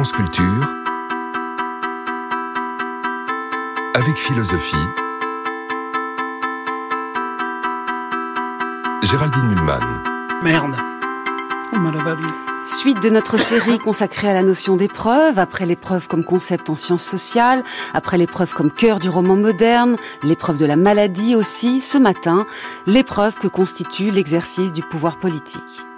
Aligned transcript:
France 0.00 0.12
Culture, 0.12 0.74
avec 3.94 4.16
philosophie, 4.16 4.76
Géraldine 9.02 9.48
Mulman. 9.48 9.78
Merde. 10.42 10.74
On 11.74 11.80
m'a 11.80 11.92
Suite 12.64 13.02
de 13.02 13.10
notre 13.10 13.38
série 13.38 13.76
consacrée 13.78 14.30
à 14.30 14.32
la 14.32 14.42
notion 14.42 14.76
d'épreuve, 14.76 15.38
après 15.38 15.66
l'épreuve 15.66 16.08
comme 16.08 16.24
concept 16.24 16.70
en 16.70 16.76
sciences 16.76 17.04
sociales, 17.04 17.62
après 17.92 18.16
l'épreuve 18.16 18.54
comme 18.54 18.70
cœur 18.70 19.00
du 19.00 19.10
roman 19.10 19.36
moderne, 19.36 19.98
l'épreuve 20.22 20.56
de 20.56 20.64
la 20.64 20.76
maladie 20.76 21.34
aussi, 21.34 21.82
ce 21.82 21.98
matin, 21.98 22.46
l'épreuve 22.86 23.34
que 23.34 23.48
constitue 23.48 24.10
l'exercice 24.10 24.72
du 24.72 24.80
pouvoir 24.80 25.18
politique. 25.18 25.89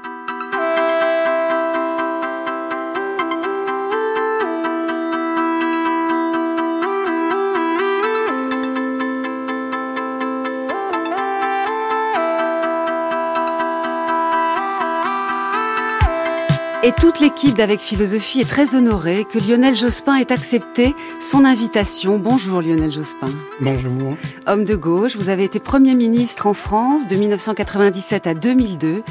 Et 16.84 16.91
toute 16.91 17.20
l'équipe 17.20 17.54
d'Avec 17.54 17.78
Philosophie 17.78 18.41
est 18.41 18.48
très 18.48 18.74
honorée 18.74 19.24
que 19.24 19.38
Lionel 19.38 19.77
Jospin 19.77 20.16
ait 20.16 20.32
accepté 20.32 20.96
son 21.20 21.45
invitation. 21.45 22.18
Bonjour 22.18 22.60
Lionel 22.60 22.91
Jospin. 22.91 23.28
Bonjour. 23.60 24.16
Homme 24.48 24.64
de 24.64 24.74
gauche, 24.74 25.14
vous 25.14 25.28
avez 25.28 25.45
été 25.45 25.60
Premier 25.60 25.95
ministre 25.95 26.48
en 26.48 26.55
France 26.55 27.06
de 27.06 27.14
1997 27.14 28.27
à 28.27 28.34
2002. 28.34 29.05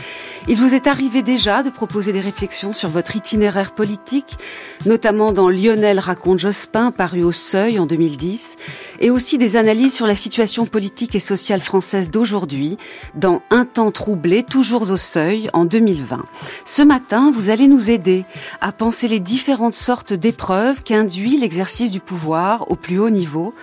Il 0.50 0.58
vous 0.58 0.74
est 0.74 0.86
arrivé 0.86 1.22
déjà 1.22 1.64
de 1.64 1.70
proposer 1.70 2.12
des 2.12 2.20
réflexions 2.20 2.74
sur 2.74 2.90
votre 2.90 3.16
itinéraire 3.16 3.72
politique, 3.72 4.38
notamment 4.86 5.32
dans 5.32 5.50
Lionel 5.50 6.00
raconte 6.00 6.40
Jospin, 6.40 6.92
paru 6.92 7.24
au 7.24 7.32
Seuil 7.32 7.80
en 7.80 7.86
2010, 7.86 8.58
et 9.02 9.10
aussi 9.10 9.38
des 9.38 9.58
analyses 9.58 9.94
sur 9.94 10.08
la 10.08 10.16
situation 10.16 10.66
politique 10.66 11.16
et 11.16 11.20
sociale 11.20 11.60
française 11.60 12.10
d'aujourd'hui, 12.10 12.78
dans 13.16 13.42
Un 13.50 13.66
temps 13.66 13.92
troublé, 13.92 14.44
toujours 14.44 14.90
au 14.90 14.98
Seuil, 14.98 15.50
en 15.54 15.66
2020. 15.66 16.24
Ce 16.66 16.82
matin, 16.82 17.32
vous 17.36 17.50
allez 17.50 17.68
nous 17.68 17.90
aider 17.90 18.24
à 18.62 18.72
penser 18.72 19.08
les 19.08 19.20
différentes 19.20 19.76
sortes 19.76 20.14
d'épreuves 20.14 20.84
qu'induit 20.84 21.38
l'exercice 21.38 21.92
du 21.92 22.00
pouvoir 22.00 22.70
au 22.72 22.76
plus 22.76 23.00
haut 23.00 23.10
niveau, 23.10 23.54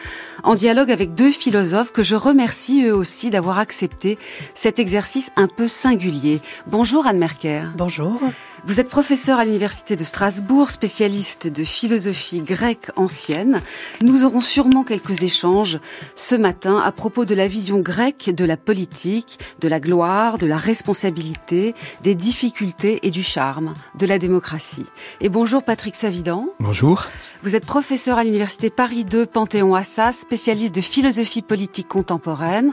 en 0.43 0.55
dialogue 0.55 0.91
avec 0.91 1.15
deux 1.15 1.31
philosophes 1.31 1.93
que 1.93 2.03
je 2.03 2.17
remercie 2.17 2.85
eux 2.85 2.95
aussi 2.95 3.31
d'avoir 3.31 3.59
accepté 3.59 4.19
cet 4.55 4.79
exercice 4.79 5.31
un 5.37 5.47
peu 5.49 5.69
singulier. 5.69 6.41
Bonjour 6.67 7.07
Anne 7.07 7.19
Merker. 7.19 7.63
Bonjour. 7.77 8.21
Vous 8.67 8.81
êtes 8.81 8.89
professeur 8.89 9.39
à 9.39 9.45
l'Université 9.45 9.95
de 9.95 10.03
Strasbourg, 10.03 10.71
spécialiste 10.71 11.47
de 11.47 11.63
philosophie 11.63 12.41
grecque 12.41 12.91
ancienne. 12.97 13.63
Nous 14.03 14.25
aurons 14.25 14.41
sûrement 14.41 14.83
quelques 14.83 15.23
échanges 15.23 15.79
ce 16.17 16.35
matin 16.35 16.83
à 16.85 16.91
propos 16.91 17.25
de 17.25 17.37
la 17.37 17.47
vision 17.47 17.79
grecque 17.79 18.31
de 18.35 18.45
la 18.45 18.57
politique, 18.57 19.39
de 19.61 19.69
la 19.69 19.79
gloire, 19.79 20.39
de 20.39 20.47
la 20.47 20.59
responsabilité, 20.59 21.75
des 22.03 22.17
difficultés 22.17 22.99
et 23.05 23.11
du 23.11 23.23
charme 23.23 23.75
de 23.97 24.07
la 24.07 24.19
démocratie. 24.19 24.87
Et 25.21 25.29
bonjour 25.29 25.63
Patrick 25.63 25.95
Savidan. 25.95 26.49
Bonjour. 26.59 27.07
Vous 27.45 27.55
êtes 27.55 27.65
professeur 27.65 28.19
à 28.19 28.25
l'Université 28.25 28.71
Paris 28.71 29.05
2 29.05 29.25
Panthéon-Assas, 29.27 30.19
spécialiste 30.19 30.75
de 30.75 30.81
philosophie 30.81 31.43
politique 31.43 31.89
contemporaine. 31.89 32.73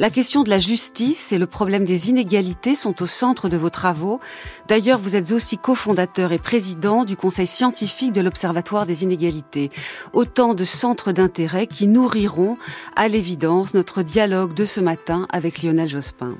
La 0.00 0.10
question 0.10 0.42
de 0.42 0.50
la 0.50 0.58
justice 0.58 1.30
et 1.30 1.38
le 1.38 1.46
problème 1.46 1.84
des 1.84 2.08
inégalités 2.08 2.74
sont 2.74 3.00
au 3.00 3.06
centre 3.06 3.48
de 3.48 3.56
vos 3.56 3.70
travaux. 3.70 4.18
D'ailleurs, 4.66 4.98
vous 4.98 5.14
êtes 5.14 5.30
aussi 5.30 5.56
cofondateur 5.56 6.32
et 6.32 6.38
président 6.38 7.04
du 7.04 7.16
Conseil 7.16 7.46
scientifique 7.46 8.12
de 8.12 8.20
l'Observatoire 8.20 8.86
des 8.86 9.04
inégalités. 9.04 9.70
Autant 10.12 10.54
de 10.54 10.64
centres 10.64 11.12
d'intérêt 11.12 11.68
qui 11.68 11.86
nourriront, 11.86 12.56
à 12.96 13.06
l'évidence, 13.06 13.72
notre 13.74 14.02
dialogue 14.02 14.52
de 14.52 14.64
ce 14.64 14.80
matin 14.80 15.28
avec 15.30 15.62
Lionel 15.62 15.88
Jospin. 15.88 16.34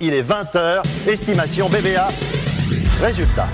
Il 0.00 0.14
est 0.14 0.22
20h, 0.22 0.82
estimation 1.08 1.68
BBA, 1.68 2.08
résultat. 3.00 3.48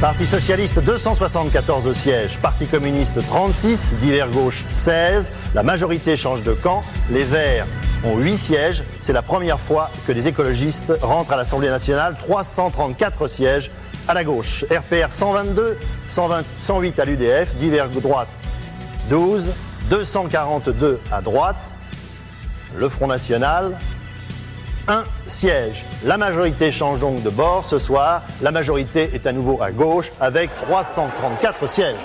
Parti 0.00 0.28
socialiste 0.28 0.78
274 0.78 1.92
sièges, 1.92 2.38
Parti 2.38 2.66
communiste 2.66 3.18
36, 3.26 3.94
divers 4.00 4.30
gauche 4.30 4.62
16, 4.72 5.32
la 5.56 5.64
majorité 5.64 6.16
change 6.16 6.44
de 6.44 6.52
camp, 6.52 6.84
les 7.10 7.24
Verts 7.24 7.66
ont 8.04 8.16
8 8.16 8.38
sièges, 8.38 8.84
c'est 9.00 9.12
la 9.12 9.22
première 9.22 9.58
fois 9.58 9.90
que 10.06 10.12
des 10.12 10.28
écologistes 10.28 10.92
rentrent 11.02 11.32
à 11.32 11.36
l'Assemblée 11.36 11.68
nationale, 11.68 12.14
334 12.16 13.26
sièges 13.26 13.72
à 14.06 14.14
la 14.14 14.22
gauche, 14.22 14.64
RPR 14.70 15.10
122, 15.10 15.76
120, 16.08 16.44
108 16.64 17.00
à 17.00 17.04
l'UDF, 17.04 17.56
divers 17.56 17.88
droite 17.88 18.28
12, 19.10 19.50
242 19.90 21.00
à 21.10 21.20
droite, 21.22 21.56
le 22.76 22.88
Front 22.88 23.08
National 23.08 23.76
un 24.88 25.04
siège. 25.26 25.84
La 26.04 26.16
majorité 26.16 26.72
change 26.72 27.00
donc 27.00 27.22
de 27.22 27.30
bord 27.30 27.64
ce 27.64 27.78
soir. 27.78 28.22
La 28.40 28.50
majorité 28.50 29.10
est 29.12 29.26
à 29.26 29.32
nouveau 29.32 29.62
à 29.62 29.70
gauche 29.70 30.10
avec 30.20 30.50
334 30.62 31.68
sièges. 31.68 31.96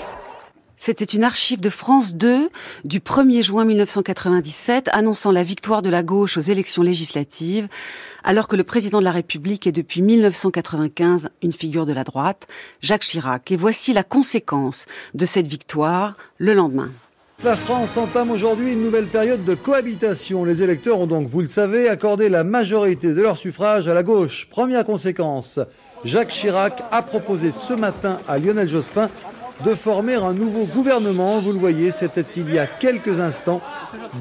C'était 0.76 1.04
une 1.04 1.24
archive 1.24 1.60
de 1.60 1.70
France 1.70 2.14
2 2.14 2.50
du 2.84 3.00
1er 3.00 3.42
juin 3.42 3.64
1997 3.64 4.90
annonçant 4.92 5.30
la 5.30 5.42
victoire 5.42 5.82
de 5.82 5.88
la 5.88 6.02
gauche 6.02 6.36
aux 6.36 6.42
élections 6.42 6.82
législatives, 6.82 7.68
alors 8.22 8.48
que 8.48 8.56
le 8.56 8.64
président 8.64 8.98
de 8.98 9.04
la 9.04 9.12
République 9.12 9.66
est 9.66 9.72
depuis 9.72 10.02
1995 10.02 11.30
une 11.42 11.52
figure 11.52 11.86
de 11.86 11.92
la 11.92 12.04
droite, 12.04 12.48
Jacques 12.82 13.04
Chirac. 13.04 13.50
Et 13.50 13.56
voici 13.56 13.92
la 13.92 14.02
conséquence 14.02 14.84
de 15.14 15.24
cette 15.24 15.46
victoire 15.46 16.16
le 16.38 16.52
lendemain. 16.52 16.90
La 17.44 17.56
France 17.56 17.98
entame 17.98 18.30
aujourd'hui 18.30 18.72
une 18.72 18.80
nouvelle 18.82 19.06
période 19.06 19.44
de 19.44 19.54
cohabitation. 19.54 20.46
Les 20.46 20.62
électeurs 20.62 20.98
ont 21.00 21.06
donc, 21.06 21.28
vous 21.28 21.42
le 21.42 21.46
savez, 21.46 21.90
accordé 21.90 22.30
la 22.30 22.42
majorité 22.42 23.12
de 23.12 23.20
leur 23.20 23.36
suffrage 23.36 23.86
à 23.86 23.92
la 23.92 24.02
gauche. 24.02 24.48
Première 24.48 24.82
conséquence, 24.86 25.60
Jacques 26.06 26.30
Chirac 26.30 26.82
a 26.90 27.02
proposé 27.02 27.52
ce 27.52 27.74
matin 27.74 28.18
à 28.26 28.38
Lionel 28.38 28.66
Jospin 28.66 29.10
de 29.62 29.74
former 29.74 30.14
un 30.14 30.32
nouveau 30.32 30.64
gouvernement. 30.64 31.38
Vous 31.40 31.52
le 31.52 31.58
voyez, 31.58 31.90
c'était 31.90 32.24
il 32.34 32.50
y 32.50 32.58
a 32.58 32.66
quelques 32.66 33.20
instants 33.20 33.60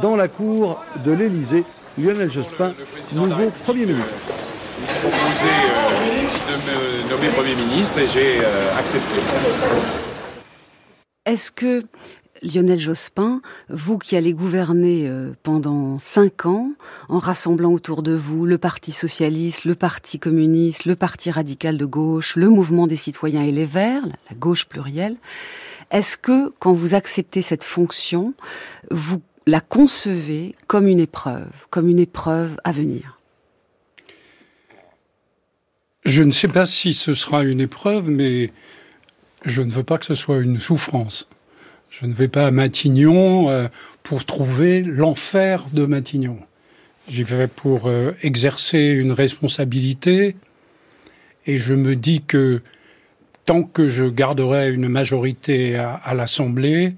dans 0.01 0.17
la 0.17 0.28
cour 0.28 0.84
de 1.05 1.13
l'Élysée. 1.13 1.63
Lionel 1.97 2.29
Jospin, 2.29 2.73
nouveau 3.13 3.53
Premier 3.61 3.85
ministre. 3.85 4.17
proposé 5.01 5.53
euh, 6.50 6.97
de 7.01 7.07
me 7.07 7.09
nommer 7.09 7.29
Premier 7.29 7.55
ministre 7.55 7.97
et 8.00 8.07
j'ai 8.07 8.40
euh, 8.40 8.78
accepté. 8.78 9.16
Est-ce 11.25 11.51
que 11.51 11.84
Lionel 12.43 12.79
Jospin, 12.79 13.41
vous 13.69 13.97
qui 13.97 14.15
allez 14.15 14.33
gouverner 14.33 15.07
euh, 15.07 15.31
pendant 15.43 15.97
cinq 15.97 16.45
ans, 16.45 16.73
en 17.09 17.17
rassemblant 17.19 17.71
autour 17.71 18.03
de 18.03 18.13
vous 18.13 18.45
le 18.45 18.57
Parti 18.57 18.91
socialiste, 18.91 19.65
le 19.65 19.75
Parti 19.75 20.19
communiste, 20.19 20.85
le 20.85 20.95
Parti 20.95 21.31
radical 21.31 21.77
de 21.77 21.85
gauche, 21.85 22.35
le 22.35 22.49
Mouvement 22.49 22.85
des 22.85 22.97
citoyens 22.97 23.43
et 23.43 23.51
les 23.51 23.65
Verts, 23.65 24.05
la 24.05 24.35
gauche 24.35 24.65
plurielle, 24.65 25.15
est-ce 25.91 26.17
que 26.17 26.51
quand 26.59 26.73
vous 26.73 26.95
acceptez 26.95 27.41
cette 27.41 27.63
fonction, 27.63 28.33
vous 28.91 29.21
la 29.47 29.61
concevez 29.61 30.55
comme 30.67 30.87
une 30.87 30.99
épreuve, 30.99 31.51
comme 31.69 31.87
une 31.87 31.99
épreuve 31.99 32.57
à 32.63 32.71
venir? 32.71 33.19
Je 36.05 36.23
ne 36.23 36.31
sais 36.31 36.49
pas 36.49 36.65
si 36.65 36.93
ce 36.93 37.13
sera 37.13 37.43
une 37.43 37.61
épreuve, 37.61 38.09
mais 38.09 38.51
je 39.45 39.61
ne 39.61 39.71
veux 39.71 39.83
pas 39.83 39.97
que 39.97 40.05
ce 40.05 40.15
soit 40.15 40.39
une 40.39 40.59
souffrance. 40.59 41.29
Je 41.99 42.07
ne 42.07 42.13
vais 42.13 42.27
pas 42.27 42.47
à 42.47 42.51
Matignon 42.51 43.51
euh, 43.51 43.67
pour 44.01 44.25
trouver 44.25 44.81
l'enfer 44.81 45.67
de 45.71 45.85
Matignon. 45.85 46.39
J'y 47.07 47.21
vais 47.21 47.47
pour 47.47 47.85
euh, 47.85 48.13
exercer 48.23 48.79
une 48.79 49.11
responsabilité 49.11 50.35
et 51.45 51.59
je 51.59 51.75
me 51.75 51.95
dis 51.95 52.23
que 52.23 52.63
tant 53.45 53.61
que 53.61 53.90
je 53.90 54.05
garderai 54.05 54.73
une 54.73 54.87
majorité 54.87 55.75
à, 55.75 56.16
l'Assemblée, 56.16 56.95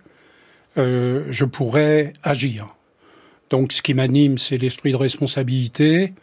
euh, 0.77 1.25
je 1.29 1.43
pourrai 1.43 2.13
agir. 2.23 2.73
Donc 3.49 3.73
ce 3.73 3.81
qui 3.81 3.93
m'anime, 3.93 4.37
c'est 4.37 4.57
l'esprit 4.57 4.93
de 4.93 4.97
responsabilité 4.97 6.13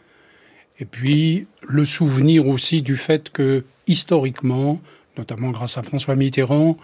et 0.79 0.85
puis 0.85 1.45
le 1.61 1.85
souvenir 1.85 2.47
aussi 2.47 2.81
du 2.81 2.95
fait 2.95 3.29
que 3.29 3.65
historiquement, 3.85 4.81
notamment 5.15 5.51
grâce 5.51 5.77
à 5.77 5.83
François 5.83 6.15
Mitterrand, 6.15 6.75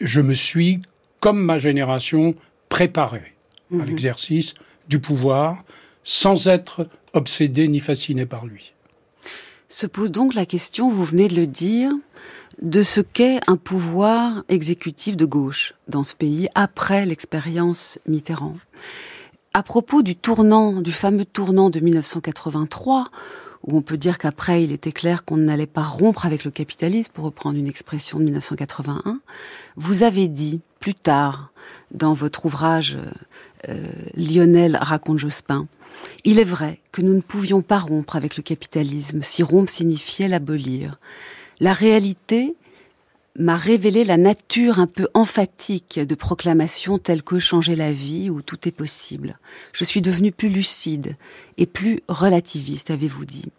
je 0.00 0.20
me 0.20 0.34
suis, 0.34 0.80
comme 1.20 1.42
ma 1.42 1.58
génération, 1.58 2.34
préparé 2.68 3.34
à 3.72 3.76
mhm. 3.76 3.84
l'exercice 3.84 4.54
du 4.88 4.98
pouvoir 4.98 5.64
sans 6.04 6.48
être 6.48 6.88
obsédé 7.12 7.68
ni 7.68 7.80
fasciné 7.80 8.24
par 8.26 8.46
lui. 8.46 8.72
Se 9.68 9.86
pose 9.86 10.10
donc 10.10 10.34
la 10.34 10.46
question, 10.46 10.88
vous 10.88 11.04
venez 11.04 11.28
de 11.28 11.36
le 11.36 11.46
dire, 11.46 11.92
de 12.62 12.82
ce 12.82 13.00
qu'est 13.00 13.40
un 13.46 13.56
pouvoir 13.56 14.44
exécutif 14.48 15.16
de 15.16 15.26
gauche 15.26 15.74
dans 15.88 16.02
ce 16.02 16.14
pays 16.14 16.48
après 16.54 17.04
l'expérience 17.04 17.98
Mitterrand. 18.06 18.54
À 19.52 19.62
propos 19.62 20.02
du 20.02 20.16
tournant, 20.16 20.80
du 20.80 20.92
fameux 20.92 21.24
tournant 21.24 21.70
de 21.70 21.80
1983, 21.80 23.08
où 23.66 23.76
on 23.76 23.82
peut 23.82 23.96
dire 23.96 24.18
qu'après 24.18 24.64
il 24.64 24.72
était 24.72 24.92
clair 24.92 25.24
qu'on 25.24 25.36
n'allait 25.36 25.66
pas 25.66 25.82
rompre 25.82 26.26
avec 26.26 26.44
le 26.44 26.50
capitalisme, 26.50 27.12
pour 27.12 27.24
reprendre 27.24 27.58
une 27.58 27.66
expression 27.66 28.18
de 28.18 28.24
1981, 28.24 29.20
vous 29.76 30.02
avez 30.02 30.28
dit 30.28 30.60
plus 30.80 30.94
tard 30.94 31.50
dans 31.90 32.14
votre 32.14 32.46
ouvrage 32.46 32.98
euh, 33.68 33.86
Lionel 34.14 34.78
raconte 34.80 35.18
Jospin, 35.18 35.66
il 36.24 36.38
est 36.38 36.44
vrai 36.44 36.80
que 36.92 37.02
nous 37.02 37.14
ne 37.14 37.20
pouvions 37.20 37.62
pas 37.62 37.78
rompre 37.78 38.16
avec 38.16 38.36
le 38.36 38.42
capitalisme 38.42 39.22
si 39.22 39.42
rompre 39.42 39.70
signifiait 39.70 40.28
l'abolir. 40.28 40.98
La 41.60 41.72
réalité 41.72 42.54
m'a 43.38 43.56
révélé 43.56 44.04
la 44.04 44.16
nature 44.16 44.80
un 44.80 44.86
peu 44.86 45.08
emphatique 45.14 46.00
de 46.00 46.14
proclamations 46.14 46.98
telles 46.98 47.22
que 47.22 47.38
changer 47.38 47.76
la 47.76 47.92
vie 47.92 48.30
ou 48.30 48.42
tout 48.42 48.68
est 48.68 48.72
possible. 48.72 49.38
Je 49.72 49.84
suis 49.84 50.02
devenue 50.02 50.32
plus 50.32 50.48
lucide 50.48 51.16
et 51.56 51.66
plus 51.66 52.00
relativiste, 52.08 52.90
avez-vous 52.90 53.24
dit. 53.24 53.50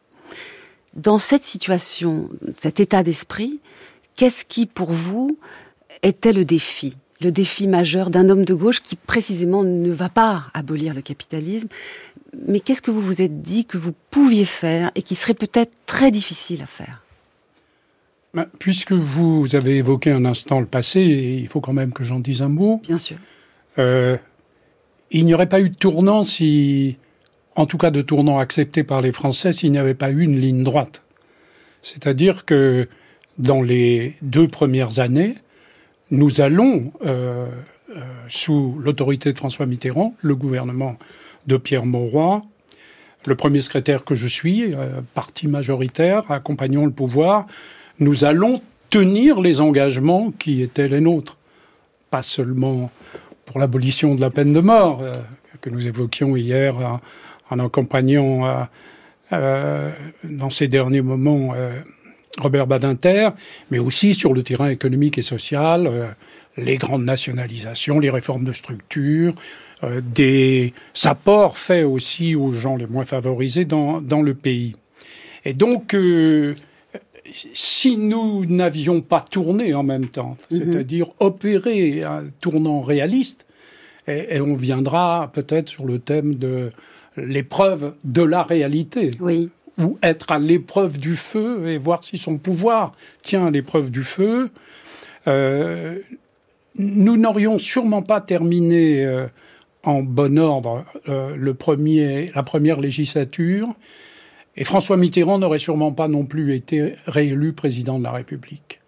Dans 0.96 1.18
cette 1.18 1.46
situation, 1.46 2.30
cet 2.58 2.80
état 2.80 3.04
d'esprit, 3.04 3.60
qu'est-ce 4.16 4.44
qui, 4.44 4.66
pour 4.66 4.92
vous, 4.92 5.38
était 6.04 6.34
le 6.34 6.46
défi 6.46 6.96
le 7.22 7.32
défi 7.34 7.68
majeur 7.68 8.10
d'un 8.10 8.30
homme 8.30 8.46
de 8.46 8.54
gauche 8.54 8.82
qui 8.82 8.96
précisément 8.96 9.64
ne 9.64 9.92
va 9.92 10.08
pas 10.08 10.46
abolir 10.54 10.94
le 10.94 11.02
capitalisme. 11.02 11.68
Mais 12.48 12.60
qu'est-ce 12.60 12.82
que 12.82 12.92
vous 12.92 13.02
vous 13.02 13.22
êtes 13.22 13.42
dit 13.42 13.66
que 13.66 13.78
vous 13.78 13.94
pouviez 14.10 14.46
faire 14.46 14.92
et 14.96 15.02
qui 15.02 15.16
serait 15.16 15.34
peut-être 15.34 15.74
très 15.86 16.12
difficile 16.12 16.62
à 16.62 16.66
faire? 16.66 17.04
Puisque 18.60 18.92
vous 18.92 19.56
avez 19.56 19.78
évoqué 19.78 20.12
un 20.12 20.24
instant 20.24 20.60
le 20.60 20.68
passé, 20.68 21.00
et 21.00 21.38
il 21.38 21.48
faut 21.48 21.62
quand 21.62 21.74
même 21.74 21.92
que 21.92 22.04
j'en 22.04 22.20
dise 22.20 22.42
un 22.42 22.50
mot. 22.50 22.80
Bien 22.84 23.00
sûr. 23.00 23.18
Euh, 23.80 24.18
il 25.10 25.26
n'y 25.26 25.34
aurait 25.34 25.50
pas 25.50 25.62
eu 25.62 25.70
de 25.70 25.76
tournant 25.76 26.24
si, 26.24 26.98
en 27.56 27.66
tout 27.66 27.80
cas 27.80 27.90
de 27.90 28.02
tournant 28.02 28.38
accepté 28.38 28.84
par 28.84 29.02
les 29.02 29.12
Français, 29.12 29.52
s'il 29.52 29.72
n'y 29.72 29.80
avait 29.80 29.96
pas 29.96 30.12
eu 30.12 30.22
une 30.22 30.40
ligne 30.40 30.64
droite. 30.64 31.04
C'est-à-dire 31.82 32.46
que 32.46 32.88
dans 33.40 33.64
les 33.64 34.16
deux 34.22 34.48
premières 34.48 35.00
années, 35.00 35.36
nous 36.12 36.40
allons, 36.40 36.92
euh, 37.06 37.48
euh, 37.96 38.02
sous 38.28 38.78
l'autorité 38.80 39.34
de 39.34 39.38
François 39.38 39.66
Mitterrand, 39.66 40.14
le 40.22 40.36
gouvernement 40.36 40.98
de 41.48 41.58
Pierre 41.58 41.86
Mauroy, 41.86 42.44
le 43.26 43.36
premier 43.36 43.62
secrétaire 43.62 44.04
que 44.04 44.14
je 44.14 44.28
suis, 44.28 44.74
parti 45.14 45.48
majoritaire, 45.48 46.30
accompagnant 46.32 46.86
le 46.86 46.92
pouvoir, 46.92 47.48
nous 48.00 48.26
allons 48.26 48.62
tenir 48.90 49.40
les 49.40 49.62
engagements 49.62 50.32
qui 50.32 50.62
étaient 50.62 50.88
les 50.88 51.02
nôtres. 51.02 51.38
Pas 52.10 52.22
seulement 52.24 52.92
pour 53.46 53.60
l'abolition 53.60 54.16
de 54.16 54.22
la 54.22 54.30
peine 54.30 54.54
de 54.54 54.60
mort, 54.60 55.04
que 55.62 55.70
nous 55.70 55.88
évoquions 55.88 56.36
hier 56.36 56.76
en 57.50 57.60
accompagnant 57.60 58.68
dans 59.32 60.50
ces 60.50 60.68
derniers 60.68 61.02
moments 61.02 61.54
Robert 62.40 62.68
Badinter, 62.68 63.30
mais 63.72 63.80
aussi 63.80 64.14
sur 64.14 64.34
le 64.34 64.44
terrain 64.44 64.70
économique 64.70 65.18
et 65.18 65.22
social, 65.22 65.88
euh, 65.88 66.08
les 66.58 66.78
grandes 66.78 67.06
nationalisations, 67.06 68.00
les 68.00 68.10
réformes 68.10 68.44
de 68.44 68.54
structure, 68.54 69.34
euh, 69.84 70.02
des 70.02 70.74
apports 71.04 71.58
faits 71.58 71.86
aussi 71.86 72.36
aux 72.36 72.52
gens 72.52 72.76
les 72.76 72.88
moins 72.88 73.04
favorisés 73.04 73.66
dans, 73.66 74.02
dans 74.02 74.22
le 74.22 74.34
pays. 74.34 74.76
Et 75.46 75.54
donc, 75.54 75.94
euh, 75.94 76.56
si 77.54 77.98
nous 77.98 78.46
n'avions 78.46 79.02
pas 79.02 79.22
tourné 79.22 79.74
en 79.74 79.84
même 79.84 80.08
temps, 80.08 80.38
mhm. 80.52 80.58
c'est-à-dire 80.58 81.08
opéré 81.20 82.04
un 82.04 82.26
tournant 82.40 82.82
réaliste, 82.82 83.46
et, 84.08 84.36
et 84.36 84.42
on 84.42 84.56
viendra 84.56 85.30
peut-être 85.34 85.70
sur 85.70 85.86
le 85.86 86.00
thème 86.00 86.36
de 86.36 86.72
l'épreuve 87.18 87.94
de 88.04 88.22
la 88.22 88.44
réalité. 88.44 89.12
Oui 89.20 89.50
ou 89.80 89.98
être 90.04 90.32
à 90.32 90.40
l'épreuve 90.40 91.00
du 91.00 91.16
feu 91.16 91.68
et 91.68 91.78
voir 91.78 92.04
si 92.04 92.18
son 92.18 92.38
pouvoir 92.38 92.92
tient 93.22 93.48
à 93.48 93.52
l'épreuve 93.52 93.90
du 93.90 94.02
feu. 94.02 94.50
Euh, 95.28 96.00
nous 96.76 97.18
n'aurions 97.18 97.58
sûrement 97.58 98.02
pas 98.02 98.22
terminé 98.22 99.04
euh, 99.04 99.28
en 99.84 100.02
bon 100.02 100.38
ordre 100.38 100.86
euh, 101.08 101.36
le 101.36 101.54
premier, 101.54 102.32
la 102.36 102.44
première 102.44 102.80
législature, 102.80 103.70
et 104.60 104.66
François 104.66 104.98
Mitterrand 104.98 105.40
n'aurait 105.40 105.58
sûrement 105.58 105.94
pas 105.94 106.10
non 106.10 106.26
plus 106.26 106.54
été 106.54 106.94
réélu 107.08 107.54
président 107.54 107.98
de 107.98 108.04
la 108.04 108.12
République. 108.12 108.82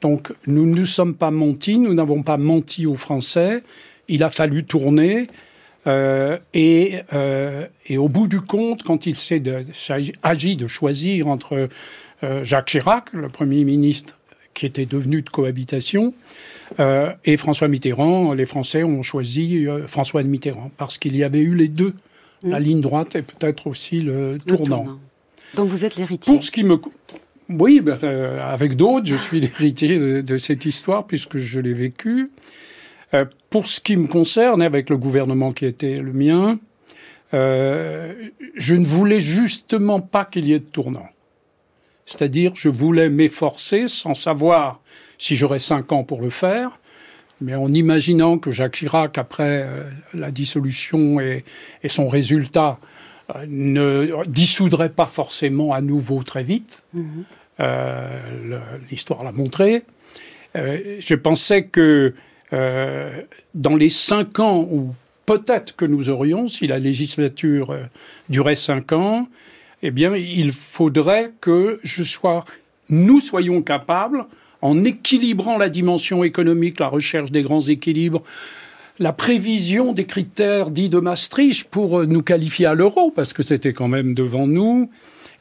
Donc 0.00 0.32
nous 0.46 0.66
ne 0.66 0.74
nous 0.74 0.86
sommes 0.86 1.14
pas 1.14 1.30
mentis, 1.30 1.78
nous 1.78 1.94
n'avons 1.94 2.22
pas 2.22 2.36
menti 2.36 2.84
aux 2.84 2.96
Français, 2.96 3.62
il 4.08 4.24
a 4.24 4.28
fallu 4.28 4.64
tourner, 4.64 5.28
euh, 5.86 6.38
et, 6.52 7.00
euh, 7.12 7.66
et, 7.86 7.96
au 7.96 8.08
bout 8.08 8.26
du 8.26 8.40
compte, 8.40 8.82
quand 8.82 9.06
il 9.06 9.14
s'est 9.14 9.42
agi 10.22 10.56
de 10.56 10.66
choisir 10.66 11.28
entre 11.28 11.68
euh, 12.22 12.44
Jacques 12.44 12.66
Chirac, 12.66 13.12
le 13.12 13.28
Premier 13.28 13.64
ministre 13.64 14.18
qui 14.52 14.66
était 14.66 14.86
devenu 14.86 15.22
de 15.22 15.30
cohabitation, 15.30 16.14
et 17.24 17.36
François 17.36 17.68
Mitterrand, 17.68 18.32
les 18.32 18.46
Français 18.46 18.82
ont 18.84 19.02
choisi 19.02 19.66
François 19.86 20.22
de 20.22 20.28
Mitterrand, 20.28 20.70
parce 20.76 20.96
qu'il 20.96 21.16
y 21.16 21.22
avait 21.22 21.40
eu 21.40 21.54
les 21.54 21.68
deux, 21.68 21.92
mmh. 22.44 22.50
la 22.50 22.60
ligne 22.60 22.80
droite 22.80 23.16
et 23.16 23.22
peut-être 23.22 23.66
aussi 23.66 24.00
le, 24.00 24.32
le 24.32 24.38
tournant. 24.38 24.98
Donc 25.54 25.68
vous 25.68 25.84
êtes 25.84 25.96
l'héritier 25.96 26.34
Pour 26.34 26.44
ce 26.44 26.50
qui 26.50 26.64
me... 26.64 26.78
Oui, 27.48 27.80
ben, 27.80 27.98
avec 28.40 28.74
d'autres, 28.76 29.06
je 29.06 29.16
suis 29.16 29.40
l'héritier 29.40 29.98
de, 29.98 30.20
de, 30.22 30.36
cette 30.38 30.64
histoire, 30.64 31.06
puisque 31.06 31.36
je 31.36 31.60
l'ai 31.60 31.74
vécue. 31.74 32.30
Euh, 33.12 33.24
pour 33.50 33.66
ce 33.66 33.80
qui 33.80 33.96
me 33.96 34.06
concerne, 34.06 34.62
avec 34.62 34.88
le 34.88 34.96
gouvernement 34.96 35.52
qui 35.52 35.66
était 35.66 35.96
le 35.96 36.12
mien, 36.12 36.58
euh, 37.34 38.12
je 38.54 38.74
ne 38.74 38.84
voulais 38.84 39.20
justement 39.20 40.00
pas 40.00 40.24
qu'il 40.24 40.46
y 40.46 40.52
ait 40.52 40.58
de 40.58 40.64
tournant. 40.64 41.08
C'est-à-dire, 42.06 42.52
je 42.54 42.68
voulais 42.68 43.08
m'efforcer 43.08 43.88
sans 43.88 44.14
savoir 44.14 44.80
si 45.18 45.36
j'aurais 45.36 45.58
cinq 45.58 45.92
ans 45.92 46.04
pour 46.04 46.22
le 46.22 46.30
faire, 46.30 46.78
mais 47.44 47.54
en 47.54 47.70
imaginant 47.72 48.38
que 48.38 48.50
Jacques 48.50 48.76
Chirac, 48.76 49.18
après 49.18 49.64
euh, 49.64 49.90
la 50.14 50.30
dissolution 50.30 51.20
et, 51.20 51.44
et 51.82 51.88
son 51.90 52.08
résultat, 52.08 52.78
euh, 53.36 53.44
ne 53.46 54.24
dissoudrait 54.26 54.88
pas 54.88 55.06
forcément 55.06 55.72
à 55.74 55.82
nouveau 55.82 56.22
très 56.22 56.42
vite. 56.42 56.82
Mmh. 56.94 57.22
Euh, 57.60 58.18
L'histoire 58.90 59.22
l'a 59.24 59.32
montré. 59.32 59.82
Je 60.54 61.14
pensais 61.16 61.64
que 61.64 62.14
dans 62.52 63.76
les 63.76 63.90
cinq 63.90 64.38
ans 64.38 64.60
où 64.70 64.94
peut-être 65.26 65.74
que 65.74 65.84
nous 65.84 66.10
aurions, 66.10 66.46
si 66.46 66.68
la 66.68 66.78
législature 66.78 67.76
durait 68.28 68.54
cinq 68.54 68.92
ans, 68.92 69.26
eh 69.82 69.90
bien, 69.90 70.14
il 70.14 70.52
faudrait 70.52 71.32
que 71.40 71.80
je 71.82 72.04
sois, 72.04 72.44
nous 72.88 73.18
soyons 73.18 73.62
capables, 73.62 74.26
en 74.64 74.82
équilibrant 74.82 75.58
la 75.58 75.68
dimension 75.68 76.24
économique, 76.24 76.80
la 76.80 76.88
recherche 76.88 77.30
des 77.30 77.42
grands 77.42 77.60
équilibres, 77.60 78.22
la 78.98 79.12
prévision 79.12 79.92
des 79.92 80.06
critères 80.06 80.70
dits 80.70 80.88
de 80.88 80.98
Maastricht 80.98 81.68
pour 81.68 82.00
euh, 82.00 82.06
nous 82.06 82.22
qualifier 82.22 82.64
à 82.64 82.74
l'euro, 82.74 83.10
parce 83.10 83.34
que 83.34 83.42
c'était 83.42 83.74
quand 83.74 83.88
même 83.88 84.14
devant 84.14 84.46
nous, 84.46 84.88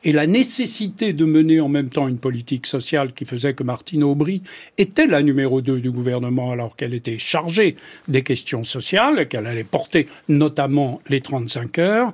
et 0.03 0.11
la 0.11 0.27
nécessité 0.27 1.13
de 1.13 1.23
mener 1.23 1.61
en 1.61 1.69
même 1.69 1.87
temps 1.87 2.09
une 2.09 2.17
politique 2.17 2.67
sociale 2.67 3.13
qui 3.13 3.23
faisait 3.23 3.53
que 3.53 3.63
Martine 3.63 4.03
Aubry 4.03 4.41
était 4.77 5.07
la 5.07 5.23
numéro 5.23 5.61
2 5.61 5.79
du 5.79 5.89
gouvernement 5.89 6.51
alors 6.51 6.75
qu'elle 6.75 6.93
était 6.93 7.17
chargée 7.17 7.77
des 8.09 8.23
questions 8.23 8.65
sociales, 8.65 9.29
qu'elle 9.29 9.47
allait 9.47 9.63
porter 9.63 10.09
notamment 10.27 10.99
les 11.07 11.21
35 11.21 11.79
heures, 11.79 12.13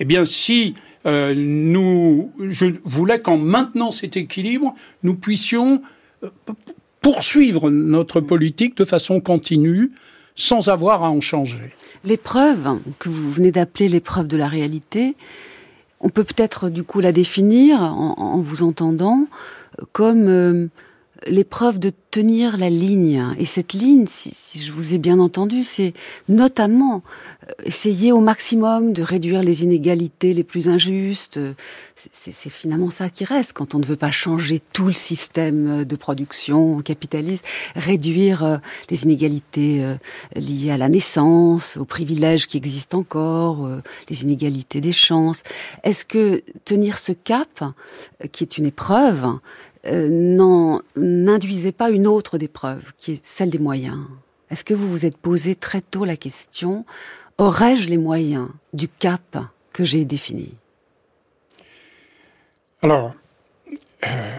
eh 0.00 0.04
bien 0.04 0.24
si 0.24 0.74
euh, 1.06 1.32
nous, 1.36 2.32
je 2.48 2.66
voulais 2.84 3.20
qu'en 3.20 3.36
maintenant 3.36 3.92
cet 3.92 4.16
équilibre, 4.16 4.74
nous 5.04 5.14
puissions 5.14 5.80
poursuivre 7.00 7.70
notre 7.70 8.20
politique 8.20 8.76
de 8.76 8.84
façon 8.84 9.20
continue 9.20 9.90
sans 10.36 10.68
avoir 10.68 11.02
à 11.02 11.10
en 11.10 11.20
changer. 11.20 11.74
L'épreuve 12.04 12.78
que 12.98 13.08
vous 13.08 13.30
venez 13.30 13.52
d'appeler 13.52 13.88
l'épreuve 13.88 14.26
de 14.26 14.36
la 14.36 14.48
réalité, 14.48 15.16
on 16.00 16.08
peut 16.08 16.24
peut-être 16.24 16.70
du 16.70 16.82
coup 16.82 17.00
la 17.00 17.12
définir 17.12 17.82
en, 17.82 18.38
vous 18.38 18.62
entendant 18.62 19.26
comme 19.92 20.28
euh, 20.28 20.68
l'épreuve 21.26 21.78
de 21.78 21.92
tenir 22.10 22.56
la 22.56 22.70
ligne. 22.70 23.34
Et 23.38 23.44
cette 23.44 23.72
ligne, 23.72 24.06
si, 24.08 24.30
si 24.32 24.58
je 24.58 24.72
vous 24.72 24.94
ai 24.94 24.98
bien 24.98 25.18
entendu, 25.18 25.62
c'est 25.62 25.92
notamment 26.28 27.02
euh, 27.48 27.52
essayer 27.64 28.12
au 28.12 28.20
maximum 28.20 28.92
de 28.92 29.02
réduire 29.02 29.42
les 29.42 29.62
inégalités 29.62 30.34
les 30.34 30.44
plus 30.44 30.68
injustes. 30.68 31.38
C'est 32.12 32.48
finalement 32.48 32.88
ça 32.88 33.10
qui 33.10 33.24
reste 33.24 33.52
quand 33.52 33.74
on 33.74 33.78
ne 33.78 33.84
veut 33.84 33.96
pas 33.96 34.10
changer 34.10 34.58
tout 34.72 34.86
le 34.86 34.92
système 34.92 35.84
de 35.84 35.96
production 35.96 36.78
capitaliste, 36.80 37.44
réduire 37.76 38.42
euh, 38.42 38.56
les 38.88 39.04
inégalités 39.04 39.84
euh, 39.84 39.96
liées 40.34 40.70
à 40.70 40.78
la 40.78 40.88
naissance, 40.88 41.76
aux 41.76 41.84
privilèges 41.84 42.46
qui 42.46 42.56
existent 42.56 42.98
encore, 42.98 43.68
les 44.08 44.22
inégalités 44.22 44.80
des 44.80 44.92
chances. 44.92 45.42
Est-ce 45.84 46.04
que 46.04 46.42
tenir 46.64 46.98
ce 46.98 47.12
cap, 47.12 47.64
qui 48.32 48.44
est 48.44 48.58
une 48.58 48.66
épreuve, 48.66 49.38
euh, 49.86 50.78
n'induisait 50.96 51.72
pas 51.72 51.90
une 51.90 52.06
autre 52.06 52.42
épreuve, 52.42 52.92
qui 52.98 53.12
est 53.12 53.24
celle 53.24 53.50
des 53.50 53.58
moyens. 53.58 53.98
Est-ce 54.50 54.64
que 54.64 54.74
vous 54.74 54.90
vous 54.90 55.06
êtes 55.06 55.16
posé 55.16 55.54
très 55.54 55.80
tôt 55.80 56.04
la 56.04 56.16
question, 56.16 56.84
aurais-je 57.38 57.88
les 57.88 57.98
moyens 57.98 58.48
du 58.72 58.88
cap 58.88 59.38
que 59.72 59.84
j'ai 59.84 60.04
défini? 60.04 60.54
Alors, 62.82 63.14
euh, 64.06 64.36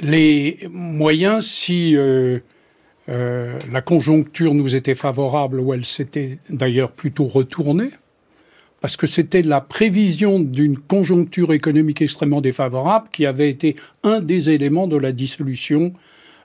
les 0.00 0.58
moyens, 0.70 1.46
si 1.46 1.96
euh, 1.96 2.38
euh, 3.08 3.58
la 3.70 3.82
conjoncture 3.82 4.54
nous 4.54 4.76
était 4.76 4.94
favorable, 4.94 5.60
ou 5.60 5.74
elle 5.74 5.84
s'était 5.84 6.38
d'ailleurs 6.48 6.92
plutôt 6.92 7.26
retournée, 7.26 7.90
parce 8.80 8.96
que 8.96 9.06
c'était 9.06 9.42
la 9.42 9.60
prévision 9.60 10.40
d'une 10.40 10.76
conjoncture 10.76 11.52
économique 11.52 12.02
extrêmement 12.02 12.40
défavorable 12.40 13.08
qui 13.12 13.26
avait 13.26 13.50
été 13.50 13.76
un 14.02 14.20
des 14.20 14.50
éléments 14.50 14.86
de 14.86 14.96
la 14.96 15.12
dissolution 15.12 15.92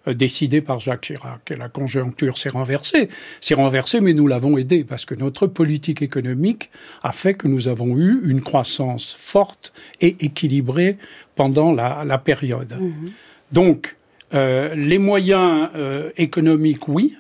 euh, 0.07 0.13
décidée 0.13 0.61
par 0.61 0.79
Jacques 0.79 1.01
Chirac. 1.01 1.51
Et 1.51 1.55
la 1.55 1.69
conjoncture 1.69 2.37
s'est 2.37 2.49
renversée. 2.49 3.09
S'est 3.41 3.55
renversée, 3.55 4.01
mais 4.01 4.13
nous 4.13 4.27
l'avons 4.27 4.57
aidé 4.57 4.83
parce 4.83 5.05
que 5.05 5.15
notre 5.15 5.47
politique 5.47 6.01
économique 6.01 6.69
a 7.03 7.11
fait 7.11 7.33
que 7.33 7.47
nous 7.47 7.67
avons 7.67 7.97
eu 7.97 8.21
une 8.25 8.41
croissance 8.41 9.15
forte 9.17 9.71
et 10.01 10.15
équilibrée 10.19 10.97
pendant 11.35 11.71
la, 11.71 12.03
la 12.05 12.17
période. 12.17 12.77
Mmh. 12.79 13.05
Donc, 13.51 13.95
euh, 14.33 14.73
les 14.75 14.97
moyens 14.97 15.69
euh, 15.75 16.11
économiques, 16.17 16.87
oui, 16.87 17.15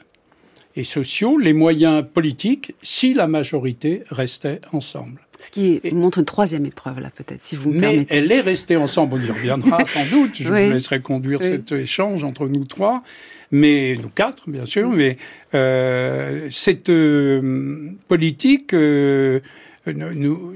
et 0.75 0.83
sociaux, 0.83 1.37
les 1.37 1.53
moyens 1.53 2.03
politiques, 2.13 2.75
si 2.81 3.13
la 3.13 3.27
majorité 3.27 4.03
restait 4.09 4.61
ensemble. 4.73 5.21
Ce 5.39 5.51
qui 5.51 5.81
montre 5.91 6.19
une 6.19 6.25
troisième 6.25 6.65
épreuve, 6.65 6.99
là, 6.99 7.09
peut-être, 7.15 7.41
si 7.41 7.55
vous 7.55 7.71
me 7.71 7.75
mais 7.75 7.81
permettez. 7.81 8.15
elle 8.15 8.31
est 8.31 8.41
restée 8.41 8.77
ensemble, 8.77 9.15
on 9.15 9.25
y 9.25 9.31
reviendra 9.31 9.83
sans 9.87 10.05
doute. 10.09 10.31
Je 10.35 10.47
vous 10.47 10.53
laisserai 10.53 10.99
conduire 10.99 11.41
cet 11.41 11.71
échange 11.71 12.23
entre 12.23 12.47
nous 12.47 12.65
trois, 12.65 13.03
mais 13.51 13.95
nous 14.01 14.09
quatre, 14.09 14.49
bien 14.49 14.65
sûr. 14.65 14.89
Mais 14.89 15.17
euh, 15.53 16.47
cette 16.51 16.89
euh, 16.89 17.91
politique, 18.07 18.73
euh, 18.73 19.41
nous, 19.87 20.53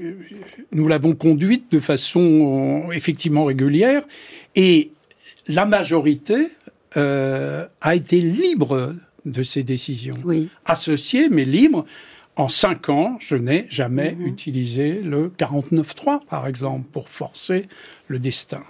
nous 0.72 0.88
l'avons 0.88 1.14
conduite 1.14 1.70
de 1.70 1.78
façon 1.78 2.88
effectivement 2.92 3.44
régulière, 3.44 4.02
et 4.56 4.90
la 5.46 5.66
majorité 5.66 6.48
euh, 6.96 7.66
a 7.80 7.94
été 7.94 8.20
libre 8.20 8.94
de 9.24 9.42
ses 9.42 9.62
décisions. 9.62 10.14
Oui. 10.24 10.48
Associée, 10.64 11.28
mais 11.28 11.44
libre. 11.44 11.84
En 12.36 12.48
cinq 12.48 12.88
ans, 12.88 13.16
je 13.20 13.34
n'ai 13.36 13.66
jamais 13.68 14.12
Mhm. 14.18 14.26
utilisé 14.26 15.00
le 15.02 15.28
49.3, 15.36 16.20
par 16.28 16.46
exemple, 16.46 16.86
pour 16.92 17.08
forcer 17.08 17.66
le 18.08 18.18
destin. 18.18 18.62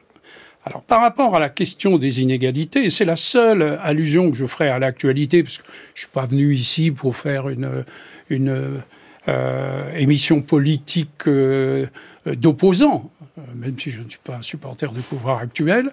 Alors, 0.65 0.83
par 0.83 1.01
rapport 1.03 1.37
à 1.37 1.41
la 1.41 1.49
question 1.49 1.97
des 1.97 2.21
inégalités, 2.21 2.85
et 2.85 2.91
c'est 2.91 3.05
la 3.05 3.17
seule 3.17 3.79
allusion 3.83 4.31
que 4.31 4.37
je 4.37 4.45
ferai 4.45 4.69
à 4.69 4.79
l'actualité, 4.79 5.43
parce 5.43 5.59
que 5.59 5.65
je 5.95 6.01
suis 6.01 6.11
pas 6.11 6.27
venu 6.27 6.53
ici 6.55 6.91
pour 6.91 7.17
faire 7.17 7.49
une, 7.49 7.85
une 8.29 8.83
euh, 9.29 9.95
émission 9.97 10.43
politique 10.43 11.27
euh, 11.29 11.87
d'opposants, 12.27 13.11
euh, 13.39 13.43
même 13.57 13.79
si 13.79 13.91
je 13.91 14.03
ne 14.03 14.09
suis 14.09 14.19
pas 14.23 14.37
un 14.37 14.43
supporter 14.43 14.93
du 14.93 15.01
pouvoir 15.01 15.39
actuel. 15.39 15.91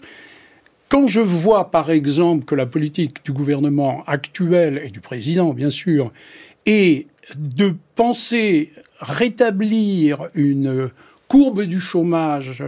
Quand 0.90 1.08
je 1.08 1.20
vois, 1.20 1.70
par 1.70 1.92
exemple, 1.92 2.46
que 2.46 2.56
la 2.56 2.66
politique 2.66 3.24
du 3.26 3.34
gouvernement 3.34 4.04
actuel 4.08 4.82
et 4.84 4.90
du 4.90 5.02
président, 5.02 5.54
bien 5.54 5.70
sûr, 5.70 6.12
est 6.66 7.08
de 7.36 7.76
penser 7.96 8.72
rétablir 9.00 10.30
une 10.34 10.90
courbe 11.28 11.64
du 11.64 11.80
chômage 11.80 12.64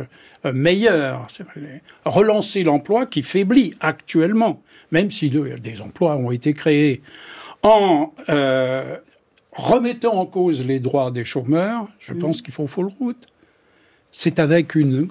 euh, 0.46 0.52
meilleure, 0.54 1.28
relancer 2.06 2.64
l'emploi 2.64 3.06
qui 3.06 3.22
faiblit 3.24 3.74
actuellement, 3.80 4.62
même 4.92 5.10
si 5.10 5.30
de- 5.30 5.58
des 5.58 5.80
emplois 5.80 6.18
ont 6.18 6.32
été 6.32 6.54
créés, 6.54 7.02
en 7.64 8.14
euh, 8.28 8.98
remettant 9.54 10.16
en 10.16 10.26
cause 10.26 10.66
les 10.66 10.80
droits 10.82 11.12
des 11.12 11.24
chômeurs, 11.26 11.88
je 12.00 12.14
pense 12.14 12.42
qu'il 12.42 12.54
faut 12.54 12.68
full 12.68 12.88
route. 13.00 13.28
C'est 14.12 14.40
avec 14.40 14.76
une 14.76 15.08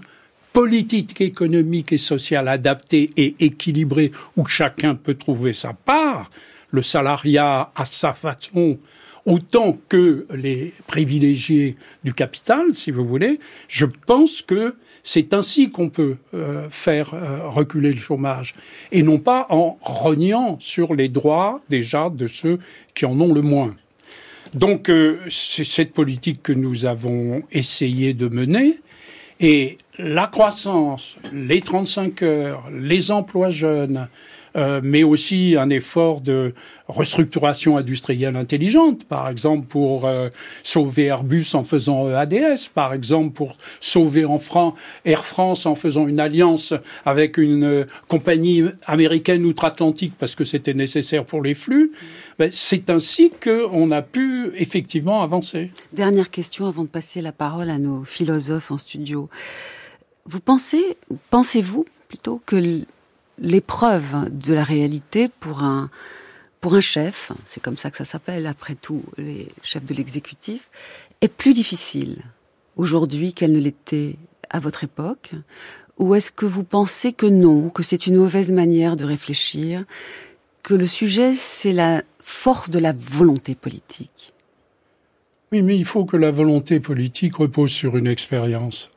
politique 0.53 1.21
économique 1.21 1.93
et 1.93 1.99
sociale 1.99 2.49
adaptée 2.49 3.11
et 3.17 3.35
équilibrée 3.41 4.13
où 4.37 4.47
chacun 4.47 4.95
peut 4.95 5.15
trouver 5.15 5.53
sa 5.53 5.73
part, 5.73 6.31
le 6.71 6.83
salariat 6.83 7.71
à 7.75 7.85
sa 7.85 8.13
façon, 8.13 8.79
autant 9.25 9.79
que 9.89 10.27
les 10.35 10.73
privilégiés 10.87 11.77
du 12.03 12.15
capital, 12.15 12.75
si 12.75 12.91
vous 12.91 13.05
voulez, 13.05 13.39
je 13.69 13.87
pense 13.87 14.43
que 14.43 14.75
c'est 15.05 15.33
ainsi 15.33 15.71
qu'on 15.71 15.89
peut 15.89 16.17
euh, 16.35 16.69
faire 16.69 17.15
euh, 17.15 17.49
reculer 17.49 17.93
le 17.93 17.99
chômage, 17.99 18.55
et 18.93 19.03
non 19.03 19.19
pas 19.19 19.47
en 19.51 19.79
rognant 19.81 20.59
sur 20.61 20.95
les 20.95 21.09
droits 21.09 21.61
déjà 21.69 22.11
de 22.11 22.27
ceux 22.27 22.59
qui 22.95 23.07
en 23.07 23.19
ont 23.21 23.33
le 23.33 23.43
moins. 23.43 23.75
Donc 24.55 24.89
euh, 24.89 25.21
c'est 25.31 25.65
cette 25.65 25.93
politique 25.93 26.43
que 26.43 26.53
nous 26.53 26.87
avons 26.87 27.43
essayé 27.53 28.15
de 28.15 28.29
mener. 28.29 28.81
Et 29.41 29.79
la 29.99 30.27
croissance, 30.27 31.17
les 31.33 31.61
35 31.61 32.23
heures, 32.23 32.65
les 32.73 33.11
emplois 33.11 33.51
jeunes, 33.51 34.09
euh, 34.57 34.81
mais 34.83 35.03
aussi 35.03 35.57
un 35.59 35.71
effort 35.71 36.21
de 36.21 36.55
restructuration 36.89 37.77
industrielle 37.77 38.35
intelligente, 38.35 39.05
par 39.05 39.29
exemple 39.29 39.67
pour 39.67 40.07
euh, 40.07 40.31
sauver 40.63 41.07
Airbus 41.07 41.55
en 41.55 41.63
faisant 41.63 42.09
EADS, 42.09 42.71
par 42.73 42.95
exemple 42.95 43.35
pour 43.35 43.57
sauver 43.81 44.25
en 44.25 44.39
Air 45.05 45.25
France 45.27 45.67
en 45.67 45.75
faisant 45.75 46.09
une 46.09 46.19
alliance 46.19 46.73
avec 47.05 47.37
une 47.37 47.65
euh, 47.65 47.85
compagnie 48.09 48.65
américaine 48.87 49.45
outre-Atlantique 49.45 50.15
parce 50.19 50.35
que 50.35 50.45
c'était 50.45 50.75
nécessaire 50.75 51.25
pour 51.25 51.43
les 51.43 51.55
flux. 51.55 51.93
Ben, 52.39 52.49
c'est 52.51 52.89
ainsi 52.89 53.31
qu'on 53.31 53.91
a 53.91 54.01
pu 54.01 54.51
effectivement 54.57 55.23
avancer. 55.23 55.71
Dernière 55.93 56.31
question 56.31 56.67
avant 56.67 56.85
de 56.85 56.89
passer 56.89 57.21
la 57.21 57.33
parole 57.33 57.69
à 57.69 57.79
nos 57.79 58.05
philosophes 58.05 58.71
en 58.71 58.79
studio. 58.79 59.29
Vous 60.27 60.41
pensez, 60.41 60.97
pensez-vous 61.31 61.87
plutôt 62.09 62.41
que 62.45 62.83
l'épreuve 63.39 64.29
de 64.31 64.55
la 64.55 64.65
réalité 64.65 65.29
pour 65.41 65.63
un, 65.63 65.91
pour 66.61 66.75
un 66.75 66.81
chef, 66.81 67.33
c'est 67.47 67.63
comme 67.63 67.79
ça 67.79 67.91
que 67.91 67.97
ça 67.97 68.05
s'appelle 68.05 68.47
après 68.47 68.75
tout, 68.75 69.03
les 69.17 69.49
chefs 69.63 69.85
de 69.85 69.95
l'exécutif, 69.95 70.69
est 71.21 71.29
plus 71.29 71.53
difficile 71.53 72.23
aujourd'hui 72.77 73.33
qu'elle 73.33 73.53
ne 73.53 73.59
l'était 73.59 74.17
à 74.51 74.59
votre 74.59 74.85
époque? 74.85 75.33
Ou 75.99 76.15
est-ce 76.15 76.31
que 76.31 76.47
vous 76.47 76.65
pensez 76.65 77.13
que 77.13 77.27
non, 77.27 77.71
que 77.71 77.83
c'est 77.83 78.07
une 78.07 78.17
mauvaise 78.17 78.53
manière 78.53 78.97
de 78.97 79.05
réfléchir, 79.05 79.85
que 80.63 80.75
le 80.75 80.87
sujet 80.87 81.35
c'est 81.35 81.73
la 81.73 82.03
force 82.21 82.71
de 82.71 82.79
la 82.79 82.93
volonté 82.93 83.55
politique? 83.55 84.33
Oui, 85.51 85.63
mais 85.63 85.77
il 85.77 85.85
faut 85.85 86.05
que 86.05 86.17
la 86.17 86.31
volonté 86.31 86.79
politique 86.79 87.37
repose 87.37 87.71
sur 87.71 87.97
une 87.97 88.07
expérience. 88.07 88.91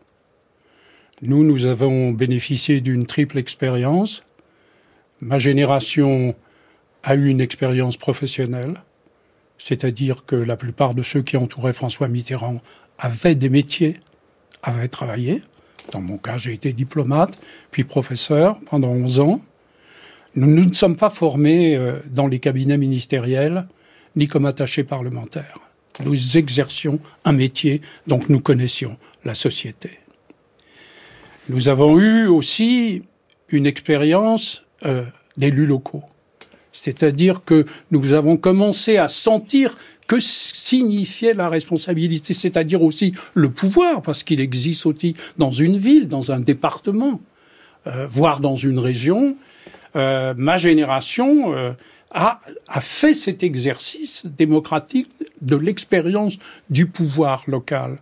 Nous, 1.23 1.43
nous 1.43 1.67
avons 1.67 2.11
bénéficié 2.11 2.81
d'une 2.81 3.05
triple 3.05 3.37
expérience. 3.37 4.23
Ma 5.21 5.37
génération 5.37 6.33
a 7.03 7.13
eu 7.13 7.27
une 7.27 7.41
expérience 7.41 7.95
professionnelle, 7.95 8.81
c'est-à-dire 9.59 10.25
que 10.25 10.35
la 10.35 10.57
plupart 10.57 10.95
de 10.95 11.03
ceux 11.03 11.21
qui 11.21 11.37
entouraient 11.37 11.73
François 11.73 12.07
Mitterrand 12.07 12.59
avaient 12.97 13.35
des 13.35 13.49
métiers, 13.49 13.99
avaient 14.63 14.87
travaillé. 14.87 15.43
Dans 15.91 16.01
mon 16.01 16.17
cas, 16.17 16.39
j'ai 16.39 16.53
été 16.53 16.73
diplomate, 16.73 17.39
puis 17.69 17.83
professeur 17.83 18.59
pendant 18.61 18.89
11 18.89 19.19
ans. 19.19 19.41
Nous 20.33 20.65
ne 20.65 20.73
sommes 20.73 20.97
pas 20.97 21.11
formés 21.11 21.75
euh, 21.75 21.99
dans 22.09 22.25
les 22.25 22.39
cabinets 22.39 22.79
ministériels, 22.79 23.67
ni 24.15 24.25
comme 24.25 24.47
attachés 24.47 24.83
parlementaires. 24.83 25.59
Nous 26.03 26.37
exercions 26.37 26.99
un 27.25 27.33
métier, 27.33 27.81
donc 28.07 28.27
nous 28.27 28.39
connaissions 28.39 28.97
la 29.23 29.35
société. 29.35 30.00
Nous 31.49 31.69
avons 31.69 31.99
eu 31.99 32.27
aussi 32.27 33.03
une 33.49 33.65
expérience 33.65 34.63
euh, 34.85 35.03
d'élus 35.37 35.65
locaux. 35.65 36.03
C'est-à-dire 36.71 37.41
que 37.45 37.65
nous 37.91 38.13
avons 38.13 38.37
commencé 38.37 38.97
à 38.97 39.07
sentir 39.07 39.77
que 40.07 40.19
signifiait 40.19 41.33
la 41.33 41.47
responsabilité, 41.47 42.33
c'est-à-dire 42.33 42.81
aussi 42.81 43.13
le 43.33 43.49
pouvoir, 43.49 44.01
parce 44.01 44.23
qu'il 44.23 44.41
existe 44.41 44.85
aussi 44.85 45.13
dans 45.37 45.51
une 45.51 45.77
ville, 45.77 46.07
dans 46.07 46.31
un 46.31 46.39
département, 46.39 47.21
euh, 47.87 48.07
voire 48.07 48.41
dans 48.41 48.57
une 48.57 48.77
région. 48.77 49.37
Euh, 49.95 50.33
ma 50.37 50.57
génération 50.57 51.55
euh, 51.55 51.71
a, 52.11 52.41
a, 52.67 52.81
fait 52.81 53.13
cet 53.13 53.41
exercice 53.41 54.25
démocratique 54.25 55.07
de 55.41 55.55
l'expérience 55.55 56.37
du 56.69 56.87
pouvoir 56.87 57.43
local. 57.47 57.97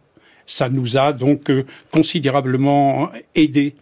Ça 0.50 0.68
nous 0.68 0.98
a 0.98 1.14
donc 1.14 1.50
euh, 1.52 1.64
considérablement 1.92 3.12
aidés. 3.36 3.76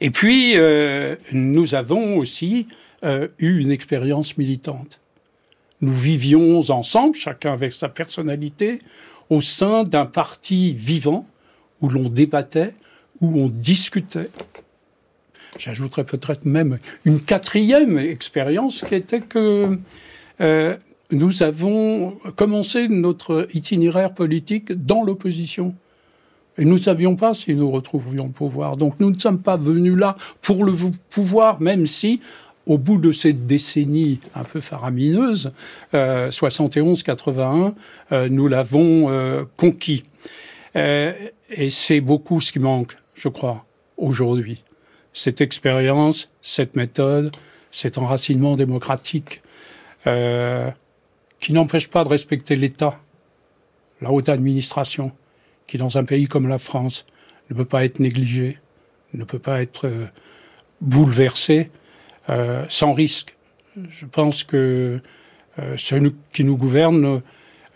Et 0.00 0.10
puis, 0.10 0.56
euh, 0.56 1.14
nous 1.30 1.76
avons 1.76 2.16
aussi 2.16 2.66
euh, 3.04 3.28
eu 3.38 3.60
une 3.60 3.70
expérience 3.70 4.36
militante. 4.36 5.00
Nous 5.80 5.92
vivions 5.92 6.58
ensemble, 6.70 7.14
chacun 7.14 7.52
avec 7.52 7.72
sa 7.72 7.88
personnalité, 7.88 8.80
au 9.30 9.40
sein 9.40 9.84
d'un 9.84 10.06
parti 10.06 10.74
vivant 10.74 11.24
où 11.80 11.88
l'on 11.88 12.08
débattait, 12.08 12.74
où 13.20 13.40
on 13.40 13.46
discutait. 13.46 14.28
J'ajouterais 15.56 16.04
peut-être 16.04 16.46
même 16.46 16.78
une 17.04 17.20
quatrième 17.20 17.96
expérience 18.00 18.84
qui 18.88 18.96
était 18.96 19.20
que 19.20 19.78
euh, 20.40 20.74
nous 21.12 21.44
avons 21.44 22.18
commencé 22.34 22.88
notre 22.88 23.46
itinéraire 23.54 24.14
politique 24.14 24.72
dans 24.72 25.04
l'opposition. 25.04 25.76
Et 26.58 26.64
nous 26.64 26.74
ne 26.74 26.80
savions 26.80 27.16
pas 27.16 27.34
si 27.34 27.54
nous 27.54 27.70
retrouvions 27.70 28.26
le 28.26 28.32
pouvoir. 28.32 28.76
Donc 28.76 28.94
nous 29.00 29.10
ne 29.10 29.18
sommes 29.18 29.40
pas 29.40 29.56
venus 29.56 29.96
là 29.96 30.16
pour 30.42 30.64
le 30.64 30.72
pouvoir, 31.10 31.60
même 31.60 31.86
si, 31.86 32.20
au 32.66 32.78
bout 32.78 32.98
de 32.98 33.10
cette 33.10 33.46
décennie 33.46 34.20
un 34.34 34.44
peu 34.44 34.60
faramineuse, 34.60 35.52
71-81, 35.92 37.72
euh, 38.12 38.28
nous 38.28 38.48
l'avons 38.48 39.46
conquis. 39.56 40.04
et 40.74 41.70
c'est 41.70 42.00
beaucoup 42.00 42.40
ce 42.40 42.52
qui 42.52 42.58
manque, 42.58 42.96
je 43.14 43.28
crois, 43.28 43.64
aujourd'hui. 43.96 44.62
Cette 45.14 45.40
expérience, 45.40 46.28
cette 46.42 46.76
méthode, 46.76 47.34
cet 47.72 47.98
enracinement 47.98 48.56
démocratique 48.56 49.42
euh, 50.06 50.70
qui 51.40 51.52
n'empêche 51.52 51.88
pas 51.88 52.04
de 52.04 52.08
respecter 52.08 52.54
l'État, 52.54 53.00
la 54.00 54.12
haute 54.12 54.28
administration, 54.28 55.12
qui 55.72 55.78
dans 55.78 55.96
un 55.96 56.04
pays 56.04 56.28
comme 56.28 56.48
la 56.48 56.58
France 56.58 57.06
ne 57.48 57.56
peut 57.56 57.64
pas 57.64 57.82
être 57.82 57.98
négligé, 57.98 58.58
ne 59.14 59.24
peut 59.24 59.38
pas 59.38 59.62
être 59.62 59.86
euh, 59.86 60.04
bouleversé 60.82 61.70
euh, 62.28 62.66
sans 62.68 62.92
risque. 62.92 63.34
Je 63.88 64.04
pense 64.04 64.44
que 64.44 65.00
ceux 65.76 66.12
qui 66.34 66.44
nous 66.44 66.58
gouvernent 66.58 67.22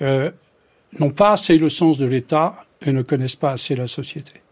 n'ont 0.01 1.11
pas 1.11 1.33
assez 1.33 1.57
le 1.57 1.71
sens 1.71 1.97
de 1.97 2.07
l'État 2.07 2.67
et 2.83 2.93
ne 2.93 3.01
connaissent 3.01 3.37
pas 3.37 3.53
assez 3.53 3.75
la 3.75 3.87
société. 3.87 4.43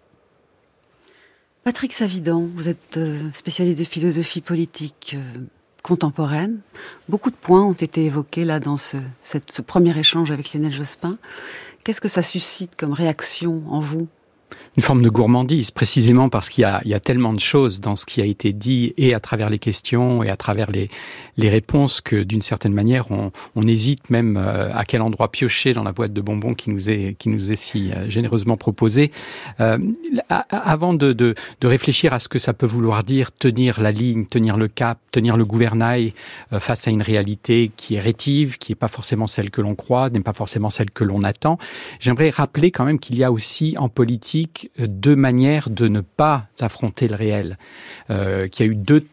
Patrick 1.65 1.93
Savidan, 1.93 2.41
vous 2.41 2.69
êtes 2.69 2.97
euh, 2.99 3.31
spécialiste 3.33 3.79
de 3.79 3.85
philosophie 3.85 4.41
politique 4.41 5.17
euh, 5.17 5.41
contemporaine. 5.83 6.61
Beaucoup 7.09 7.31
de 7.31 7.37
points 7.37 7.63
ont 7.63 7.73
été 7.73 8.07
évoqués 8.07 8.45
là 8.45 8.61
dans 8.61 8.77
ce 8.77 9.63
premier 9.67 9.99
échange 9.99 10.31
avec 10.31 10.55
Lionel 10.55 10.73
Jospin. 10.73 11.19
Qu'est-ce 11.85 12.01
que 12.01 12.09
ça 12.09 12.23
suscite 12.23 12.77
comme 12.77 12.95
réaction 12.95 13.63
en 13.69 13.79
vous? 13.79 14.09
Une 14.77 14.83
forme 14.83 15.03
de 15.03 15.09
gourmandise, 15.09 15.71
précisément 15.71 16.29
parce 16.29 16.49
qu'il 16.49 16.65
y, 16.85 16.89
y 16.89 16.95
a, 16.95 17.01
tellement 17.01 17.33
de 17.33 17.41
choses 17.41 17.81
dans 17.81 17.97
ce 17.97 18.07
qui 18.07 18.21
a 18.21 18.25
été 18.25 18.53
dit 18.53 18.93
et 18.97 19.15
à 19.15 19.21
travers 19.21 19.51
les 19.51 19.59
questions 19.59 20.23
et 20.23 20.31
à 20.31 20.37
travers 20.37 20.71
les, 20.71 20.89
les 21.37 21.49
réponses 21.49 22.01
que 22.01 22.23
d'une 22.23 22.43
certaine 22.43 22.73
manière 22.73 23.11
on, 23.11 23.31
on, 23.55 23.63
hésite 23.67 24.11
même 24.11 24.37
euh, 24.37 24.73
à 24.75 24.85
quel 24.85 25.03
endroit 25.03 25.31
piocher 25.31 25.75
dans 25.75 25.85
la 25.85 25.93
boîte 25.93 26.13
de 26.13 26.21
bonbons 26.21 26.55
qui 26.55 26.71
nous 26.71 26.91
est, 26.91 27.17
qui 27.19 27.29
nous 27.29 27.53
est 27.53 27.57
si 27.57 27.93
euh, 27.93 28.09
généreusement 28.09 28.57
proposée. 28.57 29.11
Euh, 29.61 29.79
avant 30.29 30.95
de, 30.95 31.13
de, 31.13 31.35
de, 31.61 31.67
réfléchir 31.67 32.13
à 32.13 32.19
ce 32.19 32.29
que 32.29 32.39
ça 32.39 32.53
peut 32.53 32.67
vouloir 32.67 33.03
dire 33.03 33.33
tenir 33.33 33.81
la 33.81 33.93
ligne, 33.93 34.27
tenir 34.27 34.57
le 34.57 34.69
cap, 34.69 34.99
tenir 35.13 35.37
le 35.37 35.45
gouvernail 35.45 36.13
euh, 36.53 36.61
face 36.61 36.89
à 36.89 36.91
une 36.91 37.03
réalité 37.03 37.71
qui 37.77 37.95
est 37.97 38.01
rétive, 38.01 38.59
qui 38.59 38.73
n'est 38.73 38.77
pas 38.77 38.89
forcément 38.89 39.27
celle 39.27 39.51
que 39.51 39.61
l'on 39.61 39.75
croit, 39.75 40.11
n'est 40.11 40.21
pas 40.21 40.33
forcément 40.33 40.71
celle 40.71 40.91
que 40.91 41.05
l'on 41.05 41.23
attend, 41.23 41.59
j'aimerais 42.01 42.31
rappeler 42.31 42.71
quand 42.71 42.85
même 42.85 42.99
qu'il 42.99 43.17
y 43.17 43.25
a 43.25 43.33
aussi 43.33 43.77
en 43.79 43.89
politique 43.89 44.44
deux 44.79 45.17
manières 45.17 45.71
de 45.71 45.89
ne 45.89 46.01
pas 46.01 46.47
affronter 46.61 47.09
le 47.09 47.17
réel, 47.17 47.59
euh, 48.11 48.49
qu'il 48.49 48.67
y 48.67 48.69
a 48.69 48.73
eu 48.73 48.75
deux 48.77 49.07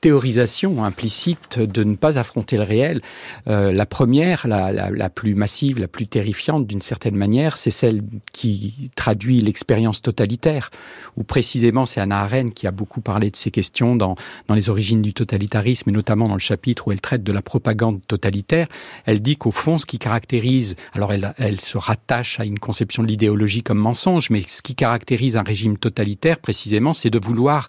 théorisation 0.00 0.84
implicite 0.84 1.58
de 1.58 1.84
ne 1.84 1.94
pas 1.94 2.18
affronter 2.18 2.56
le 2.56 2.62
réel. 2.62 3.00
Euh, 3.48 3.72
la 3.72 3.86
première, 3.86 4.46
la, 4.48 4.72
la, 4.72 4.90
la, 4.90 5.10
plus 5.10 5.34
massive, 5.34 5.78
la 5.78 5.88
plus 5.88 6.06
terrifiante 6.06 6.66
d'une 6.66 6.80
certaine 6.80 7.16
manière, 7.16 7.56
c'est 7.56 7.70
celle 7.70 8.02
qui 8.32 8.90
traduit 8.96 9.40
l'expérience 9.40 10.00
totalitaire, 10.00 10.70
où 11.16 11.22
précisément 11.22 11.86
c'est 11.86 12.00
Anna 12.00 12.20
Arendt 12.22 12.54
qui 12.54 12.66
a 12.66 12.70
beaucoup 12.70 13.00
parlé 13.00 13.30
de 13.30 13.36
ces 13.36 13.50
questions 13.50 13.94
dans, 13.94 14.14
dans 14.48 14.54
les 14.54 14.70
origines 14.70 15.02
du 15.02 15.12
totalitarisme, 15.12 15.90
et 15.90 15.92
notamment 15.92 16.28
dans 16.28 16.34
le 16.34 16.40
chapitre 16.40 16.88
où 16.88 16.92
elle 16.92 17.00
traite 17.00 17.22
de 17.22 17.32
la 17.32 17.42
propagande 17.42 18.00
totalitaire. 18.06 18.68
Elle 19.04 19.20
dit 19.20 19.36
qu'au 19.36 19.50
fond, 19.50 19.78
ce 19.78 19.86
qui 19.86 19.98
caractérise, 19.98 20.76
alors 20.94 21.12
elle, 21.12 21.34
elle 21.38 21.60
se 21.60 21.76
rattache 21.76 22.40
à 22.40 22.44
une 22.44 22.58
conception 22.58 23.02
de 23.02 23.08
l'idéologie 23.08 23.62
comme 23.62 23.78
mensonge, 23.78 24.30
mais 24.30 24.42
ce 24.42 24.62
qui 24.62 24.74
caractérise 24.74 25.36
un 25.36 25.42
régime 25.42 25.76
totalitaire, 25.76 26.38
précisément, 26.38 26.94
c'est 26.94 27.10
de 27.10 27.18
vouloir 27.18 27.68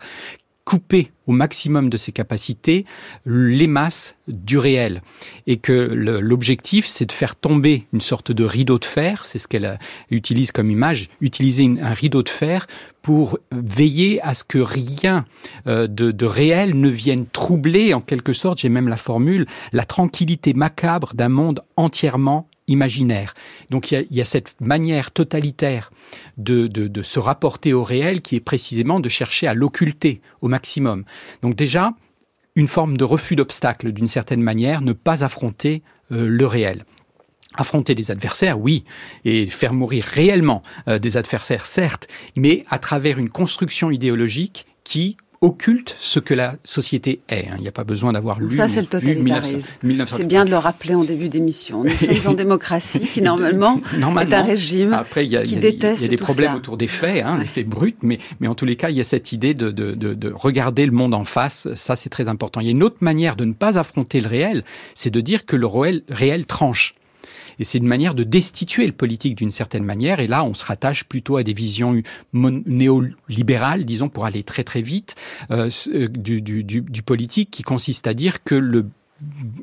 couper 0.71 1.11
au 1.27 1.33
maximum 1.33 1.89
de 1.89 1.97
ses 1.97 2.13
capacités 2.13 2.85
les 3.25 3.67
masses 3.67 4.15
du 4.29 4.57
réel. 4.57 5.01
Et 5.45 5.57
que 5.57 5.73
l'objectif 5.73 6.85
c'est 6.85 7.05
de 7.05 7.11
faire 7.11 7.35
tomber 7.35 7.87
une 7.91 7.99
sorte 7.99 8.31
de 8.31 8.45
rideau 8.45 8.79
de 8.79 8.85
fer, 8.85 9.25
c'est 9.25 9.37
ce 9.37 9.49
qu'elle 9.49 9.77
utilise 10.11 10.53
comme 10.53 10.71
image, 10.71 11.09
utiliser 11.19 11.69
un 11.81 11.93
rideau 11.93 12.23
de 12.23 12.29
fer 12.29 12.67
pour 13.01 13.37
veiller 13.51 14.21
à 14.21 14.33
ce 14.33 14.45
que 14.45 14.59
rien 14.59 15.25
euh, 15.67 15.87
de 15.87 16.25
réel 16.25 16.79
ne 16.79 16.87
vienne 16.87 17.25
troubler 17.25 17.93
en 17.93 17.99
quelque 17.99 18.31
sorte, 18.31 18.59
j'ai 18.59 18.69
même 18.69 18.87
la 18.87 18.95
formule, 18.95 19.47
la 19.73 19.83
tranquillité 19.83 20.53
macabre 20.53 21.13
d'un 21.15 21.27
monde 21.27 21.65
entièrement 21.75 22.47
imaginaire. 22.71 23.33
Donc 23.69 23.91
il 23.91 24.07
y 24.09 24.21
a, 24.21 24.25
cette 24.25 24.55
manière 24.59 25.11
totalitaire 25.11 25.91
de 26.37 27.03
se 27.03 27.19
rapporter 27.19 27.73
au 27.73 27.83
réel 27.83 28.21
qui 28.21 28.35
est 28.35 28.39
précisément 28.41 28.99
de 28.99 29.09
chercher 29.09 29.47
à 29.47 29.53
l'occulter 29.53 30.21
au 30.41 30.47
maximum. 30.47 31.03
Donc 31.41 31.55
déjà, 31.55 31.93
une 32.55 32.67
forme 32.67 32.97
de 32.97 33.03
refus 33.03 33.35
d'obstacle 33.35 33.91
d'une 33.91 34.07
certaine 34.07 34.41
manière, 34.41 34.81
ne 34.81 34.93
pas 34.93 35.23
affronter 35.23 35.83
euh, 36.11 36.27
le 36.27 36.45
réel. 36.45 36.85
Affronter 37.55 37.95
des 37.95 38.11
adversaires, 38.11 38.59
oui, 38.59 38.85
et 39.25 39.45
faire 39.45 39.73
mourir 39.73 40.03
réellement 40.05 40.63
euh, 40.87 40.99
des 40.99 41.17
adversaires, 41.17 41.65
certes, 41.65 42.07
mais 42.35 42.63
à 42.69 42.79
travers 42.79 43.19
une 43.19 43.29
construction 43.29 43.91
idéologique 43.91 44.65
qui 44.83 45.17
occulte 45.41 45.95
ce 45.97 46.19
que 46.19 46.35
la 46.35 46.55
société 46.63 47.21
est. 47.27 47.47
Hein. 47.47 47.55
Il 47.57 47.61
n'y 47.61 47.67
a 47.67 47.71
pas 47.71 47.83
besoin 47.83 48.13
d'avoir 48.13 48.39
lu. 48.39 48.55
Ça, 48.55 48.67
c'est 48.67 48.81
le 48.81 48.87
totalitarisme. 48.87 49.67
C'est 50.05 50.27
bien 50.27 50.45
de 50.45 50.51
le 50.51 50.57
rappeler 50.57 50.93
en 50.93 51.03
début 51.03 51.29
d'émission. 51.29 51.83
Nous 51.83 51.97
sommes 51.97 52.33
en 52.33 52.35
démocratie, 52.35 53.01
qui 53.01 53.21
normalement, 53.21 53.81
normalement, 53.97 54.31
est 54.31 54.35
un 54.35 54.43
régime 54.43 54.93
après, 54.93 55.25
y 55.25 55.35
a, 55.35 55.41
qui 55.41 55.51
il 55.51 55.55
y 55.55 55.57
a, 55.57 55.71
déteste 55.71 56.01
Il 56.01 56.03
y 56.03 56.07
a 56.07 56.09
des 56.09 56.17
problèmes 56.17 56.53
autour 56.53 56.77
des 56.77 56.87
faits, 56.87 57.23
hein, 57.25 57.33
ouais. 57.33 57.41
les 57.41 57.47
faits 57.47 57.67
bruts, 57.67 57.95
mais, 58.03 58.19
mais 58.39 58.47
en 58.47 58.53
tous 58.53 58.65
les 58.65 58.75
cas, 58.75 58.91
il 58.91 58.97
y 58.97 59.01
a 59.01 59.03
cette 59.03 59.31
idée 59.31 59.55
de, 59.55 59.71
de, 59.71 59.95
de, 59.95 60.13
de 60.13 60.31
regarder 60.31 60.85
le 60.85 60.91
monde 60.91 61.15
en 61.15 61.25
face. 61.25 61.67
Ça, 61.73 61.95
c'est 61.95 62.09
très 62.09 62.27
important. 62.27 62.61
Il 62.61 62.65
y 62.65 62.69
a 62.69 62.71
une 62.71 62.83
autre 62.83 62.97
manière 63.01 63.35
de 63.35 63.45
ne 63.45 63.53
pas 63.53 63.79
affronter 63.79 64.21
le 64.21 64.27
réel, 64.27 64.63
c'est 64.93 65.09
de 65.09 65.21
dire 65.21 65.45
que 65.45 65.55
le 65.55 65.65
réel, 65.65 66.03
réel 66.07 66.45
tranche. 66.45 66.93
Et 67.61 67.63
c'est 67.63 67.77
une 67.77 67.87
manière 67.87 68.15
de 68.15 68.23
destituer 68.23 68.87
le 68.87 68.91
politique 68.91 69.35
d'une 69.35 69.51
certaine 69.51 69.83
manière. 69.83 70.19
Et 70.19 70.25
là, 70.25 70.43
on 70.43 70.55
se 70.55 70.65
rattache 70.65 71.03
plutôt 71.03 71.37
à 71.37 71.43
des 71.43 71.53
visions 71.53 72.01
néolibérales, 72.33 73.85
disons, 73.85 74.09
pour 74.09 74.25
aller 74.25 74.41
très 74.41 74.63
très 74.63 74.81
vite, 74.81 75.13
euh, 75.51 75.69
du, 76.09 76.41
du, 76.41 76.63
du, 76.63 76.81
du 76.81 77.03
politique, 77.03 77.51
qui 77.51 77.61
consiste 77.61 78.07
à 78.07 78.15
dire 78.15 78.43
que 78.43 78.55
le 78.55 78.87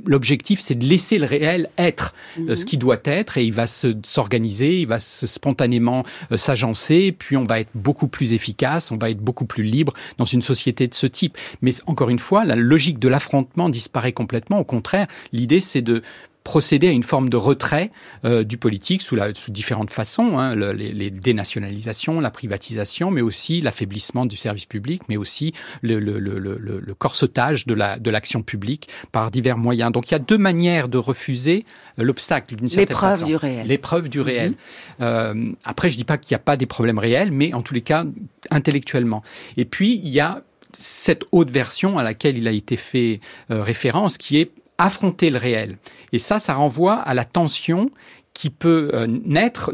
l'objectif, 0.06 0.60
c'est 0.60 0.76
de 0.76 0.86
laisser 0.86 1.18
le 1.18 1.26
réel 1.26 1.68
être 1.78 2.14
-hmm. 2.38 2.54
ce 2.54 2.64
qui 2.64 2.78
doit 2.78 3.00
être 3.04 3.38
et 3.38 3.44
il 3.44 3.52
va 3.52 3.66
s'organiser, 3.66 4.80
il 4.80 4.86
va 4.86 4.98
se 4.98 5.26
spontanément 5.26 6.04
euh, 6.30 6.36
s'agencer, 6.36 7.12
puis 7.12 7.36
on 7.36 7.44
va 7.44 7.58
être 7.60 7.70
beaucoup 7.74 8.08
plus 8.08 8.32
efficace, 8.32 8.92
on 8.92 8.96
va 8.96 9.10
être 9.10 9.18
beaucoup 9.18 9.46
plus 9.46 9.64
libre 9.64 9.94
dans 10.16 10.24
une 10.24 10.42
société 10.42 10.86
de 10.86 10.94
ce 10.94 11.08
type. 11.08 11.36
Mais 11.60 11.72
encore 11.86 12.10
une 12.10 12.20
fois, 12.20 12.44
la 12.44 12.54
logique 12.54 12.98
de 12.98 13.08
l'affrontement 13.08 13.68
disparaît 13.68 14.12
complètement. 14.12 14.58
Au 14.60 14.64
contraire, 14.64 15.06
l'idée, 15.32 15.60
c'est 15.60 15.82
de 15.82 16.02
procéder 16.48 16.88
à 16.88 16.92
une 16.92 17.02
forme 17.02 17.28
de 17.28 17.36
retrait 17.36 17.90
euh, 18.24 18.42
du 18.42 18.56
politique 18.56 19.02
sous, 19.02 19.14
la, 19.14 19.34
sous 19.34 19.50
différentes 19.50 19.90
façons, 19.90 20.38
hein, 20.38 20.54
le, 20.54 20.72
les, 20.72 20.94
les, 20.94 21.10
dénationalisations, 21.10 22.20
la 22.20 22.30
privatisation, 22.30 23.10
mais 23.10 23.20
aussi 23.20 23.60
l'affaiblissement 23.60 24.24
du 24.24 24.34
service 24.34 24.64
public, 24.64 25.02
mais 25.10 25.18
aussi 25.18 25.52
le, 25.82 26.94
corsetage 26.94 27.66
de 27.66 27.74
l'action 27.74 28.38
la, 28.38 28.42
de 28.42 28.46
publique 28.46 28.88
par 29.12 29.30
divers 29.30 29.58
moyens. 29.58 29.92
Donc 29.92 30.10
il 30.10 30.12
y 30.12 30.14
a 30.14 30.20
deux 30.20 30.38
manières 30.38 30.88
de 30.88 30.96
refuser 30.96 31.66
l'obstacle 31.98 32.56
d'une 32.56 32.70
certaine 32.70 32.96
façon. 32.96 33.26
L'épreuve 33.26 33.28
du 33.28 33.36
réel. 33.36 33.66
L'épreuve 33.66 34.08
du 34.08 34.20
réel. 34.22 34.52
-hmm. 34.52 35.02
euh, 35.02 35.52
après, 35.64 35.90
je 35.90 35.96
dis 35.98 36.04
pas 36.04 36.16
qu'il 36.16 36.32
n'y 36.34 36.40
a 36.40 36.46
pas 36.50 36.56
des 36.56 36.68
problèmes 36.74 36.98
réels, 36.98 37.30
mais 37.30 37.52
en 37.52 37.60
tous 37.60 37.74
les 37.74 37.82
cas, 37.90 38.06
intellectuellement. 38.50 39.22
Et 39.58 39.66
puis, 39.66 40.00
il 40.02 40.12
y 40.20 40.20
a 40.20 40.32
cette 40.72 41.24
haute 41.30 41.50
version 41.50 41.98
à 41.98 42.02
laquelle 42.02 42.36
il 42.38 42.48
a 42.48 42.52
été 42.52 42.76
fait 42.76 43.20
euh, 43.50 43.62
référence, 43.62 44.16
qui 44.16 44.38
est 44.40 44.50
affronter 44.78 45.30
le 45.30 45.38
réel. 45.38 45.76
Et 46.12 46.18
ça, 46.18 46.38
ça 46.38 46.54
renvoie 46.54 46.94
à 46.94 47.14
la 47.14 47.24
tension 47.24 47.90
qui 48.32 48.50
peut 48.50 48.90
euh, 48.94 49.06
naître 49.06 49.72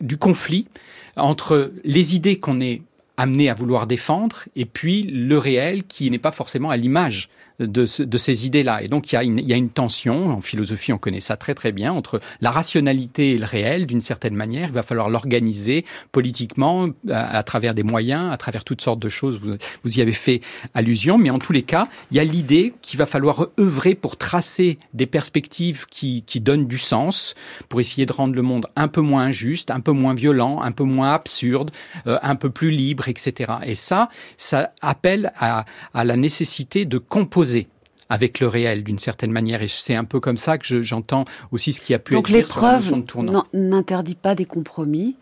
du 0.00 0.16
conflit 0.16 0.68
entre 1.16 1.72
les 1.84 2.14
idées 2.14 2.38
qu'on 2.38 2.60
est 2.60 2.82
amené 3.16 3.48
à 3.48 3.54
vouloir 3.54 3.86
défendre 3.86 4.44
et 4.56 4.64
puis 4.64 5.02
le 5.02 5.38
réel 5.38 5.84
qui 5.84 6.10
n'est 6.10 6.18
pas 6.18 6.32
forcément 6.32 6.70
à 6.70 6.76
l'image 6.76 7.28
de, 7.60 7.86
ces 7.86 8.46
idées-là. 8.46 8.82
Et 8.82 8.88
donc 8.88 9.12
il 9.12 9.14
y, 9.14 9.52
a 9.52 9.56
une, 9.56 9.70
tension, 9.70 10.30
en 10.30 10.40
philosophie 10.40 10.92
on 10.92 10.98
connaît 10.98 11.20
ça 11.20 11.36
très 11.36 11.54
très 11.54 11.72
bien, 11.72 11.92
entre 11.92 12.20
la 12.40 12.50
rationalité 12.50 13.32
et 13.32 13.38
le 13.38 13.44
réel 13.44 13.86
d'une 13.86 14.00
certaine 14.00 14.34
manière. 14.34 14.68
Il 14.68 14.74
va 14.74 14.82
falloir 14.82 15.08
l'organiser 15.08 15.84
politiquement 16.12 16.88
à, 17.10 17.38
à, 17.38 17.42
travers 17.42 17.74
des 17.74 17.82
moyens, 17.82 18.32
à 18.32 18.36
travers 18.36 18.64
toutes 18.64 18.80
sortes 18.80 18.98
de 18.98 19.08
choses. 19.08 19.38
Vous, 19.38 19.56
vous 19.84 19.98
y 19.98 20.02
avez 20.02 20.12
fait 20.12 20.40
allusion, 20.74 21.18
mais 21.18 21.30
en 21.30 21.38
tous 21.38 21.52
les 21.52 21.62
cas, 21.62 21.88
il 22.10 22.16
y 22.16 22.20
a 22.20 22.24
l'idée 22.24 22.74
qu'il 22.82 22.98
va 22.98 23.06
falloir 23.06 23.46
œuvrer 23.58 23.94
pour 23.94 24.16
tracer 24.16 24.78
des 24.92 25.06
perspectives 25.06 25.86
qui, 25.86 26.22
qui 26.26 26.40
donnent 26.40 26.66
du 26.66 26.78
sens, 26.78 27.34
pour 27.68 27.80
essayer 27.80 28.06
de 28.06 28.12
rendre 28.12 28.34
le 28.34 28.42
monde 28.42 28.66
un 28.76 28.88
peu 28.88 29.00
moins 29.00 29.24
injuste, 29.24 29.70
un 29.70 29.80
peu 29.80 29.92
moins 29.92 30.14
violent, 30.14 30.60
un 30.60 30.72
peu 30.72 30.84
moins 30.84 31.14
absurde, 31.14 31.70
euh, 32.06 32.18
un 32.22 32.34
peu 32.34 32.50
plus 32.50 32.70
libre, 32.70 33.08
etc. 33.08 33.52
Et 33.64 33.74
ça, 33.74 34.08
ça 34.36 34.72
appelle 34.82 35.32
à, 35.36 35.64
à 35.92 36.04
la 36.04 36.16
nécessité 36.16 36.84
de 36.84 36.98
composer 36.98 37.43
avec 38.08 38.40
le 38.40 38.46
réel 38.46 38.84
d'une 38.84 38.98
certaine 38.98 39.32
manière. 39.32 39.62
Et 39.62 39.68
c'est 39.68 39.94
un 39.94 40.04
peu 40.04 40.20
comme 40.20 40.36
ça 40.36 40.58
que 40.58 40.82
j'entends 40.82 41.24
aussi 41.52 41.72
ce 41.72 41.80
qui 41.80 41.94
a 41.94 41.98
pu 41.98 42.14
Donc 42.14 42.28
être 42.28 42.34
l'épreuve 42.34 42.92
n'interdit 43.52 44.14
pas 44.14 44.34
des 44.34 44.46
compromis. 44.46 45.16